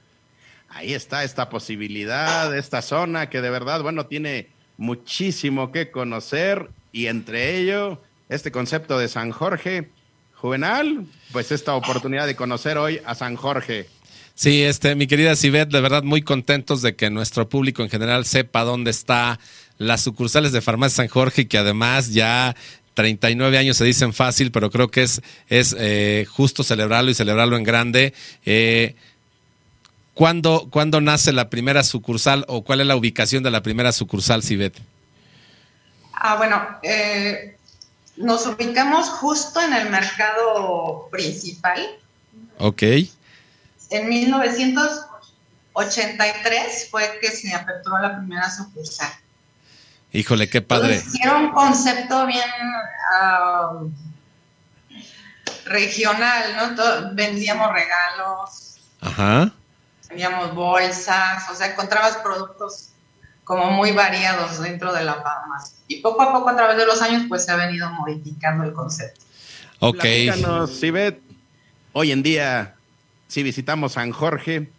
Ahí 0.70 0.93
está 0.93 1.24
esta 1.24 1.50
posibilidad, 1.50 2.56
esta 2.56 2.82
zona 2.82 3.30
que 3.30 3.41
de 3.41 3.50
verdad, 3.50 3.82
bueno, 3.82 4.06
tiene 4.06 4.50
muchísimo 4.78 5.72
que 5.72 5.91
conocer 5.91 6.70
y 6.91 7.08
entre 7.08 7.58
ello 7.58 8.02
este 8.30 8.52
concepto 8.52 9.00
de 9.00 9.08
San 9.08 9.32
Jorge 9.32 9.89
Juvenal, 10.36 11.06
pues 11.32 11.52
esta 11.52 11.76
oportunidad 11.76 12.26
de 12.26 12.36
conocer 12.36 12.78
hoy 12.78 13.02
a 13.06 13.16
San 13.16 13.36
Jorge. 13.36 13.88
Sí, 14.36 14.64
este, 14.64 14.95
mi 14.95 15.06
querida 15.06 15.36
Sibet, 15.36 15.68
de 15.70 15.82
verdad 15.82 16.04
muy 16.04 16.22
contentos 16.22 16.82
de 16.82 16.95
que 16.95 17.10
nuestro 17.10 17.50
público 17.50 17.84
en 17.84 17.89
general 17.89 18.24
sepa 18.24 18.64
dónde 18.64 18.89
está 18.89 19.38
las 19.78 20.00
sucursales 20.02 20.54
de 20.54 20.62
Farmacia 20.62 20.97
San 20.97 21.08
Jorge 21.10 21.41
y 21.41 21.45
que 21.47 21.58
además 21.58 22.14
ya 22.14 22.56
39 23.00 23.58
años 23.58 23.78
se 23.78 23.86
dicen 23.86 24.14
fácil, 24.14 24.52
pero 24.52 24.70
creo 24.70 24.91
que 24.91 25.04
es, 25.04 25.22
es 25.47 25.74
eh, 25.80 26.26
justo 26.30 26.64
celebrarlo 26.64 27.10
y 27.10 27.14
celebrarlo 27.14 27.56
en 27.56 27.64
grande. 27.64 28.14
Eh, 28.45 28.97
¿cuándo, 30.14 30.68
¿Cuándo 30.70 31.00
nace 31.00 31.32
la 31.32 31.50
primera 31.50 31.84
sucursal 31.84 32.43
o 32.50 32.66
cuál 32.66 32.82
es 32.82 32.88
la 32.88 32.97
ubicación 32.97 33.41
de 33.41 33.52
la 33.52 33.64
primera 33.64 33.93
sucursal, 33.93 34.43
Sibet? 34.43 34.78
Ah, 36.12 36.36
bueno, 36.36 36.62
eh, 36.84 37.56
nos 38.18 38.45
ubicamos 38.47 39.08
justo 39.08 39.62
en 39.62 39.72
el 39.72 39.89
mercado 39.89 41.08
principal. 41.10 41.80
Ok. 42.58 42.84
En 43.91 44.10
1983 44.10 46.88
fue 46.91 47.18
que 47.22 47.32
se 47.32 47.54
aperturó 47.54 47.97
la 48.00 48.18
primera 48.18 48.52
sucursal. 48.52 49.14
Híjole, 50.12 50.49
qué 50.49 50.62
padre. 50.62 51.01
era 51.24 51.38
un 51.38 51.51
concepto 51.51 52.26
bien 52.26 52.41
regional, 55.66 56.76
¿no? 56.76 57.14
vendíamos 57.14 57.72
regalos. 57.72 58.76
Ajá. 59.01 59.51
Vendíamos 60.10 60.55
bolsas, 60.55 61.49
o 61.51 61.55
sea, 61.55 61.68
encontrabas 61.68 62.18
productos 62.18 62.89
como 63.43 63.72
muy 63.72 63.91
variados 63.91 64.60
dentro 64.62 64.93
de 64.93 65.03
la 65.03 65.16
farmacia. 65.22 65.78
Y 65.88 66.01
poco 66.01 66.22
a 66.24 66.32
poco 66.32 66.49
a 66.49 66.55
través 66.55 66.78
de 66.78 66.86
los 66.86 67.01
años 67.01 67.24
pues 67.28 67.45
se 67.45 67.51
ha 67.51 67.55
venido 67.55 67.89
modificando 67.91 68.64
el 68.64 68.74
concepto. 68.74 69.22
Ok. 69.80 70.03
Sibet, 70.68 71.20
hoy 71.93 72.12
en 72.12 72.24
día, 72.24 72.76
si 73.28 73.43
visitamos 73.43 73.93
San 73.93 74.12
Jorge, 74.12 74.70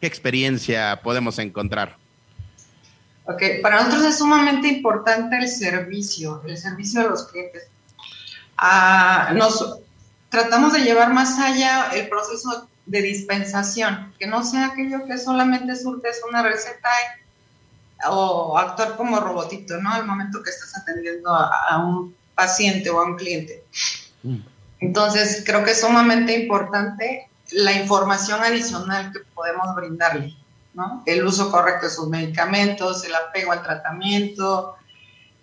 ¿qué 0.00 0.06
experiencia 0.06 1.00
podemos 1.02 1.38
encontrar? 1.38 1.96
Ok, 3.26 3.42
para 3.62 3.76
nosotros 3.76 4.04
es 4.04 4.18
sumamente 4.18 4.68
importante 4.68 5.38
el 5.38 5.48
servicio, 5.48 6.42
el 6.46 6.58
servicio 6.58 7.00
a 7.00 7.04
los 7.04 7.26
clientes. 7.28 7.64
Ah, 8.56 9.32
nos 9.34 9.80
tratamos 10.28 10.72
de 10.74 10.80
llevar 10.80 11.12
más 11.12 11.38
allá 11.38 11.90
el 11.94 12.08
proceso 12.08 12.68
de 12.86 13.00
dispensación, 13.00 14.12
que 14.18 14.26
no 14.26 14.44
sea 14.44 14.66
aquello 14.66 15.06
que 15.06 15.16
solamente 15.16 15.74
surte 15.74 16.08
una 16.28 16.42
receta 16.42 16.88
o 18.10 18.58
actuar 18.58 18.96
como 18.96 19.18
robotito, 19.20 19.78
¿no? 19.78 19.90
Al 19.92 20.06
momento 20.06 20.42
que 20.42 20.50
estás 20.50 20.76
atendiendo 20.76 21.30
a, 21.30 21.78
un 21.78 22.14
paciente 22.34 22.90
o 22.90 23.00
a 23.00 23.04
un 23.04 23.16
cliente. 23.16 23.64
Mm. 24.22 24.40
Entonces, 24.80 25.42
creo 25.46 25.64
que 25.64 25.70
es 25.70 25.80
sumamente 25.80 26.38
importante 26.38 27.30
la 27.52 27.72
información 27.72 28.42
adicional 28.42 29.12
que 29.12 29.20
podemos 29.34 29.74
brindarle, 29.74 30.36
¿no? 30.74 31.02
El 31.06 31.24
uso 31.24 31.50
correcto 31.50 31.86
de 31.86 31.92
sus 31.92 32.08
medicamentos, 32.08 33.04
el 33.04 33.14
apego 33.14 33.52
al 33.52 33.62
tratamiento, 33.62 34.76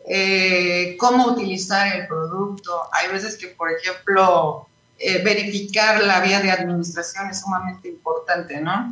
eh, 0.08 0.96
cómo 1.00 1.28
utilizar 1.28 1.96
el 1.96 2.08
producto. 2.08 2.82
Hay 2.92 3.12
veces 3.12 3.38
que, 3.38 3.48
por 3.48 3.72
ejemplo, 3.72 4.68
eh, 4.98 5.24
verificar 5.24 6.04
la 6.04 6.20
vía 6.22 6.42
de 6.42 6.52
administración 6.52 7.30
es 7.30 7.42
sumamente 7.42 7.88
importante, 7.88 8.60
¿no? 8.60 8.92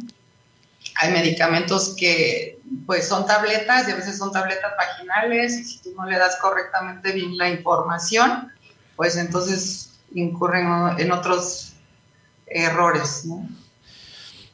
Hay 0.95 1.11
medicamentos 1.11 1.95
que 1.97 2.57
pues 2.85 3.07
son 3.07 3.25
tabletas 3.25 3.87
y 3.87 3.91
a 3.91 3.95
veces 3.95 4.17
son 4.17 4.31
tabletas 4.31 4.71
vaginales 4.77 5.59
y 5.59 5.63
si 5.63 5.79
tú 5.79 5.93
no 5.95 6.05
le 6.05 6.17
das 6.17 6.37
correctamente 6.37 7.11
bien 7.11 7.37
la 7.37 7.49
información, 7.49 8.51
pues 8.95 9.17
entonces 9.17 9.99
incurren 10.13 10.67
en 10.97 11.11
otros 11.11 11.73
errores, 12.45 13.25
¿no? 13.25 13.47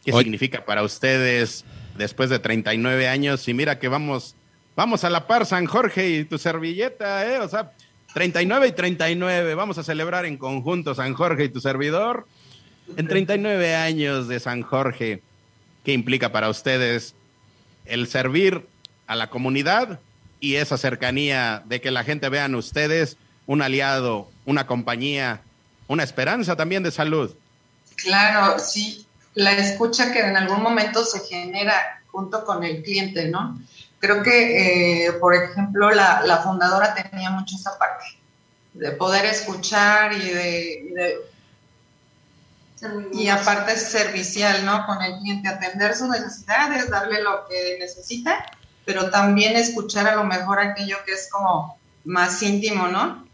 ¿Qué 0.04 0.12
significa 0.12 0.64
para 0.64 0.84
ustedes 0.84 1.66
después 1.98 2.30
de 2.30 2.40
39 2.40 3.08
años? 3.08 3.48
Y 3.48 3.54
mira 3.54 3.80
que 3.80 3.88
vamos, 3.88 4.36
vamos 4.76 5.04
a 5.04 5.10
la 5.10 5.28
par, 5.28 5.46
San 5.46 5.66
Jorge 5.66 6.10
y 6.10 6.26
tu 6.26 6.38
servilleta, 6.38 7.26
¿eh? 7.28 7.40
O 7.40 7.48
sea, 7.48 7.72
39 8.14 8.68
y 8.68 8.72
39, 8.72 9.56
vamos 9.56 9.78
a 9.78 9.84
celebrar 9.84 10.26
en 10.26 10.38
conjunto 10.38 10.96
San 10.96 11.14
Jorge 11.14 11.46
y 11.46 11.50
tu 11.50 11.60
servidor. 11.60 12.28
En 12.96 13.08
39 13.08 13.76
años 13.76 14.28
de 14.28 14.40
San 14.40 14.62
Jorge, 14.62 15.22
¿qué 15.84 15.94
implica 15.94 16.32
para 16.32 16.50
ustedes 16.50 17.16
el 17.86 18.08
servir 18.08 18.68
a 19.08 19.16
la 19.16 19.30
comunidad 19.30 20.00
y 20.40 20.56
esa 20.56 20.78
cercanía 20.78 21.64
de 21.66 21.82
que 21.82 21.92
la 21.92 22.04
gente 22.04 22.30
vean 22.30 22.56
ustedes 22.56 23.18
un 23.48 23.62
aliado, 23.62 24.30
una 24.46 24.66
compañía, 24.66 25.42
una 25.88 26.04
esperanza 26.04 26.56
también 26.56 26.84
de 26.84 26.92
salud? 26.92 27.36
Claro, 27.96 28.60
sí, 28.60 29.05
la 29.36 29.52
escucha 29.52 30.12
que 30.12 30.20
en 30.20 30.36
algún 30.36 30.64
momento 30.64 31.06
se 31.06 31.20
genera 31.20 32.02
junto 32.12 32.44
con 32.46 32.64
el 32.64 32.82
cliente, 32.82 33.28
¿no? 33.28 33.60
Creo 34.00 34.24
que, 34.24 35.08
eh, 35.08 35.14
por 35.14 35.36
ejemplo, 35.36 35.92
la, 35.92 36.42
fundadora 36.44 36.96
tenía 36.96 37.30
mucho 37.30 37.56
esa 37.56 37.78
parte, 37.78 38.06
de 38.74 38.92
poder 38.92 39.26
escuchar 39.26 40.14
y 40.14 40.30
de, 40.30 41.18
y 43.14 43.28
aparte 43.28 43.74
es 43.74 43.84
servicial, 43.84 44.66
¿no? 44.66 44.86
Con 44.86 45.02
el 45.02 45.18
cliente, 45.20 45.50
atender 45.50 45.96
sus 45.96 46.10
necesidades, 46.10 46.90
darle 46.90 47.22
lo 47.22 47.46
que 47.48 47.78
necesita, 47.80 48.46
pero 48.86 49.10
también 49.10 49.56
escuchar 49.56 50.08
a 50.08 50.16
lo 50.16 50.24
mejor 50.24 50.60
aquello 50.60 50.98
que 51.06 51.14
es 51.14 51.30
como 51.30 51.78
más 52.06 52.42
íntimo, 52.42 52.88
¿no? 52.88 53.28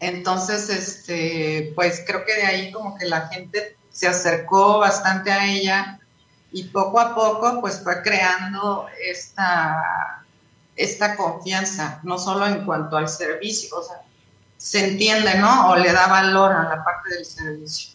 Entonces, 0.00 0.68
este, 0.68 1.72
pues 1.76 2.02
creo 2.04 2.24
que 2.24 2.34
de 2.34 2.42
ahí 2.42 2.72
como 2.72 2.96
que 2.96 3.06
la 3.06 3.28
gente 3.28 3.76
se 3.92 4.08
acercó 4.08 4.78
bastante 4.78 5.30
a 5.30 5.46
ella 5.46 6.00
y 6.50 6.64
poco 6.64 7.00
a 7.00 7.14
poco 7.14 7.60
pues 7.60 7.80
fue 7.82 8.02
creando 8.02 8.86
esta, 9.08 10.24
esta 10.76 11.16
confianza, 11.16 12.00
no 12.02 12.18
solo 12.18 12.46
en 12.46 12.64
cuanto 12.64 12.96
al 12.96 13.08
servicio, 13.08 13.78
o 13.78 13.82
sea, 13.82 13.96
se 14.56 14.90
entiende, 14.90 15.38
¿no? 15.38 15.70
O 15.70 15.76
le 15.76 15.92
da 15.92 16.06
valor 16.06 16.52
a 16.52 16.62
la 16.64 16.84
parte 16.84 17.14
del 17.14 17.24
servicio. 17.24 17.92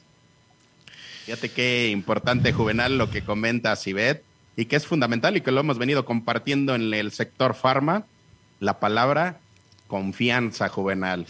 Fíjate 1.25 1.49
qué 1.49 1.89
importante, 1.89 2.53
Juvenal, 2.53 2.97
lo 2.97 3.09
que 3.09 3.23
comenta 3.23 3.75
Sibet 3.75 4.23
y 4.55 4.65
que 4.65 4.75
es 4.75 4.87
fundamental 4.87 5.37
y 5.37 5.41
que 5.41 5.51
lo 5.51 5.61
hemos 5.61 5.77
venido 5.77 6.05
compartiendo 6.05 6.75
en 6.75 6.93
el 6.93 7.11
sector 7.11 7.53
farma, 7.53 8.05
la 8.59 8.79
palabra 8.79 9.39
confianza, 9.87 10.67
Juvenal. 10.69 11.25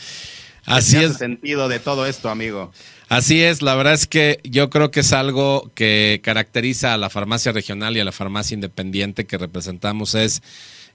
Así 0.65 1.01
es. 1.01 1.17
sentido 1.17 1.69
de 1.69 1.79
todo 1.79 2.05
esto, 2.05 2.29
amigo. 2.29 2.71
Así 3.09 3.41
es, 3.41 3.61
la 3.61 3.75
verdad 3.75 3.93
es 3.93 4.05
que 4.05 4.41
yo 4.43 4.69
creo 4.69 4.91
que 4.91 4.99
es 4.99 5.13
algo 5.13 5.71
que 5.75 6.19
caracteriza 6.21 6.93
a 6.93 6.97
la 6.97 7.09
farmacia 7.09 7.53
regional 7.53 7.95
y 7.95 8.01
a 8.01 8.05
la 8.05 8.11
farmacia 8.11 8.55
independiente 8.55 9.25
que 9.25 9.37
representamos 9.37 10.13
es, 10.13 10.43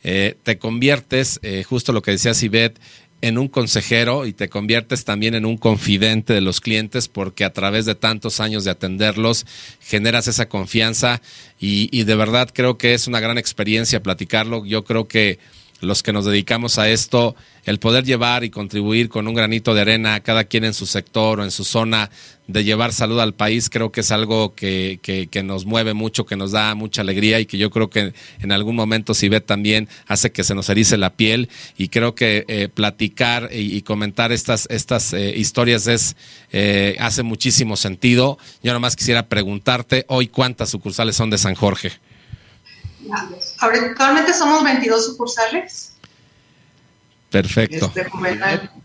eh, 0.02 0.36
te 0.42 0.58
conviertes, 0.58 1.40
eh, 1.42 1.64
justo 1.64 1.92
lo 1.92 2.02
que 2.02 2.10
decía 2.10 2.34
Sibet, 2.34 2.78
en 3.22 3.38
un 3.38 3.48
consejero 3.48 4.26
y 4.26 4.34
te 4.34 4.50
conviertes 4.50 5.06
también 5.06 5.34
en 5.34 5.46
un 5.46 5.56
confidente 5.56 6.34
de 6.34 6.42
los 6.42 6.60
clientes 6.60 7.08
porque 7.08 7.44
a 7.44 7.52
través 7.54 7.86
de 7.86 7.94
tantos 7.94 8.40
años 8.40 8.64
de 8.64 8.72
atenderlos 8.72 9.46
generas 9.80 10.26
esa 10.26 10.48
confianza 10.48 11.22
y, 11.58 11.88
y 11.96 12.04
de 12.04 12.16
verdad 12.16 12.50
creo 12.52 12.76
que 12.76 12.92
es 12.92 13.06
una 13.06 13.20
gran 13.20 13.38
experiencia 13.38 14.02
platicarlo. 14.02 14.66
Yo 14.66 14.84
creo 14.84 15.08
que 15.08 15.38
los 15.83 16.03
que 16.03 16.12
nos 16.12 16.24
dedicamos 16.24 16.78
a 16.78 16.89
esto, 16.89 17.35
el 17.64 17.78
poder 17.78 18.05
llevar 18.05 18.45
y 18.45 18.51
contribuir 18.51 19.09
con 19.09 19.28
un 19.28 19.35
granito 19.35 19.74
de 19.74 19.83
arena, 19.83 20.20
cada 20.20 20.45
quien 20.45 20.64
en 20.64 20.74
su 20.74 20.87
sector 20.87 21.41
o 21.41 21.45
en 21.45 21.51
su 21.51 21.64
zona, 21.64 22.11
de 22.47 22.64
llevar 22.64 22.93
salud 22.93 23.18
al 23.20 23.35
país, 23.35 23.68
creo 23.68 23.93
que 23.93 24.01
es 24.01 24.11
algo 24.11 24.55
que, 24.55 24.99
que, 25.03 25.43
nos 25.43 25.64
mueve 25.64 25.95
mucho, 25.95 26.26
que 26.26 26.37
nos 26.37 26.53
da 26.53 26.74
mucha 26.74 27.03
alegría 27.03 27.41
y 27.41 27.47
que 27.47 27.59
yo 27.59 27.70
creo 27.70 27.89
que 27.91 28.12
en 28.41 28.53
algún 28.53 28.76
momento 28.76 29.12
ve 29.28 29.41
también 29.41 29.89
hace 30.07 30.33
que 30.33 30.45
se 30.45 30.55
nos 30.55 30.68
erice 30.68 30.97
la 30.97 31.14
piel 31.14 31.49
y 31.78 31.89
creo 31.89 32.14
que 32.14 32.45
eh, 32.49 32.68
platicar 32.68 33.49
y, 33.53 33.83
comentar 33.83 34.33
estas, 34.33 34.66
estas 34.70 35.12
eh, 35.12 35.35
historias 35.37 35.87
es, 35.87 36.16
eh, 36.53 36.97
hace 37.01 37.22
muchísimo 37.22 37.76
sentido. 37.76 38.39
Yo 38.62 38.72
nomás 38.72 38.97
quisiera 38.97 39.28
preguntarte 39.28 40.05
hoy 40.09 40.28
cuántas 40.28 40.70
sucursales 40.70 41.16
son 41.16 41.30
de 41.30 41.39
San 41.39 41.55
Jorge. 41.55 41.93
Actualmente 43.11 44.32
somos 44.34 44.64
22 44.64 45.07
sucursales. 45.07 45.92
Perfecto. 47.30 47.86
Este, 47.94 48.07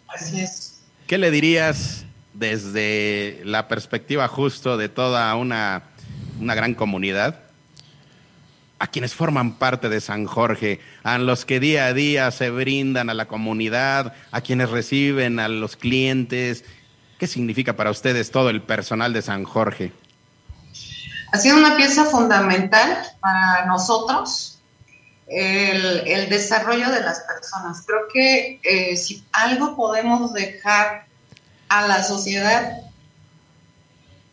así 0.07 0.41
es. 0.41 0.79
¿Qué 1.05 1.17
le 1.17 1.31
dirías 1.31 2.05
desde 2.33 3.41
la 3.43 3.67
perspectiva 3.67 4.27
justo 4.27 4.77
de 4.77 4.89
toda 4.89 5.35
una, 5.35 5.83
una 6.39 6.55
gran 6.55 6.73
comunidad? 6.73 7.47
a 8.79 8.87
quienes 8.87 9.13
forman 9.13 9.55
parte 9.57 9.89
de 9.89 10.01
San 10.01 10.25
Jorge, 10.25 10.79
a 11.03 11.17
los 11.17 11.45
que 11.45 11.59
día 11.59 11.87
a 11.87 11.93
día 11.93 12.29
se 12.31 12.51
brindan 12.51 13.09
a 13.09 13.13
la 13.13 13.27
comunidad, 13.27 14.13
a 14.31 14.41
quienes 14.41 14.69
reciben 14.69 15.39
a 15.39 15.47
los 15.47 15.75
clientes. 15.75 16.63
¿Qué 17.17 17.25
significa 17.25 17.75
para 17.75 17.89
ustedes 17.89 18.29
todo 18.29 18.49
el 18.49 18.61
personal 18.61 19.13
de 19.13 19.23
San 19.23 19.45
Jorge? 19.45 19.91
Ha 21.37 21.39
sido 21.39 21.57
una 21.57 21.77
pieza 21.77 22.05
fundamental 22.05 22.97
para 23.19 23.67
nosotros 23.67 24.59
el, 25.27 26.29
desarrollo 26.29 26.89
de 26.89 27.01
las 27.01 27.19
personas. 27.19 27.83
Creo 27.85 28.07
que 28.11 28.59
eh, 28.63 28.97
si 28.97 29.23
algo 29.33 29.75
podemos 29.75 30.33
dejar 30.33 31.05
a 31.69 31.87
la 31.87 32.01
sociedad, 32.01 32.81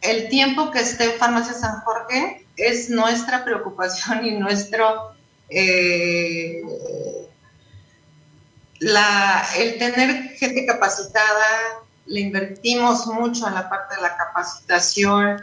el 0.01 0.31
tiempo 0.31 0.71
que 0.71 0.81
esté 0.81 1.05
en 1.05 1.19
Farmacia 1.19 1.53
San 1.53 1.83
Jorge 1.83 2.47
es 2.57 2.89
nuestra 2.89 3.45
preocupación 3.45 4.25
y 4.25 4.31
nuestro... 4.33 5.15
Eh, 5.51 6.63
el 8.81 9.79
tener 9.79 10.31
gente 10.39 10.65
capacitada, 10.65 11.47
le 12.07 12.21
invertimos 12.21 13.07
mucho 13.07 13.47
a 13.47 13.51
la 13.51 13.69
parte 13.69 13.97
de 13.97 14.03
la 14.03 14.17
capacitación, 14.17 15.43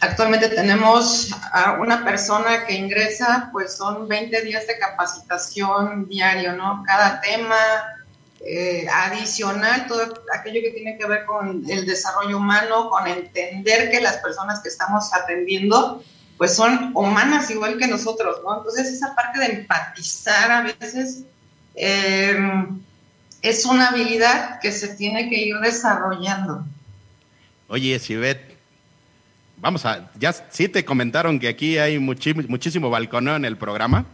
Actualmente 0.00 0.48
tenemos 0.48 1.30
a 1.52 1.72
una 1.72 2.02
persona 2.04 2.64
que 2.66 2.74
ingresa, 2.74 3.50
pues 3.52 3.76
son 3.76 4.08
20 4.08 4.42
días 4.42 4.66
de 4.66 4.78
capacitación 4.78 6.08
diario, 6.08 6.54
¿no? 6.54 6.82
Cada 6.86 7.20
tema 7.20 7.56
eh, 8.40 8.86
adicional, 8.90 9.86
todo 9.86 10.24
aquello 10.32 10.62
que 10.62 10.70
tiene 10.70 10.96
que 10.96 11.06
ver 11.06 11.26
con 11.26 11.62
el 11.68 11.84
desarrollo 11.84 12.38
humano, 12.38 12.88
con 12.88 13.06
entender 13.06 13.90
que 13.90 14.00
las 14.00 14.16
personas 14.18 14.60
que 14.60 14.70
estamos 14.70 15.12
atendiendo, 15.12 16.02
pues 16.38 16.54
son 16.56 16.92
humanas 16.94 17.50
igual 17.50 17.76
que 17.76 17.86
nosotros, 17.86 18.40
¿no? 18.42 18.56
Entonces 18.56 18.88
esa 18.88 19.14
parte 19.14 19.38
de 19.38 19.46
empatizar 19.46 20.50
a 20.50 20.62
veces 20.62 21.24
eh, 21.74 22.38
es 23.42 23.66
una 23.66 23.88
habilidad 23.88 24.60
que 24.60 24.72
se 24.72 24.88
tiene 24.96 25.28
que 25.28 25.36
ir 25.36 25.58
desarrollando. 25.58 26.64
Oye, 27.68 27.98
Sibet, 27.98 28.49
vamos 29.60 29.84
a, 29.86 30.10
ya 30.18 30.32
sí 30.32 30.68
te 30.68 30.84
comentaron 30.84 31.38
que 31.38 31.48
aquí 31.48 31.78
hay 31.78 31.98
muchísimo 31.98 32.90
balconeo 32.90 33.36
en 33.36 33.44
el 33.44 33.56
programa. 33.56 34.06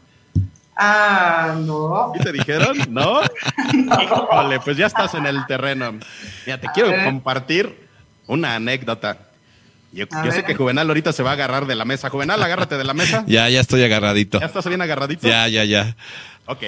Ah, 0.77 1.57
no. 1.59 2.13
¿Y 2.15 2.23
te 2.23 2.33
dijeron? 2.33 2.77
¿No? 2.91 3.23
no. 3.75 4.61
pues 4.63 4.77
ya 4.77 4.87
estás 4.87 5.15
en 5.15 5.25
el 5.25 5.47
terreno. 5.47 5.99
Mira, 6.45 6.61
te 6.61 6.69
quiero 6.75 6.93
compartir 7.05 7.89
una 8.27 8.57
anécdota. 8.57 9.19
Yo, 9.93 10.05
sé 10.31 10.45
que 10.45 10.55
Juvenal 10.55 10.89
ahorita 10.89 11.13
se 11.13 11.23
va 11.23 11.31
a 11.31 11.33
agarrar 11.33 11.67
de 11.67 11.75
la 11.75 11.87
mesa. 11.87 12.11
Juvenal, 12.11 12.43
agárrate 12.43 12.77
de 12.77 12.85
la 12.85 12.93
mesa. 12.93 13.25
Ya, 13.27 13.49
ya 13.49 13.61
estoy 13.61 13.83
agarradito. 13.83 14.39
¿Ya 14.39 14.47
estás 14.47 14.67
bien 14.67 14.83
agarradito? 14.83 15.27
Ya, 15.27 15.49
ya, 15.49 15.65
ya. 15.65 15.97
Ok. 16.45 16.65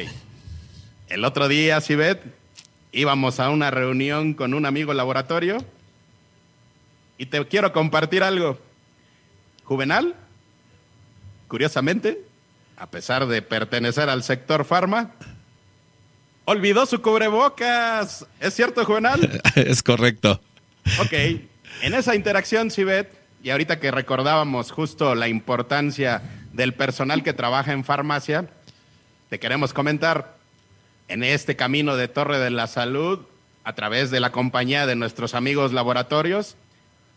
El 1.10 1.24
otro 1.24 1.46
día, 1.48 1.78
Sibet, 1.82 2.22
íbamos 2.92 3.40
a 3.40 3.50
una 3.50 3.70
reunión 3.70 4.32
con 4.32 4.54
un 4.54 4.64
amigo 4.64 4.94
laboratorio 4.94 5.58
y 7.18 7.26
te 7.26 7.44
quiero 7.46 7.72
compartir 7.74 8.22
algo. 8.22 8.58
Juvenal, 9.68 10.14
curiosamente, 11.46 12.24
a 12.78 12.86
pesar 12.86 13.26
de 13.26 13.42
pertenecer 13.42 14.08
al 14.08 14.22
sector 14.22 14.64
farma, 14.64 15.10
olvidó 16.46 16.86
su 16.86 17.02
cubrebocas. 17.02 18.26
¿Es 18.40 18.54
cierto, 18.54 18.86
Juvenal? 18.86 19.42
es 19.56 19.82
correcto. 19.82 20.40
Ok, 21.02 21.12
en 21.82 21.92
esa 21.92 22.14
interacción, 22.14 22.70
Sibet, 22.70 23.12
y 23.42 23.50
ahorita 23.50 23.78
que 23.78 23.90
recordábamos 23.90 24.70
justo 24.70 25.14
la 25.14 25.28
importancia 25.28 26.22
del 26.54 26.72
personal 26.72 27.22
que 27.22 27.34
trabaja 27.34 27.72
en 27.72 27.84
farmacia, 27.84 28.48
te 29.28 29.38
queremos 29.38 29.74
comentar, 29.74 30.38
en 31.08 31.22
este 31.22 31.56
camino 31.56 31.94
de 31.96 32.08
Torre 32.08 32.38
de 32.38 32.48
la 32.48 32.68
Salud, 32.68 33.20
a 33.64 33.74
través 33.74 34.10
de 34.10 34.20
la 34.20 34.32
compañía 34.32 34.86
de 34.86 34.96
nuestros 34.96 35.34
amigos 35.34 35.74
laboratorios, 35.74 36.56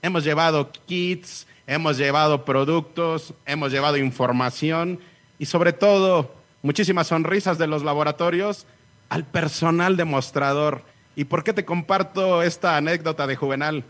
hemos 0.02 0.24
llevado 0.24 0.72
kits, 0.86 1.47
hemos 1.68 1.97
llevado 1.97 2.45
productos, 2.45 3.34
hemos 3.45 3.72
llevado 3.72 3.97
información 3.97 4.99
y 5.39 5.45
sobre 5.45 5.74
todo 5.74 6.36
muchísimas 6.62 7.08
sonrisas 7.08 7.58
de 7.58 7.68
los 7.68 7.84
laboratorios 7.84 8.66
al 9.10 9.26
personal 9.26 9.97
demostrador. 9.97 10.84
¿Y 11.16 11.26
por 11.26 11.43
qué 11.43 11.54
te 11.54 11.66
comparto 11.66 12.41
esta 12.41 12.78
anécdota 12.78 13.28
de 13.28 13.36
Juvenal? 13.36 13.84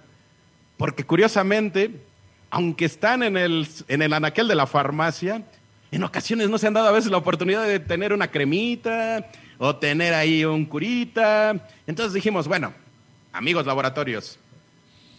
Porque 0.78 1.04
curiosamente, 1.04 1.92
aunque 2.50 2.86
están 2.86 3.24
en 3.24 3.38
el, 3.38 3.68
en 3.88 4.02
el 4.02 4.14
anaquel 4.14 4.48
de 4.48 4.56
la 4.56 4.66
farmacia, 4.66 5.44
en 5.92 6.04
ocasiones 6.04 6.50
no 6.50 6.58
se 6.58 6.68
han 6.68 6.74
dado 6.74 6.88
a 6.88 6.92
veces 6.92 7.12
la 7.12 7.18
oportunidad 7.18 7.68
de 7.68 7.80
tener 7.80 8.14
una 8.14 8.30
cremita 8.30 9.30
o 9.58 9.76
tener 9.76 10.14
ahí 10.14 10.44
un 10.46 10.66
curita. 10.66 11.68
Entonces 11.86 12.14
dijimos, 12.14 12.48
bueno, 12.48 12.74
amigos 13.34 13.66
laboratorios, 13.66 14.40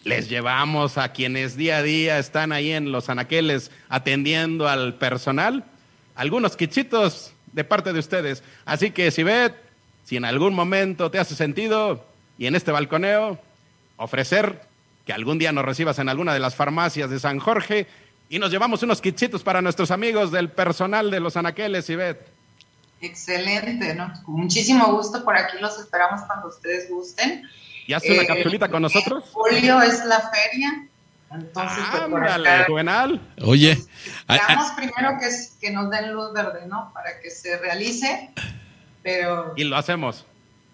les 0.05 0.29
llevamos 0.29 0.99
a 0.99 1.13
quienes 1.13 1.57
día 1.57 1.79
a 1.79 1.83
día 1.83 2.19
están 2.19 2.53
ahí 2.53 2.73
en 2.73 2.93
los 2.93 3.09
anaqueles 3.09 3.71
atendiendo 3.89 4.69
al 4.69 4.95
personal 4.95 5.65
algunos 6.15 6.57
quichitos 6.57 7.33
de 7.53 7.65
parte 7.65 7.93
de 7.93 7.99
ustedes. 7.99 8.43
Así 8.65 8.91
que 8.91 9.11
si 9.11 9.25
si 10.05 10.17
en 10.17 10.25
algún 10.25 10.55
momento 10.55 11.11
te 11.11 11.19
hace 11.19 11.35
sentido 11.35 12.05
y 12.39 12.47
en 12.47 12.55
este 12.55 12.73
balconeo 12.73 13.39
ofrecer 13.97 14.63
que 15.07 15.13
algún 15.13 15.39
día 15.39 15.53
nos 15.53 15.65
recibas 15.65 15.99
en 15.99 16.09
alguna 16.09 16.35
de 16.35 16.41
las 16.41 16.55
farmacias 16.55 17.11
de 17.11 17.21
San 17.21 17.39
Jorge 17.39 17.87
y 18.29 18.39
nos 18.39 18.51
llevamos 18.51 18.83
unos 18.83 19.01
kitchitos 19.01 19.43
para 19.43 19.63
nuestros 19.63 19.91
amigos 19.91 20.33
del 20.33 20.51
personal 20.51 21.11
de 21.11 21.21
los 21.21 21.37
anaqueles, 21.37 21.89
Ivette. 21.91 22.27
Excelente, 23.01 23.95
¿no? 23.95 24.13
Con 24.25 24.37
muchísimo 24.37 24.93
gusto, 24.95 25.25
por 25.25 25.37
aquí 25.37 25.59
los 25.61 25.79
esperamos 25.79 26.23
cuando 26.27 26.49
ustedes 26.49 26.89
gusten. 26.89 27.43
¿Y 27.87 27.93
hace 27.93 28.13
una 28.13 28.23
eh, 28.23 28.27
capsulita 28.27 28.69
con 28.69 28.83
nosotros? 28.83 29.25
julio 29.33 29.83
es 29.83 30.05
la 30.05 30.21
feria, 30.31 30.89
entonces, 31.35 31.85
Ándale, 31.93 32.65
Juvenal. 32.67 33.21
Oye. 33.43 33.73
Esperamos 34.29 34.71
primero 34.73 35.19
que, 35.19 35.29
que 35.61 35.71
nos 35.71 35.91
den 35.91 36.13
luz 36.13 36.33
verde, 36.33 36.67
¿no? 36.67 36.91
Para 36.93 37.21
que 37.21 37.31
se 37.31 37.59
realice, 37.59 38.31
pero... 39.03 39.55
Y 39.57 39.65
lo 39.65 39.77
hacemos. 39.77 40.27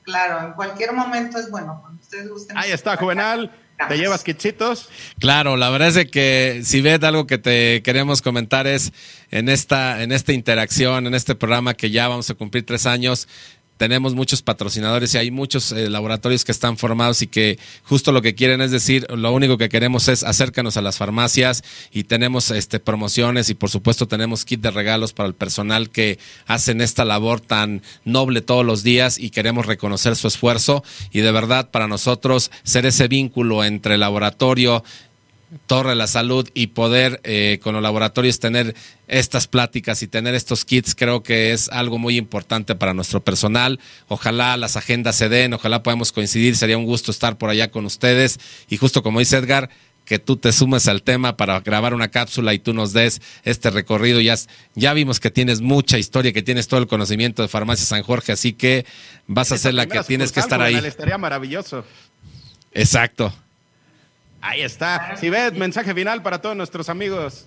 Claro, 0.02 0.46
en 0.46 0.52
cualquier 0.54 0.92
momento 0.92 1.38
es 1.38 1.50
bueno, 1.50 1.78
cuando 1.82 2.00
ustedes 2.02 2.28
gusten. 2.28 2.56
Ahí 2.56 2.72
está, 2.72 2.96
Juvenal. 2.96 3.52
¿Te 3.86 3.96
llevas 3.96 4.24
quichitos? 4.24 4.88
Claro, 5.20 5.56
la 5.56 5.70
verdad 5.70 5.96
es 5.96 6.10
que 6.10 6.62
si 6.64 6.80
ves 6.80 7.00
algo 7.04 7.28
que 7.28 7.38
te 7.38 7.80
queremos 7.82 8.22
comentar 8.22 8.66
es 8.66 8.92
en 9.30 9.48
esta, 9.48 10.02
en 10.02 10.10
esta 10.10 10.32
interacción, 10.32 11.06
en 11.06 11.14
este 11.14 11.36
programa 11.36 11.74
que 11.74 11.90
ya 11.90 12.08
vamos 12.08 12.28
a 12.28 12.34
cumplir 12.34 12.66
tres 12.66 12.86
años, 12.86 13.28
tenemos 13.78 14.14
muchos 14.14 14.42
patrocinadores 14.42 15.14
y 15.14 15.18
hay 15.18 15.30
muchos 15.30 15.72
eh, 15.72 15.88
laboratorios 15.88 16.44
que 16.44 16.52
están 16.52 16.76
formados 16.76 17.22
y 17.22 17.28
que 17.28 17.58
justo 17.84 18.12
lo 18.12 18.20
que 18.20 18.34
quieren 18.34 18.60
es 18.60 18.70
decir, 18.70 19.06
lo 19.10 19.32
único 19.32 19.56
que 19.56 19.70
queremos 19.70 20.08
es 20.08 20.24
acércanos 20.24 20.76
a 20.76 20.82
las 20.82 20.98
farmacias 20.98 21.62
y 21.92 22.04
tenemos 22.04 22.50
este 22.50 22.80
promociones 22.80 23.48
y 23.48 23.54
por 23.54 23.70
supuesto 23.70 24.06
tenemos 24.06 24.44
kit 24.44 24.60
de 24.60 24.70
regalos 24.70 25.12
para 25.12 25.28
el 25.28 25.34
personal 25.34 25.88
que 25.90 26.18
hacen 26.46 26.80
esta 26.80 27.04
labor 27.04 27.40
tan 27.40 27.82
noble 28.04 28.42
todos 28.42 28.66
los 28.66 28.82
días 28.82 29.18
y 29.18 29.30
queremos 29.30 29.66
reconocer 29.66 30.16
su 30.16 30.28
esfuerzo. 30.28 30.82
Y 31.12 31.20
de 31.20 31.32
verdad 31.32 31.70
para 31.70 31.86
nosotros 31.86 32.50
ser 32.64 32.84
ese 32.84 33.08
vínculo 33.08 33.64
entre 33.64 33.96
laboratorio 33.96 34.82
Torre 35.66 35.90
de 35.90 35.96
la 35.96 36.06
Salud 36.06 36.48
y 36.54 36.68
poder 36.68 37.20
eh, 37.24 37.58
con 37.62 37.74
los 37.74 37.82
laboratorios 37.82 38.38
tener 38.38 38.74
estas 39.06 39.46
pláticas 39.46 40.02
y 40.02 40.08
tener 40.08 40.34
estos 40.34 40.64
kits, 40.64 40.94
creo 40.94 41.22
que 41.22 41.52
es 41.52 41.68
algo 41.70 41.98
muy 41.98 42.16
importante 42.16 42.74
para 42.74 42.94
nuestro 42.94 43.24
personal. 43.24 43.80
Ojalá 44.08 44.56
las 44.56 44.76
agendas 44.76 45.16
se 45.16 45.28
den, 45.28 45.54
ojalá 45.54 45.82
podamos 45.82 46.12
coincidir, 46.12 46.56
sería 46.56 46.76
un 46.76 46.84
gusto 46.84 47.10
estar 47.10 47.38
por 47.38 47.48
allá 47.50 47.70
con 47.70 47.86
ustedes. 47.86 48.38
Y 48.68 48.76
justo 48.76 49.02
como 49.02 49.20
dice 49.20 49.38
Edgar, 49.38 49.70
que 50.08 50.18
tú 50.18 50.36
te 50.36 50.52
sumes 50.52 50.88
al 50.88 51.02
tema 51.02 51.36
para 51.36 51.60
grabar 51.60 51.92
una 51.92 52.08
cápsula 52.08 52.54
y 52.54 52.58
tú 52.58 52.72
nos 52.72 52.94
des 52.94 53.20
este 53.44 53.70
recorrido. 53.70 54.20
Ya, 54.20 54.36
ya 54.74 54.94
vimos 54.94 55.20
que 55.20 55.30
tienes 55.30 55.60
mucha 55.60 55.98
historia, 55.98 56.32
que 56.32 56.42
tienes 56.42 56.66
todo 56.66 56.80
el 56.80 56.86
conocimiento 56.86 57.42
de 57.42 57.48
Farmacia 57.48 57.84
San 57.84 58.02
Jorge, 58.02 58.32
así 58.32 58.54
que 58.54 58.86
vas 59.26 59.52
a 59.52 59.58
ser 59.58 59.74
la 59.74 59.86
que 59.86 60.00
tienes 60.04 60.32
que 60.32 60.40
estar 60.40 60.62
ahí. 60.62 60.76
Estaría 60.76 61.18
maravilloso. 61.18 61.84
Exacto. 62.72 63.34
Ahí 64.48 64.62
está. 64.62 65.14
Si 65.18 65.28
ves, 65.28 65.52
mensaje 65.52 65.92
final 65.92 66.22
para 66.22 66.40
todos 66.40 66.56
nuestros 66.56 66.88
amigos. 66.88 67.44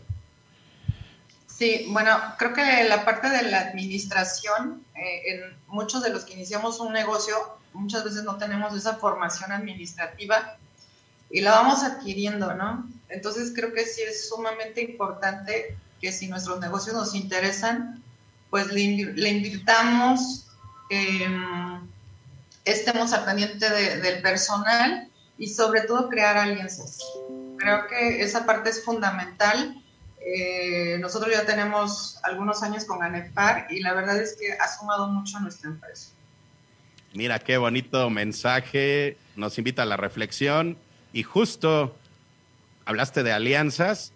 Sí, 1.48 1.88
bueno, 1.90 2.16
creo 2.38 2.54
que 2.54 2.84
la 2.84 3.04
parte 3.04 3.28
de 3.28 3.42
la 3.50 3.62
administración, 3.62 4.84
eh, 4.94 5.22
en 5.26 5.58
muchos 5.68 6.04
de 6.04 6.12
los 6.12 6.26
que 6.26 6.34
iniciamos 6.34 6.80
un 6.80 6.94
negocio, 6.94 7.36
muchas 7.74 8.04
veces 8.04 8.24
no 8.24 8.38
tenemos 8.38 8.76
esa 8.76 8.98
formación 8.98 9.52
administrativa 9.52 10.58
y 11.32 11.42
la 11.42 11.52
vamos 11.52 11.84
adquiriendo, 11.84 12.54
¿no? 12.54 12.88
Entonces 13.10 13.52
creo 13.56 13.74
que 13.74 13.84
sí 13.84 14.02
es 14.04 14.30
sumamente 14.30 14.84
importante 14.84 15.76
que 16.00 16.12
si 16.12 16.28
nuestros 16.28 16.60
negocios 16.60 16.96
nos 16.96 17.16
interesan, 17.16 18.04
pues 18.52 18.68
le, 18.68 18.82
invirtamos, 18.82 20.46
em, 20.92 21.82
estemos 22.64 23.12
al 23.14 23.26
pendiente 23.26 23.68
del 23.70 24.22
personal 24.22 25.11
y 25.42 25.48
sobre 25.48 25.82
todo 25.82 26.08
crear 26.08 26.38
alianzas. 26.38 27.00
Creo 27.58 27.88
que 27.88 28.22
esa 28.22 28.46
parte 28.46 28.70
es 28.70 28.86
fundamental. 28.86 29.76
Eh, 30.24 31.00
nosotros 31.00 31.34
ya 31.34 31.48
tenemos 31.48 32.20
algunos 32.22 32.62
años 32.62 32.86
con 32.86 33.02
ANEPAR 33.02 33.66
y 33.72 33.80
la 33.80 33.96
verdad 33.96 34.22
es 34.22 34.38
que 34.40 34.54
ha 34.54 34.68
sumado 34.68 35.08
mucho 35.08 35.38
a 35.38 35.40
nuestra 35.40 35.72
empresa. 35.72 36.12
Mira 37.16 37.40
qué 37.40 37.58
bonito 37.58 38.08
mensaje, 38.12 39.18
nos 39.36 39.58
invita 39.58 39.82
a 39.82 39.86
la 39.86 39.98
reflexión 39.98 40.78
y 41.12 41.24
justo 41.24 41.98
hablaste 42.86 43.24
de 43.24 43.34
alianzas 43.34 44.14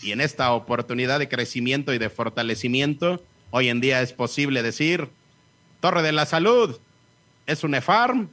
y 0.00 0.12
en 0.12 0.20
esta 0.20 0.52
oportunidad 0.52 1.18
de 1.18 1.28
crecimiento 1.28 1.92
y 1.92 1.98
de 1.98 2.08
fortalecimiento, 2.08 3.20
hoy 3.50 3.68
en 3.68 3.80
día 3.80 4.00
es 4.00 4.12
posible 4.12 4.62
decir, 4.62 5.10
Torre 5.80 6.02
de 6.02 6.12
la 6.12 6.24
Salud, 6.24 6.78
es 7.46 7.64
UNEFARM, 7.64 8.28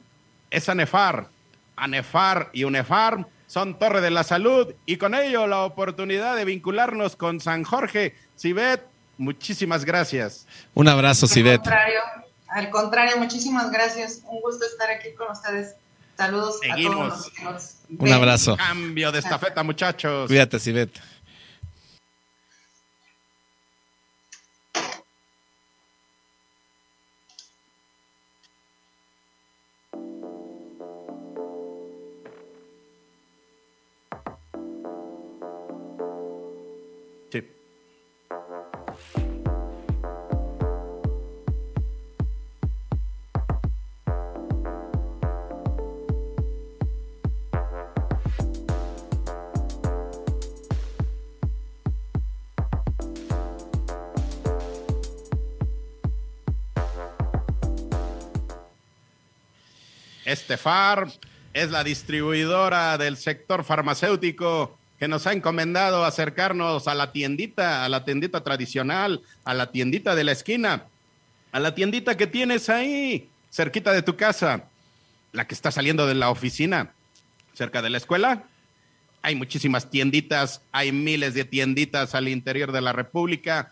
es 0.52 0.70
ANEFAR, 0.70 1.30
ANEFAR 1.76 2.50
y 2.54 2.64
UNEFARM 2.64 3.26
son 3.48 3.78
Torre 3.78 4.02
de 4.02 4.10
la 4.10 4.24
Salud 4.24 4.74
y 4.86 4.98
con 4.98 5.14
ello 5.14 5.48
la 5.48 5.62
oportunidad 5.64 6.36
de 6.36 6.46
vincularnos 6.46 7.16
con 7.16 7.40
San 7.40 7.64
Jorge. 7.64 8.16
Sibet, 8.36 8.82
muchísimas 9.18 9.86
gracias. 9.86 10.48
Un 10.74 10.88
abrazo, 10.88 11.28
Sibet. 11.28 11.60
Al 11.60 11.64
contrario, 11.64 12.00
al 12.50 12.70
contrario, 12.70 13.18
muchísimas 13.18 13.72
gracias. 13.72 14.22
Un 14.26 14.42
gusto 14.42 14.66
estar 14.66 14.90
aquí 14.90 15.14
con 15.14 15.32
ustedes. 15.32 15.76
Saludos 16.18 16.60
a 16.70 16.76
todos. 16.76 17.32
Un 18.00 18.12
abrazo. 18.12 18.58
Cambio 18.58 19.12
de 19.12 19.20
estafeta, 19.20 19.64
muchachos. 19.64 20.28
Cuídate, 20.28 20.60
Sibet. 20.60 20.90
Estefar 60.46 61.08
es 61.56 61.72
la 61.72 61.84
distribuidora 61.84 63.00
del 63.00 63.18
sector 63.18 63.64
farmacéutico 63.64 64.78
que 65.00 65.08
nos 65.08 65.26
ha 65.26 65.34
encomendado 65.34 66.06
acercarnos 66.06 66.88
a 66.88 66.94
la 66.94 67.12
tiendita, 67.12 67.84
a 67.84 67.90
la 67.90 68.06
tiendita 68.06 68.44
tradicional, 68.44 69.24
a 69.44 69.56
la 69.56 69.72
tiendita 69.72 70.14
de 70.14 70.24
la 70.24 70.34
esquina, 70.34 70.86
a 71.52 71.60
la 71.60 71.74
tiendita 71.74 72.16
que 72.16 72.28
tienes 72.28 72.70
ahí, 72.70 73.28
cerquita 73.50 73.92
de 73.92 74.04
tu 74.04 74.18
casa, 74.18 74.66
la 75.32 75.48
que 75.48 75.56
está 75.56 75.72
saliendo 75.72 76.06
de 76.06 76.14
la 76.14 76.30
oficina, 76.30 76.94
cerca 77.56 77.82
de 77.82 77.90
la 77.90 77.98
escuela. 77.98 78.44
Hay 79.24 79.34
muchísimas 79.34 79.90
tienditas, 79.90 80.62
hay 80.72 80.92
miles 80.92 81.34
de 81.34 81.46
tienditas 81.46 82.14
al 82.14 82.28
interior 82.28 82.72
de 82.72 82.82
la 82.82 82.94
República. 82.94 83.72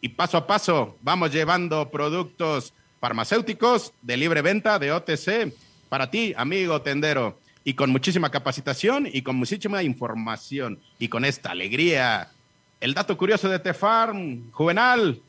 y 0.00 0.08
paso 0.08 0.36
a 0.36 0.48
paso 0.48 0.96
vamos 1.00 1.32
llevando 1.32 1.90
productos 1.90 2.74
farmacéuticos 3.00 3.92
de 4.02 4.16
libre 4.16 4.42
venta 4.42 4.80
de 4.80 4.90
OTC 4.90 5.52
para 5.88 6.10
ti, 6.10 6.34
amigo 6.36 6.82
tendero, 6.82 7.40
y 7.64 7.74
con 7.74 7.90
muchísima 7.90 8.30
capacitación 8.30 9.08
y 9.12 9.22
con 9.22 9.36
muchísima 9.36 9.82
información 9.82 10.80
y 10.98 11.08
con 11.08 11.24
esta 11.24 11.50
alegría. 11.50 12.30
El 12.80 12.94
dato 12.94 13.16
curioso 13.16 13.48
de 13.48 13.58
Tefarm, 13.58 14.50
Juvenal, 14.52 15.20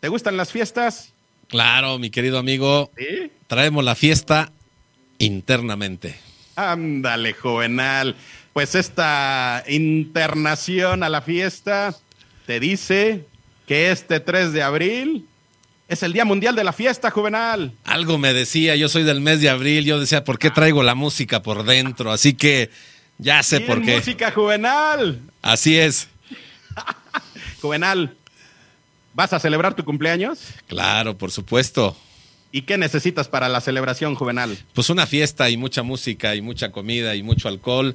¿te 0.00 0.08
gustan 0.08 0.36
las 0.36 0.52
fiestas? 0.52 1.12
Claro, 1.48 1.98
mi 1.98 2.10
querido 2.10 2.38
amigo. 2.38 2.90
Traemos 3.46 3.84
la 3.84 3.94
fiesta 3.94 4.52
internamente. 5.18 6.16
Ándale, 6.56 7.32
Juvenal. 7.34 8.16
Pues 8.52 8.74
esta 8.74 9.62
internación 9.68 11.02
a 11.02 11.08
la 11.08 11.22
fiesta 11.22 11.94
te 12.46 12.58
dice 12.58 13.26
que 13.66 13.90
este 13.90 14.20
3 14.20 14.52
de 14.52 14.62
abril 14.62 15.28
es 15.88 16.02
el 16.02 16.12
Día 16.12 16.24
Mundial 16.24 16.56
de 16.56 16.64
la 16.64 16.72
Fiesta 16.72 17.10
Juvenal. 17.10 17.72
Algo 17.84 18.18
me 18.18 18.32
decía, 18.32 18.74
yo 18.76 18.88
soy 18.88 19.04
del 19.04 19.20
mes 19.20 19.40
de 19.40 19.48
abril, 19.48 19.84
yo 19.84 20.00
decía, 20.00 20.24
¿por 20.24 20.38
qué 20.38 20.50
traigo 20.50 20.82
la 20.82 20.94
música 20.94 21.42
por 21.42 21.64
dentro? 21.64 22.10
Así 22.10 22.34
que 22.34 22.70
ya 23.18 23.42
sé 23.42 23.60
por 23.60 23.82
qué. 23.82 23.96
Música 23.96 24.32
juvenal. 24.32 25.20
Así 25.42 25.78
es. 25.78 26.08
juvenal, 27.60 28.16
¿vas 29.14 29.32
a 29.32 29.38
celebrar 29.38 29.74
tu 29.74 29.84
cumpleaños? 29.84 30.40
Claro, 30.66 31.16
por 31.16 31.30
supuesto. 31.30 31.96
¿Y 32.50 32.62
qué 32.62 32.78
necesitas 32.78 33.28
para 33.28 33.48
la 33.48 33.60
celebración 33.60 34.14
juvenal? 34.14 34.58
Pues 34.72 34.90
una 34.90 35.06
fiesta 35.06 35.50
y 35.50 35.56
mucha 35.56 35.82
música 35.82 36.34
y 36.34 36.40
mucha 36.40 36.72
comida 36.72 37.14
y 37.14 37.22
mucho 37.22 37.48
alcohol, 37.48 37.94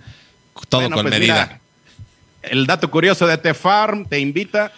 todo 0.70 0.90
con 0.90 1.04
pues 1.04 1.20
medida. 1.20 1.60
el 2.44 2.68
dato 2.68 2.90
curioso 2.90 3.28
de 3.28 3.38
T-Farm 3.38 4.06
te 4.06 4.20
invita 4.20 4.72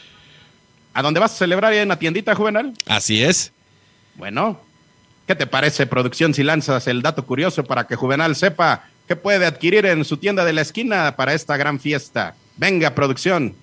a 0.93 1.01
dónde 1.01 1.19
vas 1.19 1.33
a 1.33 1.37
celebrar 1.37 1.73
en 1.73 1.89
la 1.89 1.97
tiendita 1.97 2.35
juvenal. 2.35 2.73
Así 2.87 3.23
es. 3.23 3.51
Bueno, 4.15 4.59
¿qué 5.27 5.35
te 5.35 5.47
parece, 5.47 5.87
producción, 5.87 6.33
si 6.33 6.43
lanzas 6.43 6.87
el 6.87 7.01
dato 7.01 7.25
curioso 7.25 7.63
para 7.63 7.87
que 7.87 7.95
Juvenal 7.95 8.35
sepa 8.35 8.85
qué 9.07 9.15
puede 9.15 9.45
adquirir 9.45 9.85
en 9.85 10.05
su 10.05 10.17
tienda 10.17 10.45
de 10.45 10.53
la 10.53 10.61
esquina 10.61 11.15
para 11.15 11.33
esta 11.33 11.57
gran 11.57 11.79
fiesta? 11.79 12.35
Venga, 12.57 12.93
producción. 12.93 13.55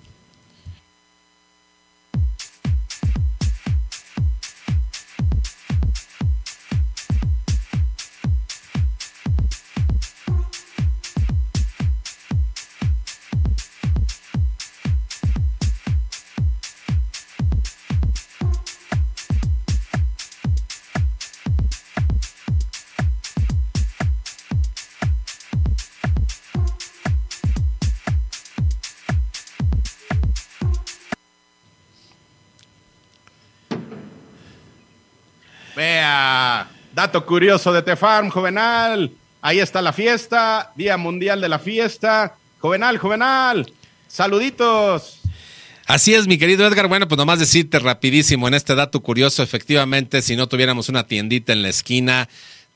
Dato 37.01 37.25
curioso 37.25 37.73
de 37.73 37.81
Tefarm, 37.81 38.29
Juvenal. 38.29 39.11
Ahí 39.41 39.59
está 39.59 39.81
la 39.81 39.95
fiesta, 39.95 40.71
Día 40.77 40.99
Mundial 40.99 41.41
de 41.41 41.49
la 41.49 41.59
Fiesta. 41.59 42.37
Juvenal, 42.59 42.99
Juvenal. 42.99 43.73
Saluditos. 44.07 45.19
Así 45.87 46.13
es, 46.13 46.27
mi 46.27 46.37
querido 46.37 46.67
Edgar. 46.67 46.89
Bueno, 46.89 47.09
pues 47.09 47.17
nomás 47.17 47.39
decirte 47.39 47.79
rapidísimo 47.79 48.49
en 48.49 48.53
este 48.53 48.75
dato 48.75 49.01
curioso, 49.01 49.43
efectivamente, 49.43 50.21
si 50.21 50.37
no 50.37 50.47
tuviéramos 50.47 50.91
una 50.91 51.07
tiendita 51.07 51.55
en 51.55 51.63
la 51.63 51.71
esquina, 51.71 52.29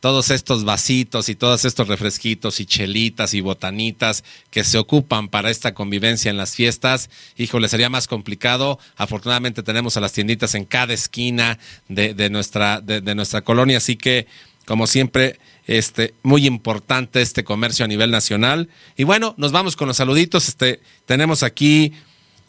todos 0.04 0.30
estos 0.30 0.66
vasitos 0.66 1.30
y 1.30 1.34
todos 1.34 1.64
estos 1.64 1.88
refresquitos 1.88 2.60
y 2.60 2.66
chelitas 2.66 3.32
y 3.32 3.40
botanitas 3.40 4.22
que 4.50 4.62
se 4.62 4.76
ocupan 4.76 5.28
para 5.28 5.48
esta 5.48 5.72
convivencia 5.72 6.30
en 6.30 6.36
las 6.36 6.54
fiestas, 6.54 7.08
híjole, 7.38 7.68
sería 7.68 7.88
más 7.88 8.06
complicado. 8.06 8.78
Afortunadamente 8.98 9.62
tenemos 9.62 9.96
a 9.96 10.02
las 10.02 10.12
tienditas 10.12 10.54
en 10.56 10.66
cada 10.66 10.92
esquina 10.92 11.58
de, 11.88 12.28
nuestra, 12.28 12.82
de, 12.82 13.14
nuestra 13.14 13.40
colonia, 13.40 13.78
así 13.78 13.96
que, 13.96 14.26
como 14.66 14.86
siempre, 14.86 15.38
este, 15.66 16.12
muy 16.22 16.46
importante 16.46 17.22
este 17.22 17.42
comercio 17.42 17.86
a 17.86 17.88
nivel 17.88 18.10
nacional. 18.10 18.68
Y 18.98 19.04
bueno, 19.04 19.34
nos 19.38 19.52
vamos 19.52 19.74
con 19.74 19.88
los 19.88 19.96
saluditos. 19.96 20.48
Este, 20.48 20.82
tenemos 21.06 21.42
aquí 21.42 21.94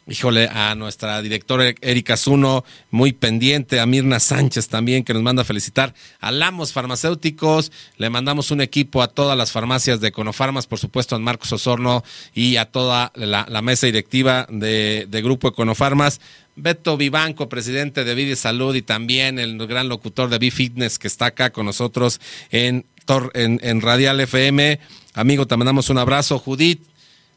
híjole, 0.07 0.47
a 0.47 0.75
nuestra 0.75 1.21
directora 1.21 1.73
Erika 1.81 2.15
Zuno, 2.15 2.63
muy 2.91 3.11
pendiente, 3.13 3.79
a 3.79 3.85
Mirna 3.85 4.19
Sánchez 4.19 4.67
también, 4.67 5.03
que 5.03 5.13
nos 5.13 5.23
manda 5.23 5.41
a 5.41 5.45
felicitar, 5.45 5.93
a 6.19 6.31
Lamos 6.31 6.73
Farmacéuticos, 6.73 7.71
le 7.97 8.09
mandamos 8.09 8.51
un 8.51 8.61
equipo 8.61 9.01
a 9.01 9.07
todas 9.07 9.37
las 9.37 9.51
farmacias 9.51 10.01
de 10.01 10.09
Econofarmas, 10.09 10.67
por 10.67 10.79
supuesto 10.79 11.15
a 11.15 11.19
Marcos 11.19 11.51
Osorno 11.51 12.03
y 12.33 12.57
a 12.57 12.65
toda 12.65 13.11
la, 13.15 13.61
mesa 13.61 13.87
directiva 13.87 14.45
de, 14.49 15.07
Grupo 15.23 15.47
Econofarmas. 15.47 16.21
Beto 16.57 16.95
Vivanco, 16.95 17.49
presidente 17.49 18.05
de 18.05 18.15
Vida 18.15 18.35
Salud 18.35 18.75
y 18.75 18.81
también 18.81 19.39
el 19.39 19.57
gran 19.67 19.89
locutor 19.89 20.29
de 20.29 20.37
B-Fitness 20.37 20.99
que 20.99 21.07
está 21.07 21.25
acá 21.27 21.49
con 21.49 21.65
nosotros 21.65 22.21
en, 22.49 22.85
en, 23.33 23.59
en 23.61 23.81
Radial 23.81 24.21
FM. 24.21 24.79
Amigo, 25.13 25.47
te 25.47 25.57
mandamos 25.57 25.89
un 25.89 25.97
abrazo. 25.97 26.39
Judith, 26.39 26.81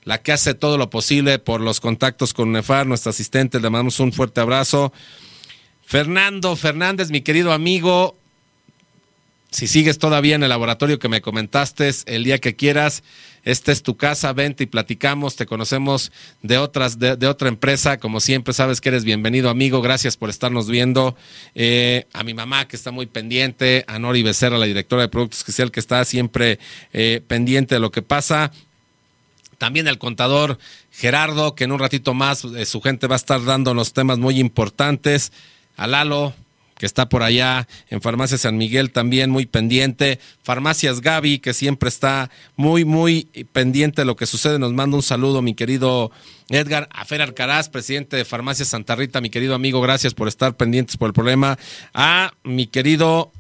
la 0.09 0.23
que 0.23 0.33
hace 0.33 0.55
todo 0.55 0.79
lo 0.79 0.89
posible 0.89 1.39
por 1.39 1.61
los 1.61 1.81
contactos 1.81 2.33
con 2.33 2.51
Nefar, 2.51 2.87
nuestra 2.87 3.11
asistente, 3.11 3.61
le 3.61 3.69
mandamos 3.69 4.01
un 4.01 4.11
fuerte 4.11 4.41
abrazo. 4.41 4.91
Fernando 5.85 6.57
Fernández, 6.57 7.11
mi 7.11 7.21
querido 7.21 7.53
amigo, 7.53 8.17
si 9.51 9.67
sigues 9.67 9.99
todavía 9.99 10.35
en 10.35 10.43
el 10.43 10.49
laboratorio 10.49 10.99
que 10.99 11.11
me 11.11 11.21
comentaste, 11.21 11.91
el 12.07 12.25
día 12.25 12.39
que 12.39 12.57
quieras, 12.57 13.03
esta 13.45 13.71
es 13.71 13.83
tu 13.83 13.99
casa, 13.99 14.33
vente 14.33 14.65
y 14.65 14.67
platicamos, 14.67 15.37
te 15.37 15.45
conocemos 15.45 16.11
de 16.43 16.57
otras, 16.57 16.99
de, 16.99 17.27
otra 17.27 17.49
empresa, 17.49 17.99
como 17.99 18.21
siempre 18.21 18.55
sabes 18.55 18.81
que 18.81 18.89
eres 18.89 19.05
bienvenido 19.05 19.51
amigo, 19.51 19.83
gracias 19.83 20.17
por 20.17 20.31
estarnos 20.31 20.71
viendo, 20.71 21.17
eh, 21.55 22.07
a 22.15 22.25
mi 22.25 22.33
mamá 22.33 22.67
que 22.67 22.77
está 22.77 22.93
muy 22.93 23.05
pendiente, 23.05 23.85
a 23.87 23.99
Nori 23.99 24.23
Becerra, 24.23 24.57
la 24.57 24.65
directora 24.65 25.03
de 25.03 25.09
Productos 25.09 25.41
Especial, 25.41 25.71
que 25.71 25.81
está 25.81 26.03
siempre 26.07 26.59
eh, 26.95 27.23
pendiente 27.27 27.75
de 27.75 27.81
lo 27.81 27.91
que 27.91 28.01
pasa, 28.01 28.53
también 29.59 29.89
el 29.89 29.99
contador 29.99 30.59
Gerardo, 30.91 31.55
que 31.55 31.65
en 31.65 31.73
un 31.73 31.81
ratito 31.81 32.15
más 32.15 32.45
eh, 32.45 32.65
su 32.65 32.81
gente 32.81 33.07
va 33.07 33.17
a 33.17 33.17
estar 33.17 33.45
dando 33.45 33.75
los 33.75 33.93
temas 33.93 34.19
muy 34.19 34.41
importantes. 34.41 35.33
A 35.77 35.87
Lalo, 35.87 36.35
que 36.79 36.87
está 36.87 37.09
por 37.09 37.23
allá 37.23 37.69
en 37.91 38.01
Farmacia 38.01 38.39
San 38.39 38.57
Miguel 38.57 38.93
también 38.93 39.31
muy 39.31 39.47
pendiente. 39.47 40.21
Farmacias 40.43 41.01
Gaby, 41.01 41.41
que 41.41 41.53
siempre 41.53 41.89
está 41.89 42.31
muy, 42.57 42.85
muy 42.85 43.25
pendiente 43.53 44.03
de 44.03 44.07
lo 44.07 44.17
que 44.17 44.27
sucede. 44.27 44.59
Nos 44.59 44.73
manda 44.73 44.97
un 44.97 45.03
saludo, 45.03 45.43
mi 45.43 45.55
querido 45.55 46.11
Edgar. 46.49 46.89
A 46.93 47.05
Fer 47.05 47.35
presidente 47.71 48.17
de 48.17 48.25
Farmacia 48.25 48.65
Santa 48.65 48.95
Rita, 48.95 49.21
mi 49.21 49.29
querido 49.29 49.55
amigo, 49.55 49.81
gracias 49.81 50.15
por 50.15 50.29
estar 50.29 50.57
pendientes 50.57 50.97
por 50.97 51.09
el 51.09 51.15
problema. 51.15 51.59
A 51.95 52.33
mi 52.45 52.69
querido 52.69 53.33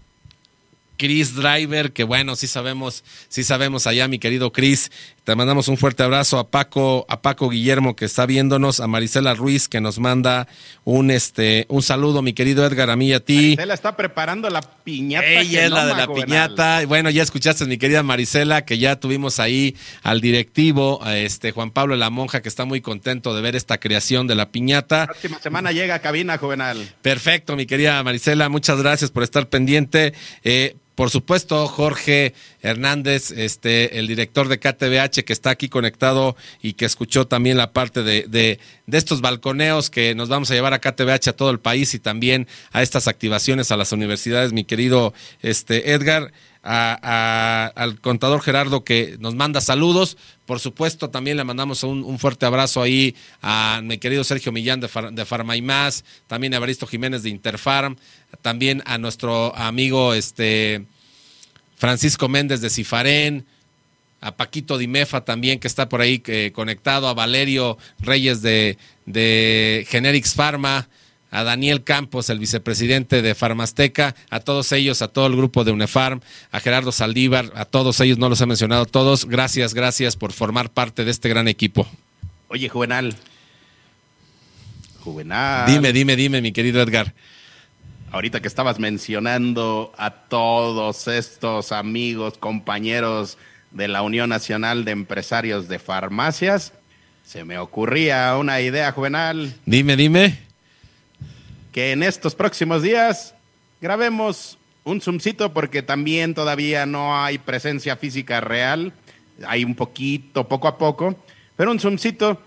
Chris 0.98 1.36
Driver, 1.36 1.92
que 1.92 2.02
bueno, 2.02 2.34
sí 2.36 2.48
sabemos, 2.48 3.04
sí 3.28 3.44
sabemos 3.44 3.86
allá, 3.86 4.08
mi 4.08 4.18
querido 4.18 4.52
Chris. 4.52 4.90
Te 5.28 5.36
mandamos 5.36 5.68
un 5.68 5.76
fuerte 5.76 6.02
abrazo 6.02 6.38
a 6.38 6.50
Paco, 6.50 7.04
a 7.06 7.20
Paco 7.20 7.50
Guillermo 7.50 7.94
que 7.94 8.06
está 8.06 8.24
viéndonos, 8.24 8.80
a 8.80 8.86
Marisela 8.86 9.34
Ruiz 9.34 9.68
que 9.68 9.78
nos 9.78 9.98
manda 9.98 10.48
un 10.84 11.10
este, 11.10 11.66
un 11.68 11.82
saludo, 11.82 12.22
mi 12.22 12.32
querido 12.32 12.64
Edgar, 12.64 12.88
a 12.88 12.96
mí 12.96 13.08
y 13.08 13.12
a 13.12 13.20
ti. 13.20 13.50
Marisela 13.50 13.74
está 13.74 13.94
preparando 13.94 14.48
la 14.48 14.62
piñata. 14.62 15.26
Ella 15.26 15.66
es 15.66 15.70
la 15.70 15.84
de 15.84 15.94
la 15.96 16.06
piñata. 16.10 16.86
Bueno, 16.86 17.10
ya 17.10 17.22
escuchaste, 17.22 17.66
mi 17.66 17.76
querida 17.76 18.02
Marisela, 18.02 18.64
que 18.64 18.78
ya 18.78 18.96
tuvimos 18.96 19.38
ahí 19.38 19.76
al 20.02 20.22
directivo, 20.22 21.04
a 21.04 21.18
este 21.18 21.52
Juan 21.52 21.72
Pablo 21.72 21.94
la 21.96 22.08
monja, 22.08 22.40
que 22.40 22.48
está 22.48 22.64
muy 22.64 22.80
contento 22.80 23.34
de 23.34 23.42
ver 23.42 23.54
esta 23.54 23.76
creación 23.76 24.28
de 24.28 24.34
la 24.34 24.50
piñata. 24.50 25.00
La 25.00 25.06
próxima 25.08 25.38
semana 25.40 25.72
llega 25.72 25.96
a 25.96 25.98
cabina, 25.98 26.38
Juvenal. 26.38 26.88
Perfecto, 27.02 27.54
mi 27.54 27.66
querida 27.66 28.02
Marisela, 28.02 28.48
muchas 28.48 28.80
gracias 28.80 29.10
por 29.10 29.24
estar 29.24 29.46
pendiente. 29.50 30.14
Eh, 30.42 30.76
por 30.98 31.10
supuesto, 31.10 31.68
Jorge 31.68 32.34
Hernández, 32.60 33.30
este, 33.30 34.00
el 34.00 34.08
director 34.08 34.48
de 34.48 34.58
KTBH, 34.58 35.22
que 35.24 35.32
está 35.32 35.50
aquí 35.50 35.68
conectado 35.68 36.34
y 36.60 36.72
que 36.72 36.86
escuchó 36.86 37.28
también 37.28 37.56
la 37.56 37.72
parte 37.72 38.02
de, 38.02 38.24
de, 38.26 38.58
estos 38.90 39.20
balconeos 39.20 39.90
que 39.90 40.16
nos 40.16 40.28
vamos 40.28 40.50
a 40.50 40.54
llevar 40.54 40.74
a 40.74 40.80
KTBH 40.80 41.28
a 41.28 41.32
todo 41.34 41.50
el 41.50 41.60
país 41.60 41.94
y 41.94 42.00
también 42.00 42.48
a 42.72 42.82
estas 42.82 43.06
activaciones 43.06 43.70
a 43.70 43.76
las 43.76 43.92
universidades, 43.92 44.52
mi 44.52 44.64
querido 44.64 45.14
este, 45.40 45.92
Edgar. 45.92 46.32
Al 46.68 48.00
contador 48.00 48.42
Gerardo 48.42 48.84
que 48.84 49.16
nos 49.20 49.34
manda 49.34 49.60
saludos. 49.60 50.16
Por 50.44 50.60
supuesto, 50.60 51.08
también 51.10 51.36
le 51.36 51.44
mandamos 51.44 51.82
un, 51.82 52.18
fuerte 52.18 52.46
abrazo 52.46 52.82
ahí 52.82 53.14
a 53.42 53.80
mi 53.82 53.98
querido 53.98 54.24
Sergio 54.24 54.52
Millán 54.52 54.80
de, 54.80 54.88
Far, 54.88 55.12
de 55.12 55.24
Farmaimás, 55.24 56.04
también 56.26 56.52
a 56.52 56.56
Evaristo 56.56 56.86
Jiménez 56.86 57.22
de 57.22 57.30
Interfarm, 57.30 57.96
también 58.42 58.82
a 58.86 58.98
nuestro 58.98 59.56
amigo 59.56 60.14
este, 60.14 60.84
Francisco 61.76 62.28
Méndez 62.28 62.60
de 62.60 62.70
Cifarén, 62.70 63.46
a 64.20 64.36
Paquito 64.36 64.78
Dimefa 64.78 65.24
también 65.24 65.60
que 65.60 65.68
está 65.68 65.88
por 65.88 66.00
ahí 66.00 66.22
eh, 66.26 66.52
conectado, 66.54 67.08
a 67.08 67.14
Valerio 67.14 67.78
Reyes 68.00 68.42
de, 68.42 68.76
de 69.06 69.86
Generics 69.88 70.34
Pharma, 70.34 70.88
a 71.30 71.44
Daniel 71.44 71.84
Campos, 71.84 72.30
el 72.30 72.38
vicepresidente 72.38 73.22
de 73.22 73.34
Farmasteca, 73.34 74.14
a 74.30 74.40
todos 74.40 74.72
ellos, 74.72 75.02
a 75.02 75.08
todo 75.08 75.26
el 75.26 75.36
grupo 75.36 75.64
de 75.64 75.72
UNEFARM, 75.72 76.20
a 76.50 76.60
Gerardo 76.60 76.92
Saldívar, 76.92 77.52
a 77.54 77.64
todos 77.64 78.00
ellos, 78.00 78.18
no 78.18 78.28
los 78.28 78.40
he 78.40 78.46
mencionado 78.46 78.86
todos. 78.86 79.26
Gracias, 79.26 79.74
gracias 79.74 80.16
por 80.16 80.32
formar 80.32 80.70
parte 80.70 81.04
de 81.04 81.10
este 81.10 81.28
gran 81.28 81.48
equipo. 81.48 81.86
Oye, 82.48 82.68
Juvenal. 82.68 83.14
Juvenal. 85.00 85.70
Dime, 85.70 85.92
dime, 85.92 86.16
dime, 86.16 86.40
mi 86.40 86.52
querido 86.52 86.80
Edgar. 86.80 87.14
Ahorita 88.10 88.40
que 88.40 88.48
estabas 88.48 88.78
mencionando 88.78 89.92
a 89.98 90.10
todos 90.10 91.08
estos 91.08 91.72
amigos, 91.72 92.38
compañeros 92.38 93.36
de 93.70 93.86
la 93.86 94.00
Unión 94.00 94.30
Nacional 94.30 94.86
de 94.86 94.92
Empresarios 94.92 95.68
de 95.68 95.78
Farmacias, 95.78 96.72
se 97.22 97.44
me 97.44 97.58
ocurría 97.58 98.34
una 98.38 98.62
idea, 98.62 98.92
Juvenal. 98.92 99.54
Dime, 99.66 99.94
dime 99.94 100.47
que 101.78 101.92
en 101.92 102.02
estos 102.02 102.34
próximos 102.34 102.82
días 102.82 103.36
grabemos 103.80 104.58
un 104.82 105.00
zoomcito 105.00 105.52
porque 105.52 105.80
también 105.80 106.34
todavía 106.34 106.86
no 106.86 107.22
hay 107.22 107.38
presencia 107.38 107.94
física 107.94 108.40
real, 108.40 108.92
hay 109.46 109.62
un 109.62 109.76
poquito, 109.76 110.48
poco 110.48 110.66
a 110.66 110.76
poco, 110.76 111.14
pero 111.54 111.70
un 111.70 111.78
zoomcito 111.78 112.42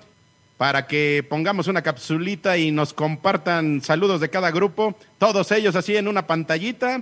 para 0.58 0.86
que 0.86 1.26
pongamos 1.30 1.68
una 1.68 1.82
capsulita 1.82 2.58
y 2.58 2.72
nos 2.72 2.94
compartan 2.94 3.82
saludos 3.82 4.20
de 4.20 4.30
cada 4.30 4.52
grupo, 4.52 4.98
todos 5.18 5.50
ellos 5.54 5.78
así 5.78 5.96
en 5.96 6.10
una 6.10 6.28
pantallita 6.28 7.02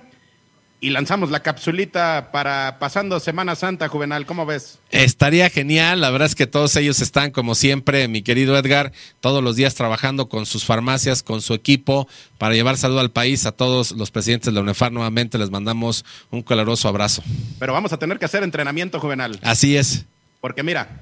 y 0.82 0.92
lanzamos 0.92 1.30
la 1.30 1.42
capsulita 1.42 2.30
para 2.32 2.78
pasando 2.80 3.20
Semana 3.20 3.56
Santa, 3.56 3.90
Juvenal. 3.90 4.26
¿Cómo 4.26 4.46
ves? 4.46 4.80
Estaría 4.92 5.50
genial. 5.50 6.00
La 6.00 6.10
verdad 6.10 6.28
es 6.28 6.36
que 6.36 6.48
todos 6.48 6.76
ellos 6.78 7.02
están, 7.02 7.32
como 7.32 7.54
siempre, 7.56 8.08
mi 8.08 8.22
querido 8.22 8.58
Edgar, 8.58 8.94
todos 9.20 9.44
los 9.44 9.56
días 9.56 9.76
trabajando 9.76 10.30
con 10.30 10.46
sus 10.46 10.64
farmacias, 10.64 11.22
con 11.22 11.42
su 11.42 11.54
equipo, 11.54 12.08
para 12.38 12.54
llevar 12.54 12.78
salud 12.78 13.00
al 13.00 13.12
país. 13.12 13.46
A 13.46 13.52
todos 13.52 13.92
los 13.92 14.12
presidentes 14.12 14.48
de 14.48 14.52
la 14.54 14.62
UNEFAR 14.62 14.92
nuevamente 14.92 15.38
les 15.38 15.50
mandamos 15.50 16.06
un 16.32 16.42
caloroso 16.42 16.88
abrazo. 16.88 17.24
Pero 17.60 17.74
vamos 17.74 17.92
a 17.92 17.98
tener 17.98 18.18
que 18.18 18.26
hacer 18.26 18.44
entrenamiento, 18.44 19.00
Juvenal. 19.00 19.38
Así 19.44 19.76
es. 19.76 20.06
Porque 20.40 20.64
mira, 20.64 21.02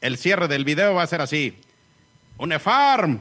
el 0.00 0.16
cierre 0.16 0.48
del 0.48 0.64
video 0.64 0.94
va 0.94 1.02
a 1.02 1.06
ser 1.06 1.20
así. 1.20 1.54
UNEFAR, 2.38 3.18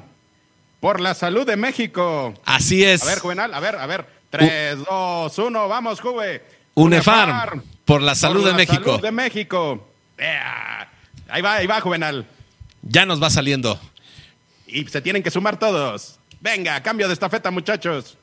por 0.79 1.01
la 1.01 1.13
salud 1.13 1.45
de 1.45 1.57
México. 1.57 2.33
Así 2.45 2.85
es. 2.85 3.03
A 3.03 3.05
ver, 3.05 3.19
Juvenal, 3.19 3.53
a 3.53 3.59
ver, 3.59 3.75
a 3.75 3.85
ver. 3.85 4.12
3, 4.33 4.79
2, 4.83 5.37
1, 5.37 5.67
vamos, 5.67 6.01
Juve. 6.01 6.41
UNEFARM, 6.73 7.61
por 7.85 8.01
la 8.01 8.15
salud 8.15 8.41
por 8.41 8.45
la 8.45 8.49
de 8.49 8.55
México. 8.55 8.83
Salud 8.83 9.01
de 9.01 9.11
México. 9.11 9.87
Ahí 11.29 11.43
va, 11.43 11.53
ahí 11.53 11.67
va, 11.67 11.79
Juvenal. 11.79 12.25
Ya 12.81 13.05
nos 13.05 13.21
va 13.21 13.29
saliendo. 13.29 13.79
Y 14.65 14.87
se 14.87 15.01
tienen 15.01 15.21
que 15.21 15.29
sumar 15.29 15.59
todos. 15.59 16.17
Venga, 16.41 16.81
cambio 16.81 17.07
de 17.07 17.13
estafeta, 17.13 17.51
muchachos. 17.51 18.17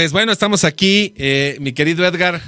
Pues 0.00 0.12
bueno, 0.12 0.32
estamos 0.32 0.64
aquí, 0.64 1.12
eh, 1.18 1.58
mi 1.60 1.74
querido 1.74 2.06
Edgar, 2.06 2.40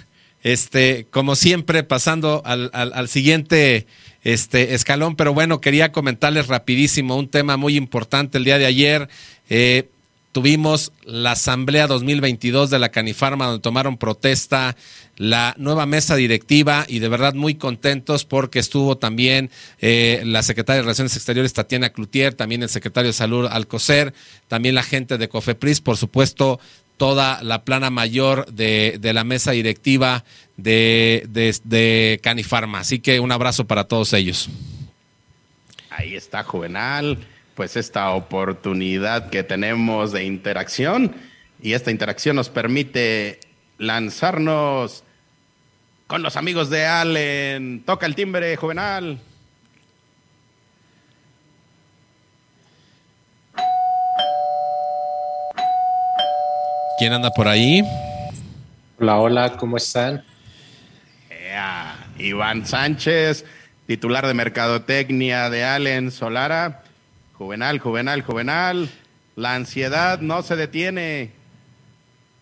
este, 0.43 1.07
como 1.11 1.37
siempre, 1.37 1.83
pasando 1.83 2.41
al, 2.47 2.71
al, 2.73 3.09
siguiente 3.09 3.87
este, 4.25 4.73
escalón, 4.73 5.17
pero 5.17 5.35
bueno, 5.35 5.61
quería 5.61 5.93
comentarles 5.93 6.47
rapidísimo 6.47 7.15
un 7.15 7.29
tema 7.29 7.59
muy 7.59 7.77
importante 7.77 8.39
el 8.39 8.45
día 8.45 8.57
de 8.57 8.65
ayer. 8.65 9.11
Eh, 9.51 9.91
tuvimos 10.33 10.93
la 11.05 11.33
Asamblea 11.33 11.87
2022 11.87 12.71
de 12.71 12.79
la 12.79 12.89
Canifarma, 12.89 13.45
donde 13.45 13.61
tomaron 13.61 13.99
protesta 13.99 14.75
la 15.19 15.55
nueva 15.59 15.85
mesa 15.85 16.17
directiva 16.17 16.87
y 16.89 17.01
de 17.01 17.09
verdad 17.09 17.35
muy 17.35 17.57
contentos 17.57 18.25
porque 18.25 18.59
estuvo 18.59 18.97
también 18.97 19.51
eh, 19.83 20.23
la 20.25 20.43
secretaria 20.43 20.79
de 20.79 20.83
Relaciones 20.85 21.15
Exteriores 21.17 21.53
Tatiana 21.53 21.91
Cloutier, 21.91 22.33
también 22.33 22.63
el 22.63 22.71
secretario 22.71 23.11
de 23.11 23.13
Salud 23.13 23.47
Alcocer, 23.47 24.15
también 24.49 24.75
la 24.75 24.83
gente 24.83 25.19
de 25.19 25.29
COFEPRIS, 25.29 25.83
por 25.83 25.99
supuesto, 25.99 26.59
toda 27.03 27.43
la 27.43 27.65
plana 27.65 27.91
mayor 27.91 28.47
de, 28.47 28.97
la 29.03 29.25
mesa 29.25 29.51
directiva 29.51 30.23
de, 30.57 31.27
de, 31.65 32.21
Canifarma. 32.23 32.79
Así 32.79 33.01
que 33.01 33.19
un 33.19 33.33
abrazo 33.33 33.67
para 33.67 33.83
todos 33.83 34.13
ellos. 34.13 34.49
Ahí 35.91 36.15
está, 36.15 36.45
Juvenal, 36.45 37.19
pues 37.57 37.77
esta 37.77 38.11
oportunidad 38.11 39.31
que 39.31 39.43
tenemos 39.43 40.13
de 40.13 40.23
interacción 40.23 41.13
y 41.61 41.73
esta 41.73 41.91
interacción 41.91 42.37
nos 42.37 42.49
permite 42.49 43.41
lanzarnos 43.79 45.03
con 46.07 46.23
los 46.23 46.37
amigos 46.37 46.71
de 46.71 46.87
Allen. 46.87 47.83
Toca 47.85 48.07
el 48.07 48.15
timbre, 48.15 48.55
Juvenal. 48.55 49.19
¿Quién 56.99 57.12
anda 57.12 57.30
por 57.30 57.49
ahí? 57.49 57.82
Hola, 58.99 59.18
hola, 59.18 59.57
¿cómo 59.57 59.76
están? 59.76 60.24
Iván 62.18 62.66
Sánchez, 62.66 63.45
titular 63.86 64.26
de 64.26 64.34
Mercadotecnia 64.34 65.51
de 65.51 65.64
Allen 65.64 66.11
Solara. 66.11 66.82
Juvenal, 67.34 67.78
juvenal, 67.78 68.22
juvenal. 68.22 68.90
La 69.34 69.55
ansiedad 69.55 70.20
no 70.20 70.43
se 70.43 70.57
detiene. 70.57 71.30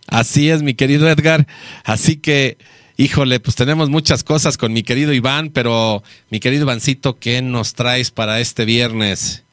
Así 0.08 0.50
es, 0.50 0.62
mi 0.62 0.74
querido 0.74 1.08
Edgar. 1.08 1.46
Así 1.84 2.16
que, 2.16 2.58
híjole, 2.96 3.40
pues 3.40 3.56
tenemos 3.56 3.88
muchas 3.88 4.24
cosas 4.24 4.58
con 4.58 4.72
mi 4.72 4.82
querido 4.82 5.12
Iván, 5.12 5.50
pero 5.50 6.02
mi 6.30 6.40
querido 6.40 6.64
Ivancito, 6.64 7.18
¿qué 7.18 7.40
nos 7.42 7.74
traes 7.74 8.10
para 8.10 8.40
este 8.40 8.64
viernes? 8.64 9.44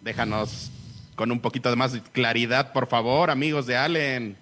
Déjanos 0.00 0.71
con 1.22 1.30
un 1.30 1.38
poquito 1.38 1.70
de 1.70 1.76
más 1.76 1.92
claridad, 2.10 2.72
por 2.72 2.88
favor, 2.88 3.30
amigos 3.30 3.68
de 3.68 3.76
Allen. 3.76 4.36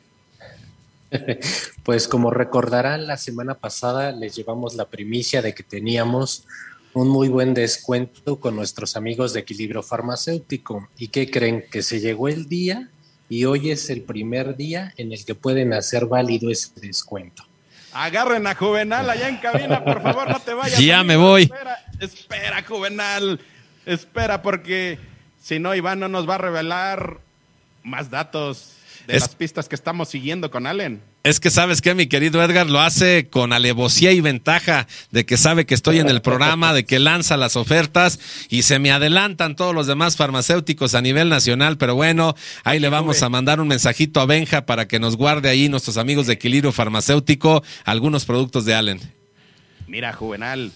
Pues 1.82 2.08
como 2.08 2.30
recordarán, 2.30 3.06
la 3.06 3.18
semana 3.18 3.54
pasada 3.54 4.12
les 4.12 4.34
llevamos 4.34 4.76
la 4.76 4.86
primicia 4.86 5.42
de 5.42 5.52
que 5.52 5.62
teníamos 5.62 6.46
un 6.94 7.08
muy 7.08 7.28
buen 7.28 7.52
descuento 7.52 8.40
con 8.40 8.56
nuestros 8.56 8.96
amigos 8.96 9.34
de 9.34 9.40
Equilibrio 9.40 9.82
Farmacéutico. 9.82 10.88
¿Y 10.96 11.08
qué 11.08 11.30
creen? 11.30 11.64
Que 11.70 11.82
se 11.82 12.00
llegó 12.00 12.28
el 12.28 12.48
día 12.48 12.88
y 13.28 13.44
hoy 13.44 13.70
es 13.70 13.90
el 13.90 14.00
primer 14.00 14.56
día 14.56 14.94
en 14.96 15.12
el 15.12 15.22
que 15.26 15.34
pueden 15.34 15.74
hacer 15.74 16.06
válido 16.06 16.50
ese 16.50 16.70
descuento. 16.80 17.44
Agarren 17.92 18.46
a 18.46 18.54
Juvenal 18.54 19.10
allá 19.10 19.28
en 19.28 19.36
cabina, 19.36 19.84
por 19.84 20.00
favor, 20.00 20.30
no 20.30 20.40
te 20.40 20.54
vayas. 20.54 20.80
Ya 20.80 21.04
me 21.04 21.18
voy. 21.18 21.42
Espera, 21.42 21.78
espera, 21.98 22.64
Juvenal. 22.66 23.38
Espera, 23.84 24.40
porque 24.40 25.09
si 25.40 25.58
no, 25.58 25.74
Iván 25.74 25.98
no 25.98 26.08
nos 26.08 26.28
va 26.28 26.36
a 26.36 26.38
revelar 26.38 27.18
más 27.82 28.10
datos 28.10 28.74
de 29.06 29.18
las 29.18 29.34
pistas 29.34 29.68
que 29.68 29.74
estamos 29.74 30.08
siguiendo 30.08 30.50
con 30.50 30.66
Allen. 30.66 31.02
Es 31.22 31.40
que 31.40 31.50
sabes 31.50 31.82
que 31.82 31.94
mi 31.94 32.06
querido 32.06 32.42
Edgar 32.42 32.68
lo 32.68 32.80
hace 32.80 33.28
con 33.28 33.52
alevosía 33.52 34.12
y 34.12 34.20
ventaja 34.20 34.86
de 35.10 35.26
que 35.26 35.36
sabe 35.36 35.66
que 35.66 35.74
estoy 35.74 35.98
en 35.98 36.08
el 36.08 36.22
programa, 36.22 36.72
de 36.72 36.84
que 36.84 36.98
lanza 36.98 37.36
las 37.36 37.56
ofertas 37.56 38.18
y 38.48 38.62
se 38.62 38.78
me 38.78 38.90
adelantan 38.90 39.54
todos 39.54 39.74
los 39.74 39.86
demás 39.86 40.16
farmacéuticos 40.16 40.94
a 40.94 41.02
nivel 41.02 41.28
nacional, 41.28 41.76
pero 41.76 41.94
bueno, 41.94 42.34
ahí 42.64 42.78
le 42.78 42.88
vamos 42.88 43.22
a 43.22 43.28
mandar 43.28 43.60
un 43.60 43.68
mensajito 43.68 44.20
a 44.20 44.26
Benja 44.26 44.64
para 44.64 44.88
que 44.88 44.98
nos 44.98 45.16
guarde 45.16 45.50
ahí 45.50 45.68
nuestros 45.68 45.98
amigos 45.98 46.26
de 46.26 46.34
Equilibrio 46.34 46.72
Farmacéutico 46.72 47.62
algunos 47.84 48.24
productos 48.24 48.64
de 48.64 48.74
Allen. 48.74 49.00
Mira, 49.86 50.12
Juvenal, 50.14 50.72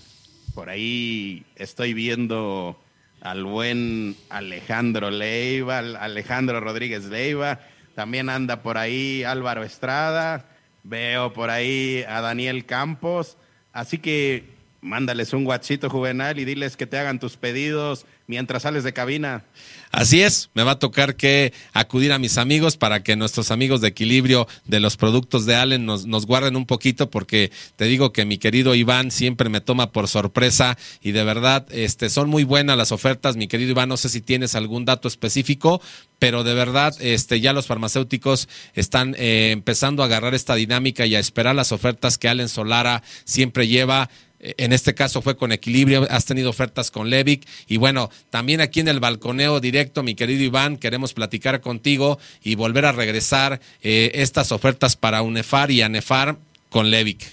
por 0.54 0.68
ahí 0.68 1.44
estoy 1.56 1.94
viendo 1.94 2.78
al 3.24 3.44
buen 3.44 4.16
Alejandro 4.30 5.10
Leiva, 5.10 5.78
Alejandro 5.78 6.60
Rodríguez 6.60 7.06
Leiva 7.06 7.58
también 7.94 8.28
anda 8.28 8.62
por 8.62 8.76
ahí 8.76 9.22
Álvaro 9.22 9.62
Estrada. 9.62 10.46
Veo 10.82 11.32
por 11.32 11.50
ahí 11.50 12.04
a 12.08 12.20
Daniel 12.20 12.66
Campos. 12.66 13.38
Así 13.72 13.98
que 13.98 14.53
Mándales 14.84 15.32
un 15.32 15.44
guachito 15.44 15.88
juvenal 15.88 16.38
y 16.38 16.44
diles 16.44 16.76
que 16.76 16.86
te 16.86 16.98
hagan 16.98 17.18
tus 17.18 17.38
pedidos 17.38 18.04
mientras 18.26 18.62
sales 18.62 18.84
de 18.84 18.92
cabina. 18.92 19.44
Así 19.90 20.22
es, 20.22 20.50
me 20.54 20.62
va 20.62 20.72
a 20.72 20.78
tocar 20.78 21.16
que 21.16 21.52
acudir 21.72 22.12
a 22.12 22.18
mis 22.18 22.38
amigos 22.38 22.76
para 22.76 23.02
que 23.02 23.16
nuestros 23.16 23.50
amigos 23.50 23.80
de 23.80 23.88
equilibrio 23.88 24.48
de 24.64 24.80
los 24.80 24.96
productos 24.96 25.46
de 25.46 25.54
Allen 25.54 25.86
nos, 25.86 26.06
nos, 26.06 26.26
guarden 26.26 26.56
un 26.56 26.66
poquito, 26.66 27.10
porque 27.10 27.52
te 27.76 27.84
digo 27.84 28.12
que 28.12 28.24
mi 28.24 28.38
querido 28.38 28.74
Iván 28.74 29.10
siempre 29.10 29.48
me 29.48 29.60
toma 29.60 29.92
por 29.92 30.08
sorpresa 30.08 30.76
y 31.00 31.12
de 31.12 31.24
verdad 31.24 31.66
este, 31.70 32.08
son 32.10 32.28
muy 32.28 32.44
buenas 32.44 32.76
las 32.76 32.92
ofertas. 32.92 33.36
Mi 33.36 33.46
querido 33.46 33.70
Iván, 33.70 33.88
no 33.88 33.96
sé 33.96 34.08
si 34.08 34.20
tienes 34.20 34.54
algún 34.54 34.84
dato 34.84 35.08
específico, 35.08 35.80
pero 36.18 36.44
de 36.44 36.54
verdad 36.54 36.94
este, 37.00 37.40
ya 37.40 37.52
los 37.52 37.66
farmacéuticos 37.66 38.48
están 38.74 39.14
eh, 39.18 39.50
empezando 39.52 40.02
a 40.02 40.06
agarrar 40.06 40.34
esta 40.34 40.54
dinámica 40.54 41.06
y 41.06 41.14
a 41.14 41.20
esperar 41.20 41.54
las 41.54 41.72
ofertas 41.72 42.18
que 42.18 42.28
Allen 42.28 42.48
Solara 42.48 43.02
siempre 43.24 43.68
lleva 43.68 44.10
en 44.44 44.72
este 44.72 44.94
caso 44.94 45.22
fue 45.22 45.36
con 45.36 45.52
Equilibrio, 45.52 46.06
has 46.10 46.24
tenido 46.24 46.50
ofertas 46.50 46.90
con 46.90 47.08
Levic 47.08 47.46
y 47.66 47.78
bueno, 47.78 48.10
también 48.30 48.60
aquí 48.60 48.80
en 48.80 48.88
el 48.88 49.00
balconeo 49.00 49.60
directo, 49.60 50.02
mi 50.02 50.14
querido 50.14 50.42
Iván, 50.42 50.76
queremos 50.76 51.14
platicar 51.14 51.60
contigo 51.60 52.18
y 52.42 52.54
volver 52.54 52.84
a 52.84 52.92
regresar 52.92 53.60
eh, 53.82 54.10
estas 54.14 54.52
ofertas 54.52 54.96
para 54.96 55.22
UNEFAR 55.22 55.70
y 55.70 55.82
ANEFAR 55.82 56.36
con 56.68 56.90
Levic. 56.90 57.24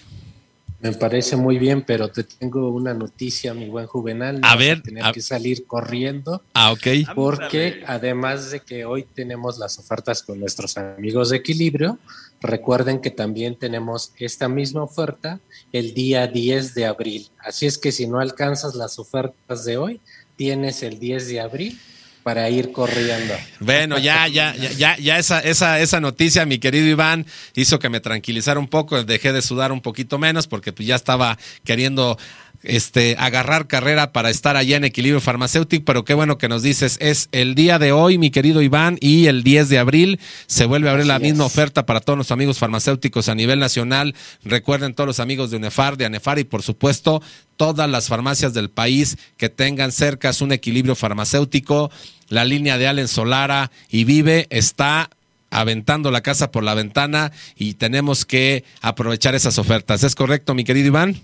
Me 0.81 0.93
parece 0.93 1.35
muy 1.35 1.59
bien, 1.59 1.83
pero 1.83 2.07
te 2.09 2.23
tengo 2.23 2.69
una 2.69 2.93
noticia, 2.95 3.53
mi 3.53 3.67
buen 3.67 3.85
Juvenal. 3.85 4.39
a 4.41 4.55
ver. 4.55 4.81
tener 4.81 5.11
que 5.13 5.21
salir 5.21 5.67
corriendo. 5.67 6.41
Ah, 6.55 6.71
ok. 6.71 7.13
Porque 7.13 7.83
además 7.85 8.49
de 8.49 8.61
que 8.61 8.85
hoy 8.85 9.05
tenemos 9.13 9.59
las 9.59 9.77
ofertas 9.77 10.23
con 10.23 10.39
nuestros 10.39 10.77
amigos 10.77 11.29
de 11.29 11.37
Equilibrio, 11.37 11.99
recuerden 12.41 12.99
que 12.99 13.11
también 13.11 13.55
tenemos 13.55 14.13
esta 14.17 14.49
misma 14.49 14.83
oferta 14.83 15.39
el 15.71 15.93
día 15.93 16.27
10 16.27 16.73
de 16.73 16.85
abril. 16.85 17.29
Así 17.39 17.67
es 17.67 17.77
que 17.77 17.91
si 17.91 18.07
no 18.07 18.19
alcanzas 18.19 18.75
las 18.75 18.99
ofertas 18.99 19.63
de 19.63 19.77
hoy, 19.77 20.01
tienes 20.35 20.83
el 20.83 20.99
10 20.99 21.27
de 21.27 21.39
abril 21.39 21.79
para 22.23 22.49
ir 22.49 22.71
corriendo. 22.71 23.33
Bueno, 23.59 23.97
ya, 23.97 24.27
ya, 24.27 24.55
ya, 24.55 24.97
ya, 24.97 25.17
esa, 25.17 25.39
esa, 25.39 25.79
esa 25.79 25.99
noticia, 25.99 26.45
mi 26.45 26.59
querido 26.59 26.87
Iván, 26.87 27.25
hizo 27.55 27.79
que 27.79 27.89
me 27.89 27.99
tranquilizara 27.99 28.59
un 28.59 28.67
poco, 28.67 29.03
dejé 29.03 29.33
de 29.33 29.41
sudar 29.41 29.71
un 29.71 29.81
poquito 29.81 30.19
menos 30.19 30.47
porque 30.47 30.71
pues 30.71 30.87
ya 30.87 30.95
estaba 30.95 31.37
queriendo 31.63 32.17
este, 32.63 33.15
agarrar 33.19 33.67
carrera 33.67 34.11
para 34.11 34.29
estar 34.29 34.57
allá 34.57 34.77
en 34.77 34.83
equilibrio 34.83 35.21
farmacéutico, 35.21 35.85
pero 35.85 36.03
qué 36.03 36.13
bueno 36.13 36.37
que 36.37 36.49
nos 36.49 36.63
dices, 36.63 36.97
es 36.99 37.29
el 37.31 37.55
día 37.55 37.79
de 37.79 37.91
hoy, 37.91 38.17
mi 38.17 38.31
querido 38.31 38.61
Iván, 38.61 38.97
y 38.99 39.27
el 39.27 39.43
10 39.43 39.69
de 39.69 39.79
abril 39.79 40.19
se 40.47 40.65
vuelve 40.65 40.89
a 40.89 40.91
abrir 40.91 41.07
la 41.07 41.19
misma 41.19 41.45
oferta 41.45 41.85
para 41.85 41.99
todos 41.99 42.17
los 42.17 42.31
amigos 42.31 42.57
farmacéuticos 42.57 43.29
a 43.29 43.35
nivel 43.35 43.59
nacional. 43.59 44.15
Recuerden 44.43 44.93
todos 44.93 45.07
los 45.07 45.19
amigos 45.19 45.51
de 45.51 45.57
UNEFAR, 45.57 45.97
de 45.97 46.05
ANEFAR 46.05 46.39
y 46.39 46.43
por 46.43 46.63
supuesto 46.63 47.21
todas 47.57 47.89
las 47.89 48.07
farmacias 48.07 48.53
del 48.53 48.69
país 48.69 49.17
que 49.37 49.49
tengan 49.49 49.91
cerca 49.91 50.31
un 50.41 50.51
equilibrio 50.51 50.95
farmacéutico. 50.95 51.91
La 52.29 52.45
línea 52.45 52.77
de 52.77 52.87
Allen 52.87 53.07
Solara 53.07 53.71
y 53.89 54.05
Vive 54.05 54.47
está 54.49 55.09
aventando 55.49 56.11
la 56.11 56.21
casa 56.21 56.51
por 56.51 56.63
la 56.63 56.73
ventana 56.73 57.31
y 57.57 57.73
tenemos 57.73 58.25
que 58.25 58.63
aprovechar 58.81 59.35
esas 59.35 59.57
ofertas. 59.57 60.03
¿Es 60.03 60.15
correcto, 60.15 60.53
mi 60.53 60.63
querido 60.63 60.87
Iván? 60.87 61.21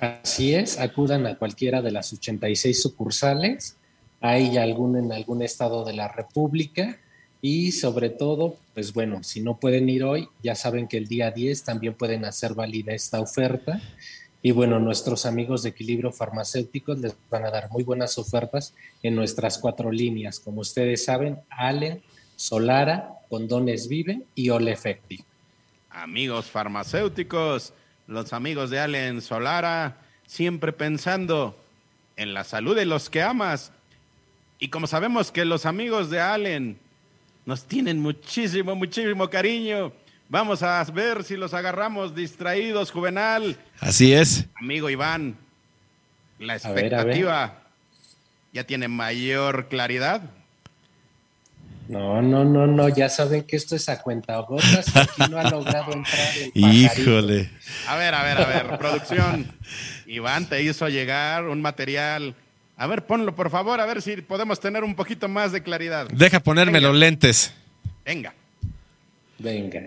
Así 0.00 0.54
es, 0.54 0.78
acudan 0.78 1.26
a 1.26 1.36
cualquiera 1.36 1.82
de 1.82 1.90
las 1.90 2.12
86 2.12 2.80
sucursales. 2.80 3.76
Hay 4.22 4.56
algún 4.56 4.96
en 4.96 5.12
algún 5.12 5.42
estado 5.42 5.84
de 5.84 5.92
la 5.92 6.08
República 6.08 6.98
y 7.42 7.72
sobre 7.72 8.08
todo, 8.10 8.56
pues 8.74 8.92
bueno, 8.92 9.22
si 9.22 9.40
no 9.40 9.58
pueden 9.58 9.88
ir 9.88 10.04
hoy, 10.04 10.28
ya 10.42 10.54
saben 10.54 10.88
que 10.88 10.96
el 10.96 11.06
día 11.06 11.30
10 11.30 11.64
también 11.64 11.94
pueden 11.94 12.24
hacer 12.24 12.54
válida 12.54 12.94
esta 12.94 13.20
oferta. 13.20 13.80
Y 14.42 14.52
bueno, 14.52 14.78
nuestros 14.78 15.26
amigos 15.26 15.62
de 15.62 15.70
Equilibrio 15.70 16.12
Farmacéuticos 16.12 16.98
les 16.98 17.14
van 17.28 17.44
a 17.44 17.50
dar 17.50 17.70
muy 17.70 17.82
buenas 17.82 18.16
ofertas 18.16 18.74
en 19.02 19.14
nuestras 19.14 19.58
cuatro 19.58 19.92
líneas. 19.92 20.40
Como 20.40 20.62
ustedes 20.62 21.04
saben, 21.04 21.38
Allen, 21.50 22.02
Solara, 22.36 23.20
Condones 23.28 23.86
Vive 23.86 24.22
y 24.34 24.48
Ole 24.48 24.78
Amigos 25.90 26.46
farmacéuticos, 26.46 27.74
los 28.10 28.32
amigos 28.32 28.70
de 28.70 28.80
Allen 28.80 29.22
Solara, 29.22 29.96
siempre 30.26 30.72
pensando 30.72 31.56
en 32.16 32.34
la 32.34 32.42
salud 32.42 32.74
de 32.74 32.84
los 32.84 33.08
que 33.08 33.22
amas. 33.22 33.72
Y 34.58 34.68
como 34.68 34.88
sabemos 34.88 35.30
que 35.30 35.44
los 35.44 35.64
amigos 35.64 36.10
de 36.10 36.20
Allen 36.20 36.76
nos 37.46 37.64
tienen 37.64 38.00
muchísimo, 38.00 38.74
muchísimo 38.74 39.30
cariño, 39.30 39.92
vamos 40.28 40.62
a 40.64 40.82
ver 40.84 41.22
si 41.22 41.36
los 41.36 41.54
agarramos 41.54 42.14
distraídos, 42.14 42.90
Juvenal. 42.90 43.56
Así 43.78 44.12
es. 44.12 44.44
Amigo 44.56 44.90
Iván, 44.90 45.36
la 46.40 46.56
expectativa 46.56 47.62
ya 48.52 48.64
tiene 48.64 48.88
mayor 48.88 49.68
claridad. 49.68 50.22
No, 51.90 52.22
no, 52.22 52.44
no, 52.44 52.68
no, 52.68 52.88
ya 52.88 53.08
saben 53.08 53.42
que 53.42 53.56
esto 53.56 53.74
es 53.74 53.88
a 53.88 54.00
cuenta 54.00 54.38
gotas, 54.42 54.94
aquí 54.94 55.22
no 55.28 55.40
ha 55.40 55.50
logrado 55.50 55.92
entrar 55.92 56.28
el 56.36 56.52
Híjole. 56.54 57.50
A 57.88 57.96
ver, 57.96 58.14
a 58.14 58.22
ver, 58.22 58.40
a 58.40 58.46
ver, 58.46 58.78
producción. 58.78 59.52
Iván 60.06 60.48
te 60.48 60.62
hizo 60.62 60.88
llegar 60.88 61.48
un 61.48 61.60
material. 61.60 62.36
A 62.76 62.86
ver, 62.86 63.06
ponlo 63.06 63.34
por 63.34 63.50
favor, 63.50 63.80
a 63.80 63.86
ver 63.86 64.02
si 64.02 64.18
podemos 64.18 64.60
tener 64.60 64.84
un 64.84 64.94
poquito 64.94 65.26
más 65.26 65.50
de 65.50 65.64
claridad. 65.64 66.06
Deja 66.12 66.38
ponerme 66.38 66.80
los 66.80 66.94
lentes. 66.94 67.52
Venga. 68.04 68.34
Venga. 69.40 69.82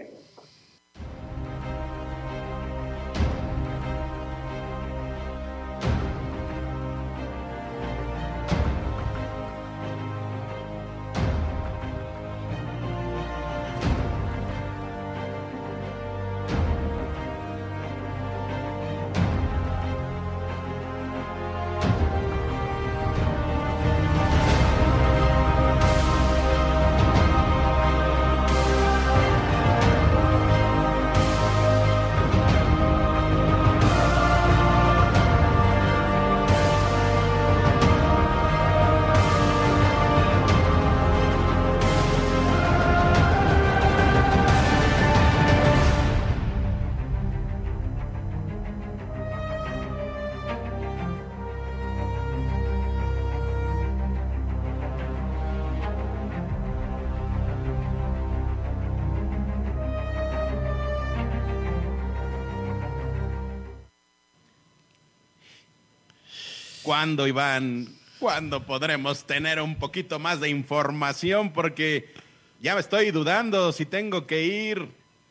¿Cuándo, 66.94 67.28
Iván? 67.28 67.88
¿Cuándo 68.20 68.68
podremos 68.68 69.26
tener 69.26 69.60
un 69.60 69.78
poquito 69.78 70.20
más 70.20 70.40
de 70.40 70.50
información? 70.50 71.52
Porque 71.52 72.14
ya 72.62 72.76
me 72.76 72.82
estoy 72.82 73.10
dudando 73.10 73.72
si 73.72 73.88
tengo 73.88 74.28
que 74.28 74.46
ir 74.46 74.90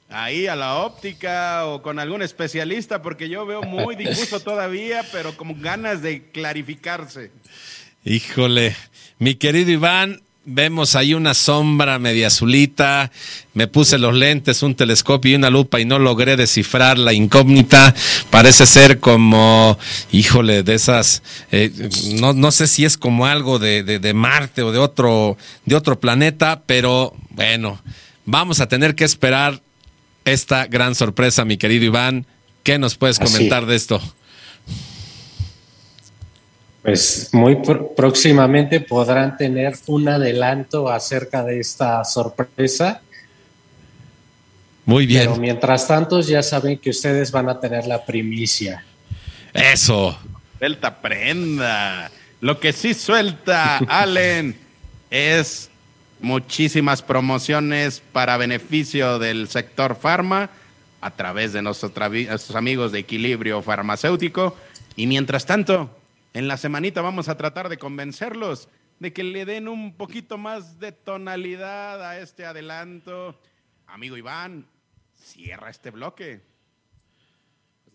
ahí 0.09 0.49
a 0.49 0.57
la 0.57 0.79
óptica 0.79 1.67
o 1.67 1.81
con 1.81 2.01
algún 2.01 2.21
especialista, 2.21 3.01
porque 3.01 3.29
yo 3.29 3.47
veo 3.47 3.63
muy 3.63 3.95
difuso 3.95 4.41
todavía, 4.45 5.07
pero 5.13 5.37
con 5.37 5.63
ganas 5.63 6.03
de 6.03 6.33
clarificarse. 6.33 7.31
Híjole, 8.05 8.75
mi 9.21 9.37
querido 9.37 9.71
Iván, 9.71 10.21
Vemos 10.45 10.97
ahí 10.97 11.15
una 11.15 11.35
sombra 11.35 12.01
media 12.01 12.27
azulita. 12.27 13.13
Me 13.55 13.69
puse 13.69 13.97
los 13.97 14.13
lentes, 14.13 14.65
un 14.65 14.75
telescopio 14.75 15.31
y 15.31 15.35
una 15.37 15.51
lupa 15.51 15.79
y 15.79 15.85
no 15.85 16.01
logré 16.01 16.37
descifrar 16.37 16.99
la 16.99 17.13
incógnita. 17.13 17.95
Parece 18.31 18.67
ser 18.67 18.99
como, 18.99 19.79
híjole, 20.11 20.65
de 20.65 20.75
esas. 20.75 21.23
Eh, 21.53 21.71
no, 22.15 22.33
no, 22.33 22.51
sé 22.51 22.67
si 22.67 22.85
es 22.85 22.99
como 22.99 23.27
algo 23.27 23.61
de, 23.61 23.85
de, 23.85 24.15
Marte 24.15 24.63
o 24.63 24.73
de 24.73 24.79
otro, 24.79 25.37
de 25.65 25.77
otro 25.77 26.01
planeta, 26.01 26.63
pero 26.67 27.15
bueno, 27.31 27.81
vamos 28.25 28.59
a 28.61 28.67
tener 28.67 28.97
que 28.97 29.05
esperar 29.05 29.63
esta 30.25 30.67
gran 30.67 30.97
sorpresa, 30.97 31.45
mi 31.45 31.57
querido 31.57 31.85
Iván. 31.85 32.27
¿Qué 32.65 32.79
nos 32.79 32.97
puedes 32.97 33.21
comentar 33.21 33.67
de 33.67 33.77
esto? 33.77 34.01
Pues 36.83 37.31
muy 37.33 37.59
próximamente 37.97 38.81
podrán 38.81 39.37
tener 39.37 39.75
un 39.87 40.09
adelanto 40.09 40.89
acerca 40.89 41.45
de 41.45 41.61
esta 41.61 42.05
sorpresa. 42.05 43.01
Muy 44.85 45.07
bien. 45.07 45.23
Pero 45.23 45.37
mientras 45.37 45.87
tanto 45.87 46.21
ya 46.21 46.43
saben 46.43 46.79
que 46.79 46.91
ustedes 46.91 47.31
van 47.31 47.49
a 47.49 47.61
tener 47.61 47.87
la 47.87 48.05
primicia. 48.05 48.85
Eso. 49.55 50.19
Suelta 50.59 51.01
prenda. 51.01 52.11
Lo 52.41 52.59
que 52.59 52.73
sí 52.73 52.95
suelta, 52.95 53.79
Allen, 53.89 54.57
es 55.09 55.71
muchísimas 56.21 57.01
promociones 57.03 58.03
para 58.13 58.37
beneficio 58.37 59.21
del 59.21 59.49
sector 59.49 59.95
farma 59.95 60.51
a 61.01 61.11
través 61.13 61.53
de 61.53 61.63
nuestros 61.63 62.57
amigos 62.57 62.91
de 62.91 63.01
Equilibrio 63.01 63.63
Farmacéutico. 63.63 64.57
Y 64.97 65.07
mientras 65.07 65.47
tanto, 65.47 65.91
en 66.35 66.49
la 66.49 66.57
semanita 66.57 67.03
vamos 67.03 67.29
a 67.29 67.37
tratar 67.37 67.69
de 67.69 67.79
convencerlos 67.79 68.69
de 68.99 69.13
que 69.13 69.25
le 69.25 69.45
den 69.45 69.69
un 69.69 69.97
poquito 69.97 70.39
más 70.39 70.79
de 70.79 70.93
tonalidad 70.93 72.03
a 72.09 72.19
este 72.21 72.47
adelanto. 72.47 73.39
Amigo 73.87 74.17
Iván, 74.17 74.67
cierra 75.13 75.71
este 75.71 75.91
bloque. 75.91 76.41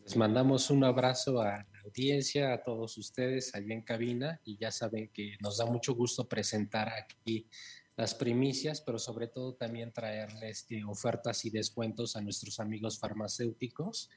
Les 0.03 0.15
mandamos 0.15 0.69
un 0.69 0.83
abrazo 0.83 1.41
a 1.41 1.45
la 1.45 1.79
audiencia, 1.83 2.53
a 2.53 2.63
todos 2.63 2.97
ustedes 2.97 3.55
allí 3.55 3.73
en 3.73 3.81
cabina 3.81 4.39
y 4.45 4.57
ya 4.57 4.71
saben 4.71 5.09
que 5.09 5.37
nos 5.39 5.57
da 5.57 5.65
mucho 5.65 5.95
gusto 5.95 6.27
presentar 6.27 6.89
aquí 6.89 7.47
las 7.95 8.13
primicias, 8.13 8.81
pero 8.81 8.99
sobre 8.99 9.27
todo 9.27 9.55
también 9.55 9.91
traerles 9.91 10.67
eh, 10.69 10.83
ofertas 10.83 11.43
y 11.45 11.49
descuentos 11.49 12.15
a 12.15 12.21
nuestros 12.21 12.59
amigos 12.59 12.99
farmacéuticos. 12.99 14.09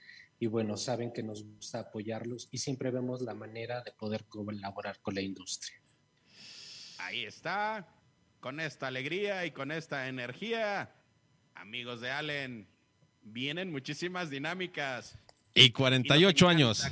Y 0.43 0.47
bueno, 0.47 0.79
saben 0.79 1.13
que 1.13 1.23
nos 1.23 1.45
gusta 1.45 1.81
apoyarlos 1.81 2.49
y 2.51 2.57
siempre 2.57 2.91
vemos 2.91 3.21
la 3.21 3.35
manera 3.35 3.83
de 3.83 3.93
poder 3.93 4.25
colaborar 4.25 4.99
con 5.01 5.15
la 5.15 5.21
industria. 5.21 5.79
Ahí 6.99 7.27
está, 7.27 7.87
con 8.41 8.59
esta 8.59 8.87
alegría 8.87 9.45
y 9.45 9.51
con 9.51 9.71
esta 9.71 10.09
energía, 10.09 10.95
amigos 11.55 12.01
de 12.01 12.11
Allen, 12.11 12.67
vienen 13.23 13.71
muchísimas 13.71 14.31
dinámicas. 14.31 15.19
Y 15.55 15.73
48 15.73 16.49
años. 16.49 16.87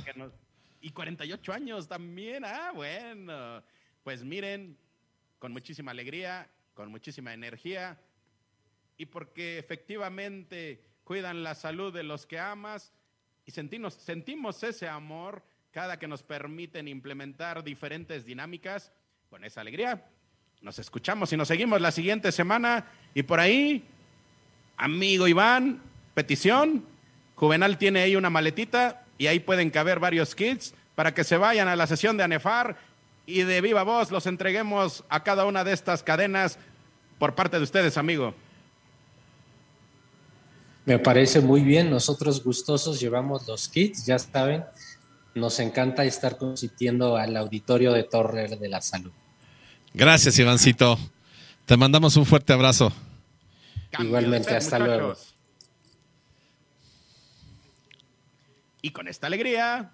Y 0.79 0.91
48 0.91 1.51
años 1.51 1.87
también, 1.87 2.45
ah, 2.45 2.71
bueno. 2.75 3.63
Pues 4.03 4.23
miren, 4.23 4.77
con 5.39 5.51
muchísima 5.51 5.89
alegría, 5.89 6.47
con 6.75 6.91
muchísima 6.91 7.33
energía 7.33 7.99
y 8.95 9.07
porque 9.07 9.57
efectivamente 9.57 10.83
cuidan 11.03 11.41
la 11.41 11.55
salud 11.55 11.91
de 11.91 12.03
los 12.03 12.27
que 12.27 12.37
amas 12.37 12.93
y 13.49 13.51
sentimos, 13.51 13.95
sentimos 13.95 14.61
ese 14.61 14.87
amor 14.87 15.41
cada 15.71 15.97
que 15.97 16.07
nos 16.07 16.21
permiten 16.21 16.87
implementar 16.87 17.63
diferentes 17.63 18.23
dinámicas 18.23 18.91
con 19.27 19.43
esa 19.43 19.61
alegría. 19.61 20.05
Nos 20.61 20.77
escuchamos 20.77 21.33
y 21.33 21.37
nos 21.37 21.47
seguimos 21.47 21.81
la 21.81 21.91
siguiente 21.91 22.31
semana 22.31 22.85
y 23.15 23.23
por 23.23 23.39
ahí, 23.39 23.83
amigo 24.77 25.27
Iván, 25.27 25.81
petición, 26.13 26.85
Juvenal 27.33 27.79
tiene 27.79 28.01
ahí 28.01 28.15
una 28.15 28.29
maletita 28.29 29.03
y 29.17 29.25
ahí 29.25 29.39
pueden 29.39 29.71
caber 29.71 29.99
varios 29.99 30.35
kits 30.35 30.75
para 30.93 31.15
que 31.15 31.23
se 31.23 31.37
vayan 31.37 31.67
a 31.67 31.75
la 31.75 31.87
sesión 31.87 32.17
de 32.17 32.25
ANEFAR 32.25 32.77
y 33.25 33.41
de 33.41 33.61
viva 33.61 33.81
voz 33.81 34.11
los 34.11 34.27
entreguemos 34.27 35.03
a 35.09 35.23
cada 35.23 35.45
una 35.45 35.63
de 35.63 35.73
estas 35.73 36.03
cadenas 36.03 36.59
por 37.17 37.33
parte 37.33 37.57
de 37.57 37.63
ustedes, 37.63 37.97
amigo. 37.97 38.35
Me 40.85 40.99
parece 40.99 41.41
muy 41.41 41.61
bien. 41.61 41.89
Nosotros 41.89 42.43
gustosos 42.43 42.99
llevamos 42.99 43.47
los 43.47 43.67
kits, 43.69 44.05
ya 44.05 44.17
saben. 44.19 44.63
Nos 45.35 45.59
encanta 45.59 46.05
estar 46.05 46.37
consistiendo 46.37 47.17
al 47.17 47.37
auditorio 47.37 47.93
de 47.93 48.03
Torre 48.03 48.47
de 48.47 48.69
la 48.69 48.81
Salud. 48.81 49.11
Gracias, 49.93 50.37
Ivancito. 50.39 50.97
Te 51.65 51.77
mandamos 51.77 52.15
un 52.17 52.25
fuerte 52.25 52.53
abrazo. 52.53 52.91
Igualmente, 53.99 54.55
hasta 54.55 54.79
luego. 54.79 55.15
Y 58.81 58.91
con 58.91 59.07
esta 59.07 59.27
alegría 59.27 59.91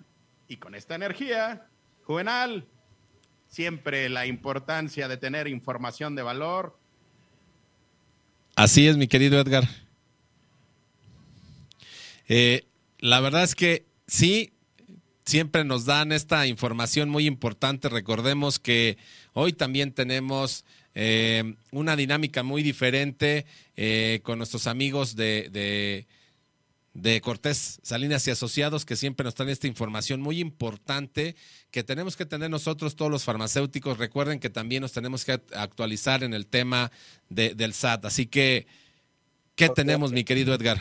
y 0.47 0.57
con 0.57 0.75
esta 0.75 0.95
energía, 0.95 1.67
Juvenal, 2.05 2.65
siempre 3.49 4.09
la 4.09 4.25
importancia 4.25 5.07
de 5.07 5.17
tener 5.17 5.47
información 5.47 6.15
de 6.15 6.21
valor 6.21 6.77
Así 8.55 8.87
es, 8.87 8.95
mi 8.95 9.07
querido 9.07 9.39
Edgar. 9.39 9.67
Eh, 12.27 12.65
la 12.99 13.19
verdad 13.19 13.43
es 13.43 13.55
que 13.55 13.85
sí, 14.07 14.53
siempre 15.25 15.63
nos 15.63 15.85
dan 15.85 16.11
esta 16.11 16.47
información 16.47 17.09
muy 17.09 17.25
importante. 17.25 17.89
Recordemos 17.89 18.59
que 18.59 18.97
hoy 19.33 19.53
también 19.53 19.91
tenemos 19.91 20.65
eh, 20.93 21.55
una 21.71 21.95
dinámica 21.95 22.43
muy 22.43 22.63
diferente 22.63 23.45
eh, 23.75 24.21
con 24.23 24.37
nuestros 24.37 24.67
amigos 24.67 25.15
de 25.15 26.05
de 26.95 27.19
Cortés 27.19 27.79
Salinas 27.83 28.25
y 28.25 28.31
Asociados, 28.31 28.85
que 28.85 28.95
siempre 28.95 29.25
nos 29.25 29.35
traen 29.35 29.51
esta 29.51 29.67
información 29.67 30.21
muy 30.21 30.39
importante 30.39 31.35
que 31.69 31.83
tenemos 31.83 32.15
que 32.15 32.25
tener 32.25 32.49
nosotros 32.49 32.95
todos 32.95 33.11
los 33.11 33.25
farmacéuticos. 33.25 33.97
Recuerden 33.97 34.39
que 34.39 34.49
también 34.49 34.81
nos 34.81 34.93
tenemos 34.93 35.25
que 35.25 35.33
actualizar 35.33 36.23
en 36.23 36.33
el 36.33 36.47
tema 36.47 36.91
del 37.29 37.73
SAT. 37.73 38.05
Así 38.05 38.27
que, 38.27 38.65
¿qué 39.55 39.67
tenemos, 39.67 40.13
mi 40.13 40.23
querido 40.23 40.53
Edgar? 40.53 40.79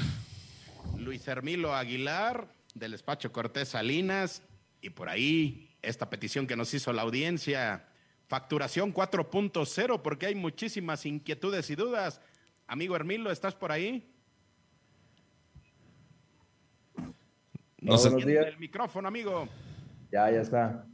Luis 1.04 1.28
Hermilo 1.28 1.74
Aguilar, 1.74 2.48
del 2.74 2.92
despacho 2.92 3.30
Cortés 3.30 3.68
Salinas, 3.68 4.42
y 4.80 4.90
por 4.90 5.08
ahí 5.08 5.70
esta 5.82 6.08
petición 6.08 6.46
que 6.46 6.56
nos 6.56 6.72
hizo 6.72 6.92
la 6.92 7.02
audiencia, 7.02 7.86
facturación 8.26 8.92
4.0, 8.92 10.02
porque 10.02 10.26
hay 10.26 10.34
muchísimas 10.34 11.04
inquietudes 11.04 11.68
y 11.70 11.74
dudas. 11.76 12.20
Amigo 12.66 12.96
Hermilo, 12.96 13.30
¿estás 13.30 13.54
por 13.54 13.70
ahí? 13.70 14.10
No 17.80 17.98
buenos 17.98 18.24
días. 18.24 18.46
El 18.46 18.58
micrófono, 18.58 19.06
amigo. 19.06 19.46
Ya, 20.10 20.30
ya 20.30 20.40
está. 20.40 20.86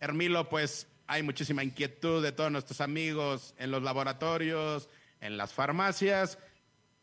Hermilo, 0.00 0.48
pues 0.48 0.88
hay 1.06 1.22
muchísima 1.22 1.62
inquietud 1.62 2.22
de 2.22 2.32
todos 2.32 2.50
nuestros 2.50 2.80
amigos 2.80 3.54
en 3.58 3.70
los 3.70 3.82
laboratorios, 3.82 4.88
en 5.20 5.36
las 5.36 5.52
farmacias. 5.52 6.38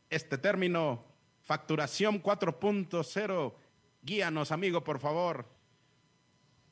Este 0.09 0.39
término, 0.39 1.05
facturación 1.45 2.21
4.0, 2.21 3.53
guíanos, 4.01 4.51
amigo, 4.51 4.83
por 4.83 4.99
favor. 4.99 5.45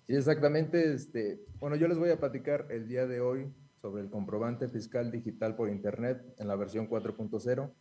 Sí, 0.08 0.16
exactamente. 0.16 0.94
Este, 0.94 1.40
bueno, 1.60 1.76
yo 1.78 1.88
les 1.88 1.98
voy 1.98 2.10
a 2.10 2.20
platicar 2.20 2.68
el 2.70 2.88
día 2.88 3.08
de 3.08 3.22
hoy 3.22 3.54
sobre 3.82 4.02
el 4.02 4.10
comprobante 4.10 4.68
fiscal 4.68 5.12
digital 5.12 5.56
por 5.56 5.70
Internet 5.70 6.22
en 6.38 6.48
la 6.48 6.56
versión 6.56 6.90
4.0. 6.90 7.72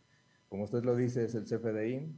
Como 0.47 0.63
usted 0.63 0.83
lo 0.83 0.95
dice, 0.95 1.25
es 1.25 1.35
el 1.35 1.45
CFDI, 1.45 2.13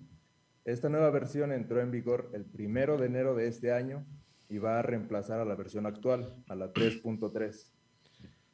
esta 0.65 0.89
nueva 0.89 1.11
versión 1.11 1.52
entró 1.52 1.80
en 1.80 1.91
vigor 1.91 2.31
el 2.34 2.43
primero 2.43 2.97
de 2.97 3.06
enero 3.06 3.35
de 3.35 3.47
este 3.47 3.72
año 3.72 4.03
y 4.49 4.57
va 4.57 4.80
a 4.80 4.81
reemplazar 4.81 5.39
a 5.39 5.45
la 5.45 5.53
versión 5.53 5.85
actual, 5.85 6.35
a 6.49 6.56
la 6.56 6.73
3.3. 6.73 7.72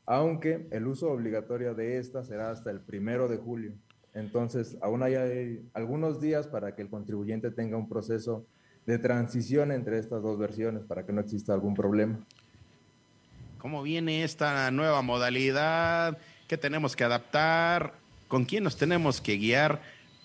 Aunque 0.06 0.68
el 0.72 0.88
uso 0.88 1.10
obligatorio 1.10 1.73
de 1.73 1.98
esta 1.98 2.23
será 2.23 2.52
hasta 2.52 2.69
el 2.69 2.81
primero 2.81 3.30
de 3.30 3.38
julio. 3.38 3.73
Entonces, 4.14 4.78
aún 4.82 5.04
hay 5.04 5.64
algunos 5.74 6.20
días 6.20 6.48
para 6.48 6.76
que 6.76 6.82
el 6.82 6.90
contribuyente 6.90 7.52
tenga 7.52 7.78
un 7.78 7.88
proceso 7.88 8.46
de 8.86 8.98
transición 8.98 9.72
entre 9.72 10.00
estas 10.00 10.22
dos 10.22 10.38
versiones 10.38 10.84
para 10.84 11.06
que 11.06 11.14
no 11.14 11.22
exista 11.22 11.54
algún 11.54 11.76
problema. 11.76 12.20
¿Cómo 13.58 13.84
viene 13.84 14.24
esta 14.24 14.70
nueva 14.72 15.02
modalidad? 15.02 16.18
¿Qué 16.48 16.58
tenemos 16.58 16.96
que 16.96 17.04
adaptar? 17.04 17.94
¿Con 18.28 18.44
quién 18.46 18.64
nos 18.64 18.78
tenemos 18.78 19.22
que 19.22 19.38
guiar? 19.38 19.80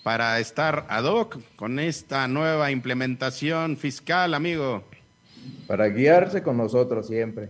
para 0.07 0.39
estar 0.39 0.87
ad 0.89 1.03
hoc 1.03 1.37
con 1.57 1.81
esta 1.81 2.29
nueva 2.29 2.71
implementación 2.71 3.77
fiscal, 3.77 4.35
amigo? 4.35 4.85
Para 5.67 5.89
guiarse 5.89 6.45
con 6.45 6.57
nosotros 6.57 7.09
siempre. 7.09 7.49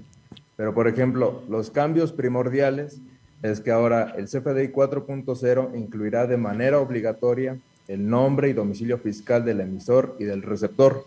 Pero, 0.56 0.72
por 0.72 0.88
ejemplo, 0.88 1.42
los 1.50 1.70
cambios 1.70 2.12
primordiales 2.12 2.98
es 3.42 3.60
que 3.60 3.70
ahora 3.70 4.14
el 4.16 4.26
CFDI 4.26 4.72
4.0 4.72 5.76
incluirá 5.76 6.26
de 6.26 6.36
manera 6.36 6.80
obligatoria 6.80 7.58
el 7.88 8.08
nombre 8.08 8.48
y 8.48 8.52
domicilio 8.52 8.98
fiscal 8.98 9.44
del 9.44 9.60
emisor 9.60 10.16
y 10.18 10.24
del 10.24 10.42
receptor. 10.42 11.04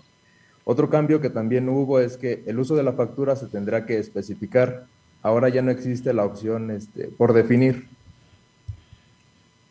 Otro 0.64 0.90
cambio 0.90 1.20
que 1.20 1.30
también 1.30 1.68
hubo 1.68 2.00
es 2.00 2.18
que 2.18 2.44
el 2.46 2.60
uso 2.60 2.76
de 2.76 2.84
la 2.84 2.94
factura 2.94 3.36
se 3.36 3.48
tendrá 3.48 3.86
que 3.86 3.98
especificar. 3.98 4.86
Ahora 5.22 5.50
ya 5.50 5.62
no 5.62 5.72
existe 5.72 6.14
la 6.14 6.26
opción 6.26 6.72
este, 6.72 7.08
por 7.08 7.34
definir. 7.34 7.88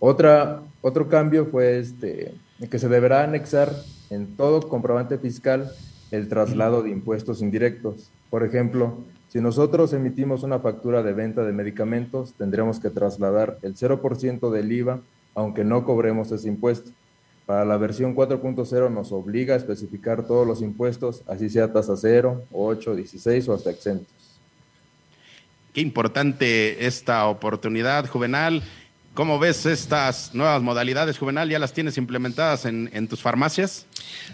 Otra, 0.00 0.62
otro 0.80 1.08
cambio 1.08 1.46
fue 1.46 1.78
este, 1.78 2.34
que 2.70 2.78
se 2.78 2.88
deberá 2.88 3.24
anexar 3.24 3.72
en 4.10 4.36
todo 4.36 4.68
comprobante 4.68 5.18
fiscal 5.18 5.70
el 6.10 6.28
traslado 6.28 6.82
de 6.82 6.90
impuestos 6.90 7.42
indirectos. 7.42 8.10
Por 8.30 8.44
ejemplo, 8.44 8.98
si 9.28 9.40
nosotros 9.40 9.92
emitimos 9.92 10.42
una 10.42 10.58
factura 10.58 11.02
de 11.02 11.12
venta 11.12 11.44
de 11.44 11.52
medicamentos, 11.52 12.32
tendremos 12.38 12.80
que 12.80 12.88
trasladar 12.88 13.58
el 13.62 13.74
0% 13.74 14.50
del 14.50 14.72
IVA, 14.72 15.00
aunque 15.34 15.64
no 15.64 15.84
cobremos 15.84 16.32
ese 16.32 16.48
impuesto. 16.48 16.90
Para 17.44 17.64
la 17.64 17.76
versión 17.76 18.14
4.0 18.14 18.90
nos 18.90 19.12
obliga 19.12 19.54
a 19.54 19.58
especificar 19.58 20.26
todos 20.26 20.46
los 20.46 20.62
impuestos, 20.62 21.22
así 21.26 21.50
sea 21.50 21.72
tasa 21.72 21.94
0, 21.96 22.44
8, 22.52 22.96
16 22.96 23.48
o 23.48 23.54
hasta 23.54 23.70
exentos. 23.70 24.08
Qué 25.72 25.82
importante 25.82 26.86
esta 26.86 27.26
oportunidad, 27.26 28.06
Juvenal 28.06 28.62
¿Cómo 29.18 29.40
ves 29.40 29.66
estas 29.66 30.32
nuevas 30.32 30.62
modalidades, 30.62 31.18
Juvenal? 31.18 31.50
¿Ya 31.50 31.58
las 31.58 31.72
tienes 31.72 31.98
implementadas 31.98 32.66
en, 32.66 33.08
tus 33.08 33.20
farmacias? 33.20 33.84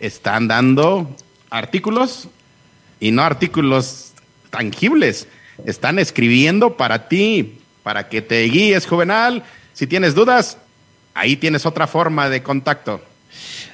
están 0.00 0.48
dando 0.48 1.14
artículos 1.50 2.28
y 3.00 3.10
no 3.10 3.22
artículos 3.22 4.12
tangibles. 4.50 5.28
Están 5.66 5.98
escribiendo 5.98 6.76
para 6.76 7.08
ti, 7.08 7.58
para 7.82 8.08
que 8.08 8.22
te 8.22 8.42
guíes, 8.44 8.86
Juvenal. 8.86 9.44
Si 9.72 9.86
tienes 9.86 10.14
dudas, 10.14 10.58
ahí 11.14 11.36
tienes 11.36 11.66
otra 11.66 11.86
forma 11.86 12.28
de 12.28 12.42
contacto. 12.42 13.00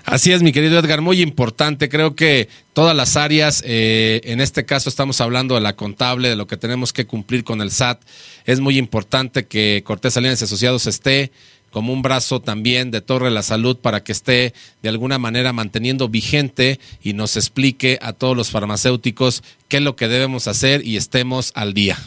Así 0.04 0.32
es, 0.32 0.42
mi 0.42 0.52
querido 0.52 0.78
Edgar, 0.78 1.00
muy 1.02 1.20
importante. 1.20 1.88
Creo 1.88 2.16
que 2.16 2.48
todas 2.72 2.96
las 2.96 3.16
áreas, 3.16 3.62
eh, 3.66 4.20
en 4.24 4.40
este 4.40 4.64
caso 4.64 4.88
estamos 4.88 5.20
hablando 5.20 5.54
de 5.54 5.60
la 5.60 5.76
contable, 5.76 6.28
de 6.28 6.36
lo 6.36 6.46
que 6.46 6.56
tenemos 6.56 6.92
que 6.92 7.06
cumplir 7.06 7.44
con 7.44 7.60
el 7.60 7.70
SAT. 7.70 8.02
Es 8.44 8.60
muy 8.60 8.78
importante 8.78 9.46
que 9.46 9.82
Cortés 9.84 10.14
Salinas 10.14 10.42
Asociados 10.42 10.86
esté 10.86 11.30
como 11.70 11.92
un 11.92 12.02
brazo 12.02 12.40
también 12.40 12.90
de 12.90 13.00
Torre 13.00 13.30
la 13.30 13.42
Salud 13.42 13.78
para 13.78 14.02
que 14.02 14.12
esté 14.12 14.54
de 14.82 14.88
alguna 14.88 15.18
manera 15.18 15.52
manteniendo 15.52 16.08
vigente 16.08 16.80
y 17.02 17.12
nos 17.12 17.36
explique 17.36 17.98
a 18.02 18.12
todos 18.12 18.36
los 18.36 18.50
farmacéuticos 18.50 19.42
qué 19.68 19.78
es 19.78 19.82
lo 19.82 19.96
que 19.96 20.08
debemos 20.08 20.48
hacer 20.48 20.84
y 20.84 20.96
estemos 20.96 21.52
al 21.54 21.74
día. 21.74 21.98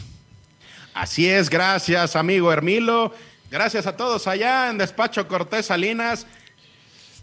Así 0.92 1.28
es, 1.28 1.50
gracias 1.50 2.14
amigo 2.14 2.52
Hermilo, 2.52 3.14
gracias 3.50 3.86
a 3.86 3.96
todos 3.96 4.26
allá 4.28 4.70
en 4.70 4.78
Despacho 4.78 5.26
Cortés 5.26 5.66
Salinas. 5.66 6.26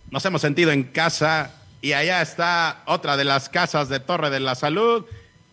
Nos 0.10 0.26
hemos 0.26 0.42
sentido 0.42 0.72
en 0.72 0.84
casa 0.84 1.56
y 1.82 1.94
allá 1.94 2.22
está 2.22 2.84
otra 2.86 3.18
de 3.18 3.24
las 3.24 3.50
casas 3.50 3.88
de 3.88 4.00
Torre 4.00 4.30
de 4.30 4.40
la 4.40 4.56
Salud 4.56 5.06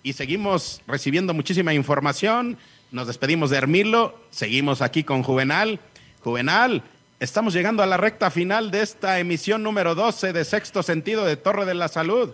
y 0.03 0.15
seguimos 0.15 0.81
recibiendo 0.87 1.35
muchísima 1.35 1.75
información. 1.75 2.59
Nos 2.91 3.07
despedimos 3.07 3.51
de 3.51 3.59
Hermilo, 3.59 4.19
seguimos 4.31 4.81
aquí 4.81 5.05
con 5.05 5.23
Juvenal 5.23 5.79
Juvenal, 6.23 6.83
estamos 7.21 7.55
llegando 7.55 7.83
a 7.83 7.87
la 7.87 7.97
recta 7.97 8.31
final 8.31 8.71
de 8.71 8.83
esta 8.83 9.19
emisión 9.21 9.63
número 9.63 9.95
12 9.95 10.33
de 10.33 10.45
Sexto 10.45 10.83
Sentido 10.83 11.25
de 11.25 11.37
Torre 11.37 11.65
de 11.65 11.75
la 11.75 11.89
Salud. 11.89 12.31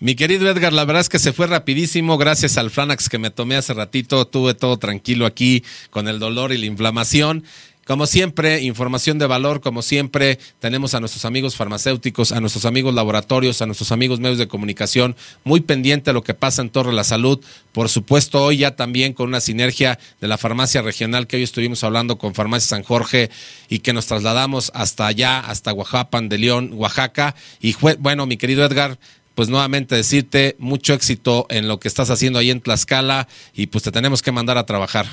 Mi 0.00 0.14
querido 0.14 0.48
Edgar, 0.48 0.72
la 0.72 0.84
verdad 0.84 1.00
es 1.00 1.08
que 1.08 1.18
se 1.18 1.32
fue 1.32 1.48
rapidísimo, 1.48 2.18
gracias 2.18 2.56
al 2.56 2.70
Flanax 2.70 3.08
que 3.08 3.18
me 3.18 3.30
tomé 3.30 3.56
hace 3.56 3.74
ratito, 3.74 4.26
tuve 4.26 4.54
todo 4.54 4.78
tranquilo 4.78 5.26
aquí 5.26 5.64
con 5.90 6.06
el 6.06 6.20
dolor 6.20 6.52
y 6.52 6.58
la 6.58 6.66
inflamación. 6.66 7.44
Como 7.88 8.06
siempre, 8.06 8.60
información 8.60 9.18
de 9.18 9.26
valor, 9.26 9.62
como 9.62 9.80
siempre, 9.80 10.38
tenemos 10.58 10.92
a 10.92 11.00
nuestros 11.00 11.24
amigos 11.24 11.56
farmacéuticos, 11.56 12.32
a 12.32 12.40
nuestros 12.42 12.66
amigos 12.66 12.92
laboratorios, 12.92 13.62
a 13.62 13.66
nuestros 13.66 13.92
amigos 13.92 14.20
medios 14.20 14.36
de 14.36 14.46
comunicación, 14.46 15.16
muy 15.42 15.60
pendiente 15.60 16.10
a 16.10 16.12
lo 16.12 16.22
que 16.22 16.34
pasa 16.34 16.60
en 16.60 16.68
Torre 16.68 16.92
la 16.92 17.02
Salud. 17.02 17.40
Por 17.72 17.88
supuesto, 17.88 18.44
hoy 18.44 18.58
ya 18.58 18.76
también 18.76 19.14
con 19.14 19.28
una 19.28 19.40
sinergia 19.40 19.98
de 20.20 20.28
la 20.28 20.36
farmacia 20.36 20.82
regional 20.82 21.26
que 21.26 21.36
hoy 21.36 21.44
estuvimos 21.44 21.82
hablando 21.82 22.18
con 22.18 22.34
Farmacia 22.34 22.68
San 22.68 22.82
Jorge 22.82 23.30
y 23.70 23.78
que 23.78 23.94
nos 23.94 24.04
trasladamos 24.04 24.70
hasta 24.74 25.06
allá, 25.06 25.40
hasta 25.40 25.72
Oaxaca, 25.72 26.20
de 26.20 26.36
León, 26.36 26.72
Oaxaca. 26.74 27.36
Y 27.58 27.74
bueno, 28.00 28.26
mi 28.26 28.36
querido 28.36 28.66
Edgar, 28.66 28.98
pues 29.34 29.48
nuevamente 29.48 29.94
decirte 29.94 30.56
mucho 30.58 30.92
éxito 30.92 31.46
en 31.48 31.68
lo 31.68 31.80
que 31.80 31.88
estás 31.88 32.10
haciendo 32.10 32.38
ahí 32.38 32.50
en 32.50 32.60
Tlaxcala 32.60 33.28
y 33.54 33.68
pues 33.68 33.82
te 33.82 33.92
tenemos 33.92 34.20
que 34.20 34.30
mandar 34.30 34.58
a 34.58 34.66
trabajar. 34.66 35.06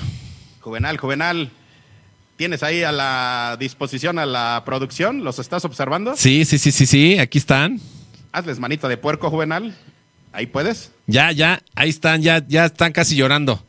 Juvenal, 0.60 0.98
Juvenal, 0.98 1.50
¿Tienes 2.36 2.62
ahí 2.62 2.82
a 2.82 2.92
la 2.92 3.56
disposición 3.58 4.18
a 4.18 4.26
la 4.26 4.62
producción? 4.66 5.24
¿Los 5.24 5.38
estás 5.38 5.64
observando? 5.64 6.14
Sí, 6.16 6.44
sí, 6.44 6.58
sí, 6.58 6.70
sí, 6.70 6.84
sí, 6.84 7.18
aquí 7.18 7.38
están. 7.38 7.80
Hazles 8.30 8.58
manita 8.58 8.88
de 8.88 8.98
puerco, 8.98 9.30
Juvenal. 9.30 9.74
Ahí 10.32 10.46
puedes. 10.46 10.92
Ya, 11.06 11.32
ya, 11.32 11.62
ahí 11.74 11.88
están, 11.88 12.20
ya, 12.20 12.44
ya 12.46 12.66
están 12.66 12.92
casi 12.92 13.16
llorando. 13.16 13.64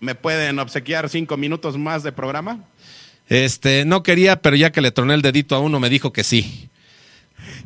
¿Me 0.00 0.14
pueden 0.14 0.58
obsequiar 0.58 1.08
cinco 1.08 1.38
minutos 1.38 1.78
más 1.78 2.02
de 2.02 2.12
programa? 2.12 2.64
Este, 3.30 3.86
no 3.86 4.02
quería, 4.02 4.42
pero 4.42 4.54
ya 4.54 4.70
que 4.70 4.82
le 4.82 4.90
troné 4.90 5.14
el 5.14 5.22
dedito 5.22 5.54
a 5.54 5.60
uno, 5.60 5.80
me 5.80 5.88
dijo 5.88 6.12
que 6.12 6.22
sí. 6.22 6.68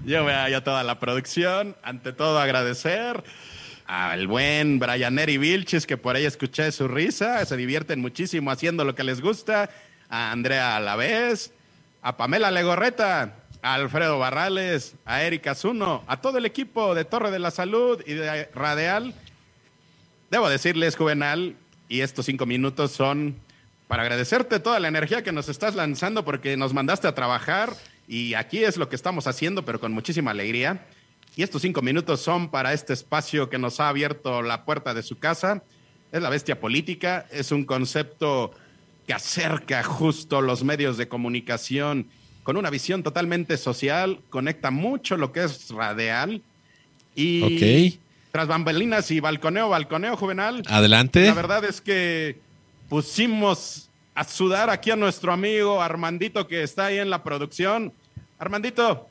Yo 0.05 0.23
voy 0.23 0.33
a, 0.33 0.63
toda 0.63 0.85
la 0.85 1.01
producción. 1.01 1.75
Ante 1.83 2.13
todo, 2.13 2.39
agradecer 2.39 3.25
al 3.87 4.29
buen 4.29 4.79
Brian 4.79 5.19
Eri 5.19 5.37
Vilches, 5.37 5.85
que 5.87 5.97
por 5.97 6.15
ahí 6.15 6.27
escuché 6.27 6.71
su 6.71 6.87
risa. 6.87 7.45
Se 7.45 7.57
divierten 7.57 8.01
muchísimo 8.01 8.53
haciendo 8.53 8.85
lo 8.85 8.95
que 8.95 9.03
les 9.03 9.21
gusta 9.21 9.69
a 10.09 10.33
Andrea 10.33 10.77
Alavés, 10.77 11.53
a 12.03 12.17
Pamela 12.17 12.51
Legorreta, 12.51 13.37
a 13.63 13.75
Alfredo 13.75 14.19
Barrales, 14.19 14.95
a 15.05 15.23
Erika 15.23 15.55
Zuno, 15.55 16.05
a 16.07 16.21
todo 16.21 16.39
el 16.39 16.47
equipo 16.47 16.95
de 16.95 17.05
Torre 17.05 17.31
de 17.31 17.39
la 17.39 17.51
Salud 17.51 18.03
y 18.07 18.13
de 18.13 18.47
Radial. 18.55 19.15
Debo 20.31 20.49
decirles, 20.49 20.97
Juvenal, 20.97 21.57
y 21.89 22.01
estos 22.01 22.27
cinco 22.27 22.47
minutos 22.47 22.93
son 22.93 23.37
para 23.89 24.03
agradecerte 24.03 24.61
toda 24.61 24.81
la 24.81 24.89
energía 24.89 25.23
que 25.23 25.33
nos 25.33 25.49
estás 25.49 25.75
lanzando 25.75 26.25
porque 26.25 26.57
nos 26.57 26.75
mandaste 26.75 27.07
a 27.07 27.15
trabajar 27.15 27.75
y 28.07 28.35
aquí 28.35 28.65
es 28.65 28.77
lo 28.77 28.89
que 28.89 28.97
estamos 28.97 29.27
haciendo, 29.27 29.65
pero 29.65 29.81
con 29.81 29.93
muchísima 29.93 30.31
alegría. 30.33 30.87
Y 31.37 31.43
estos 31.43 31.63
cinco 31.63 31.83
minutos 31.83 32.21
son 32.21 32.51
para 32.51 32.73
este 32.73 32.93
espacio 32.93 33.49
que 33.49 33.59
nos 33.59 33.81
ha 33.81 33.89
abierto 33.89 34.43
la 34.43 34.65
puerta 34.65 34.95
de 34.95 35.03
su 35.03 35.19
casa. 35.19 35.63
Es 36.13 36.23
la 36.23 36.31
bestia 36.31 36.61
política, 36.61 37.27
es 37.31 37.51
un 37.51 37.65
concepto 37.65 38.53
que 39.07 39.13
acerca 39.13 39.83
justo 39.83 40.41
los 40.41 40.65
medios 40.65 40.97
de 40.97 41.09
comunicación 41.09 42.09
con 42.43 42.57
una 42.57 42.71
visión 42.71 43.03
totalmente 43.03 43.57
social, 43.57 44.21
conecta 44.31 44.71
mucho 44.71 45.17
lo 45.17 45.33
que 45.33 45.45
es 45.45 45.71
radial. 45.71 46.43
Y 47.15 47.99
tras 48.31 48.49
bambalinas 48.49 49.11
y 49.11 49.21
balconeo, 49.21 49.69
balconeo 49.69 50.17
juvenal. 50.17 50.63
Adelante. 50.67 51.25
La 51.25 51.35
verdad 51.35 51.65
es 51.65 51.81
que 51.81 52.39
pusimos 52.89 53.89
a 54.15 54.25
sudar 54.25 54.71
aquí 54.71 54.91
a 54.91 54.97
nuestro 54.97 55.33
amigo 55.33 55.83
Armandito 55.83 56.47
que 56.47 56.63
está 56.63 56.87
ahí 56.87 56.99
en 56.99 57.11
la 57.11 57.23
producción. 57.23 57.93
Armandito, 58.39 59.09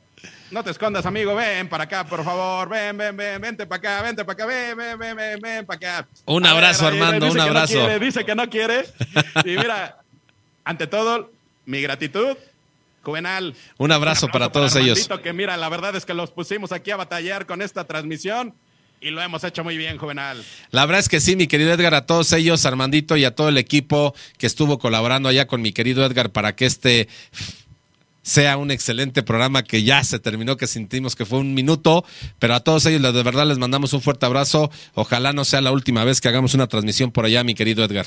No 0.50 0.62
te 0.62 0.70
escondas, 0.70 1.04
amigo. 1.06 1.34
Ven 1.34 1.68
para 1.68 1.84
acá, 1.84 2.06
por 2.06 2.24
favor. 2.24 2.68
Ven, 2.68 2.96
ven, 2.96 3.16
ven. 3.16 3.40
Vente 3.40 3.66
para 3.66 3.78
acá, 3.78 4.02
vente 4.02 4.24
para 4.24 4.34
acá. 4.34 4.46
Ven, 4.46 4.76
ven, 4.76 4.98
ven, 4.98 5.16
ven, 5.16 5.40
ven 5.40 5.66
para 5.66 5.76
acá. 5.76 6.08
Un 6.26 6.46
abrazo, 6.46 6.86
Armando, 6.86 7.30
un 7.30 7.40
abrazo. 7.40 7.98
dice 7.98 8.24
que 8.24 8.34
no 8.34 8.48
quiere. 8.48 8.84
Y 9.44 9.50
mira, 9.50 9.98
ante 10.64 10.86
todo, 10.86 11.30
mi 11.66 11.80
gratitud. 11.80 12.36
Juvenal. 13.02 13.54
Un 13.76 13.92
abrazo, 13.92 14.28
para 14.28 14.50
todos 14.50 14.74
ellos. 14.76 15.08
Que 15.22 15.32
mira, 15.32 15.56
la 15.56 15.68
verdad 15.68 15.94
es 15.94 16.06
que 16.06 16.14
los 16.14 16.30
pusimos 16.30 16.72
aquí 16.72 16.90
a 16.90 16.96
batallar 16.96 17.44
con 17.46 17.60
esta 17.60 17.84
transmisión 17.84 18.54
y 19.04 19.10
lo 19.10 19.20
hemos 19.20 19.44
hecho 19.44 19.62
muy 19.62 19.76
bien, 19.76 19.98
Juvenal. 19.98 20.42
La 20.70 20.86
verdad 20.86 21.00
es 21.00 21.10
que 21.10 21.20
sí, 21.20 21.36
mi 21.36 21.46
querido 21.46 21.72
Edgar, 21.72 21.94
a 21.94 22.06
todos 22.06 22.32
ellos, 22.32 22.64
Armandito 22.64 23.18
y 23.18 23.24
a 23.26 23.34
todo 23.34 23.50
el 23.50 23.58
equipo 23.58 24.14
que 24.38 24.46
estuvo 24.46 24.78
colaborando 24.78 25.28
allá 25.28 25.46
con 25.46 25.60
mi 25.60 25.72
querido 25.72 26.06
Edgar 26.06 26.30
para 26.30 26.56
que 26.56 26.64
este 26.64 27.08
sea 28.24 28.56
un 28.56 28.70
excelente 28.70 29.22
programa 29.22 29.62
que 29.62 29.84
ya 29.84 30.02
se 30.02 30.18
terminó, 30.18 30.56
que 30.56 30.66
sentimos 30.66 31.14
que 31.14 31.26
fue 31.26 31.38
un 31.38 31.54
minuto, 31.54 32.04
pero 32.38 32.54
a 32.54 32.60
todos 32.60 32.86
ellos 32.86 33.14
de 33.14 33.22
verdad 33.22 33.46
les 33.46 33.58
mandamos 33.58 33.92
un 33.92 34.00
fuerte 34.00 34.26
abrazo. 34.26 34.70
Ojalá 34.94 35.32
no 35.32 35.44
sea 35.44 35.60
la 35.60 35.70
última 35.70 36.04
vez 36.04 36.20
que 36.20 36.28
hagamos 36.28 36.54
una 36.54 36.66
transmisión 36.66 37.12
por 37.12 37.26
allá, 37.26 37.44
mi 37.44 37.54
querido 37.54 37.84
Edgar. 37.84 38.06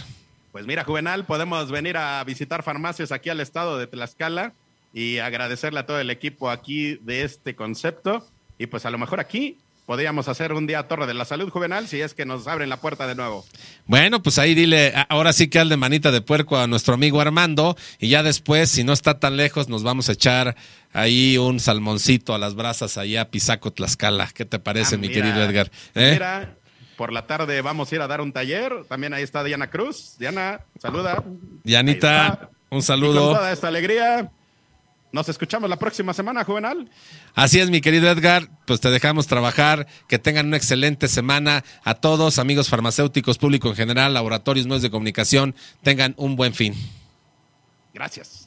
Pues 0.52 0.66
mira, 0.66 0.84
Juvenal, 0.84 1.26
podemos 1.26 1.70
venir 1.70 1.98
a 1.98 2.24
visitar 2.24 2.64
farmacias 2.64 3.12
aquí 3.12 3.30
al 3.30 3.40
estado 3.40 3.78
de 3.78 3.86
Tlaxcala 3.86 4.54
y 4.92 5.20
agradecerle 5.20 5.80
a 5.80 5.86
todo 5.86 6.00
el 6.00 6.10
equipo 6.10 6.50
aquí 6.50 6.96
de 7.04 7.22
este 7.22 7.56
concepto. 7.56 8.26
Y 8.58 8.66
pues 8.66 8.88
a 8.88 8.90
lo 8.90 8.98
mejor 8.98 9.20
aquí 9.20 9.58
podríamos 9.88 10.28
hacer 10.28 10.52
un 10.52 10.68
día 10.68 10.84
Torre 10.84 11.08
de 11.08 11.14
la 11.14 11.24
Salud 11.24 11.50
Juvenal 11.50 11.88
si 11.88 12.02
es 12.02 12.14
que 12.14 12.26
nos 12.26 12.46
abren 12.46 12.68
la 12.68 12.78
puerta 12.78 13.08
de 13.08 13.16
nuevo. 13.16 13.46
Bueno, 13.86 14.22
pues 14.22 14.38
ahí 14.38 14.54
dile, 14.54 14.94
ahora 15.08 15.32
sí 15.32 15.48
que 15.48 15.60
al 15.60 15.70
de 15.70 15.78
manita 15.78 16.12
de 16.12 16.20
puerco 16.20 16.58
a 16.58 16.68
nuestro 16.68 16.94
amigo 16.94 17.22
Armando 17.22 17.78
y 17.98 18.10
ya 18.10 18.22
después, 18.22 18.70
si 18.70 18.84
no 18.84 18.92
está 18.92 19.18
tan 19.18 19.38
lejos, 19.38 19.70
nos 19.70 19.84
vamos 19.84 20.10
a 20.10 20.12
echar 20.12 20.58
ahí 20.92 21.38
un 21.38 21.62
salmoncito 21.62 22.36
a 22.36 22.38
las 22.38 22.54
brasas 22.54 22.98
allá 22.98 23.22
a 23.22 23.32
Pisaco, 23.32 23.72
Tlaxcala. 23.72 24.30
¿Qué 24.34 24.44
te 24.44 24.60
parece, 24.60 24.96
ah, 24.96 24.98
mi 24.98 25.08
querido 25.08 25.42
Edgar? 25.42 25.72
¿Eh? 25.96 26.12
Mira, 26.12 26.58
por 26.98 27.14
la 27.14 27.26
tarde 27.26 27.62
vamos 27.62 27.90
a 27.90 27.96
ir 27.96 28.02
a 28.02 28.08
dar 28.08 28.20
un 28.20 28.34
taller. 28.34 28.84
También 28.90 29.14
ahí 29.14 29.24
está 29.24 29.42
Diana 29.46 29.70
Cruz. 29.70 30.18
Diana, 30.20 30.66
saluda. 30.82 31.24
Dianita, 31.64 32.50
un 32.70 32.82
saludo. 32.82 33.28
con 33.28 33.36
toda 33.38 33.54
esta 33.54 33.70
alegría. 33.70 34.32
Nos 35.12 35.30
escuchamos 35.30 35.70
la 35.70 35.78
próxima 35.78 36.14
semana, 36.14 36.44
Juvenal. 36.44 36.90
Así 37.34 37.60
es, 37.60 37.70
mi 37.70 37.82
querido 37.82 38.10
Edgar. 38.10 38.50
Pues 38.66 38.82
te 38.82 38.90
dejamos 38.90 39.28
trabajar. 39.28 39.88
Que 40.08 40.20
tengan 40.20 40.48
una 40.48 40.58
excelente 40.58 41.08
semana. 41.08 41.64
A 41.84 41.96
todos, 41.96 42.40
amigos 42.40 42.70
farmacéuticos, 42.70 43.38
público 43.38 43.70
en 43.70 43.76
general, 43.76 44.14
laboratorios, 44.14 44.68
medios 44.68 44.82
de 44.82 44.92
comunicación, 44.92 45.56
tengan 45.82 46.14
un 46.18 46.36
buen 46.36 46.54
fin. 46.54 46.76
Gracias. 47.94 48.47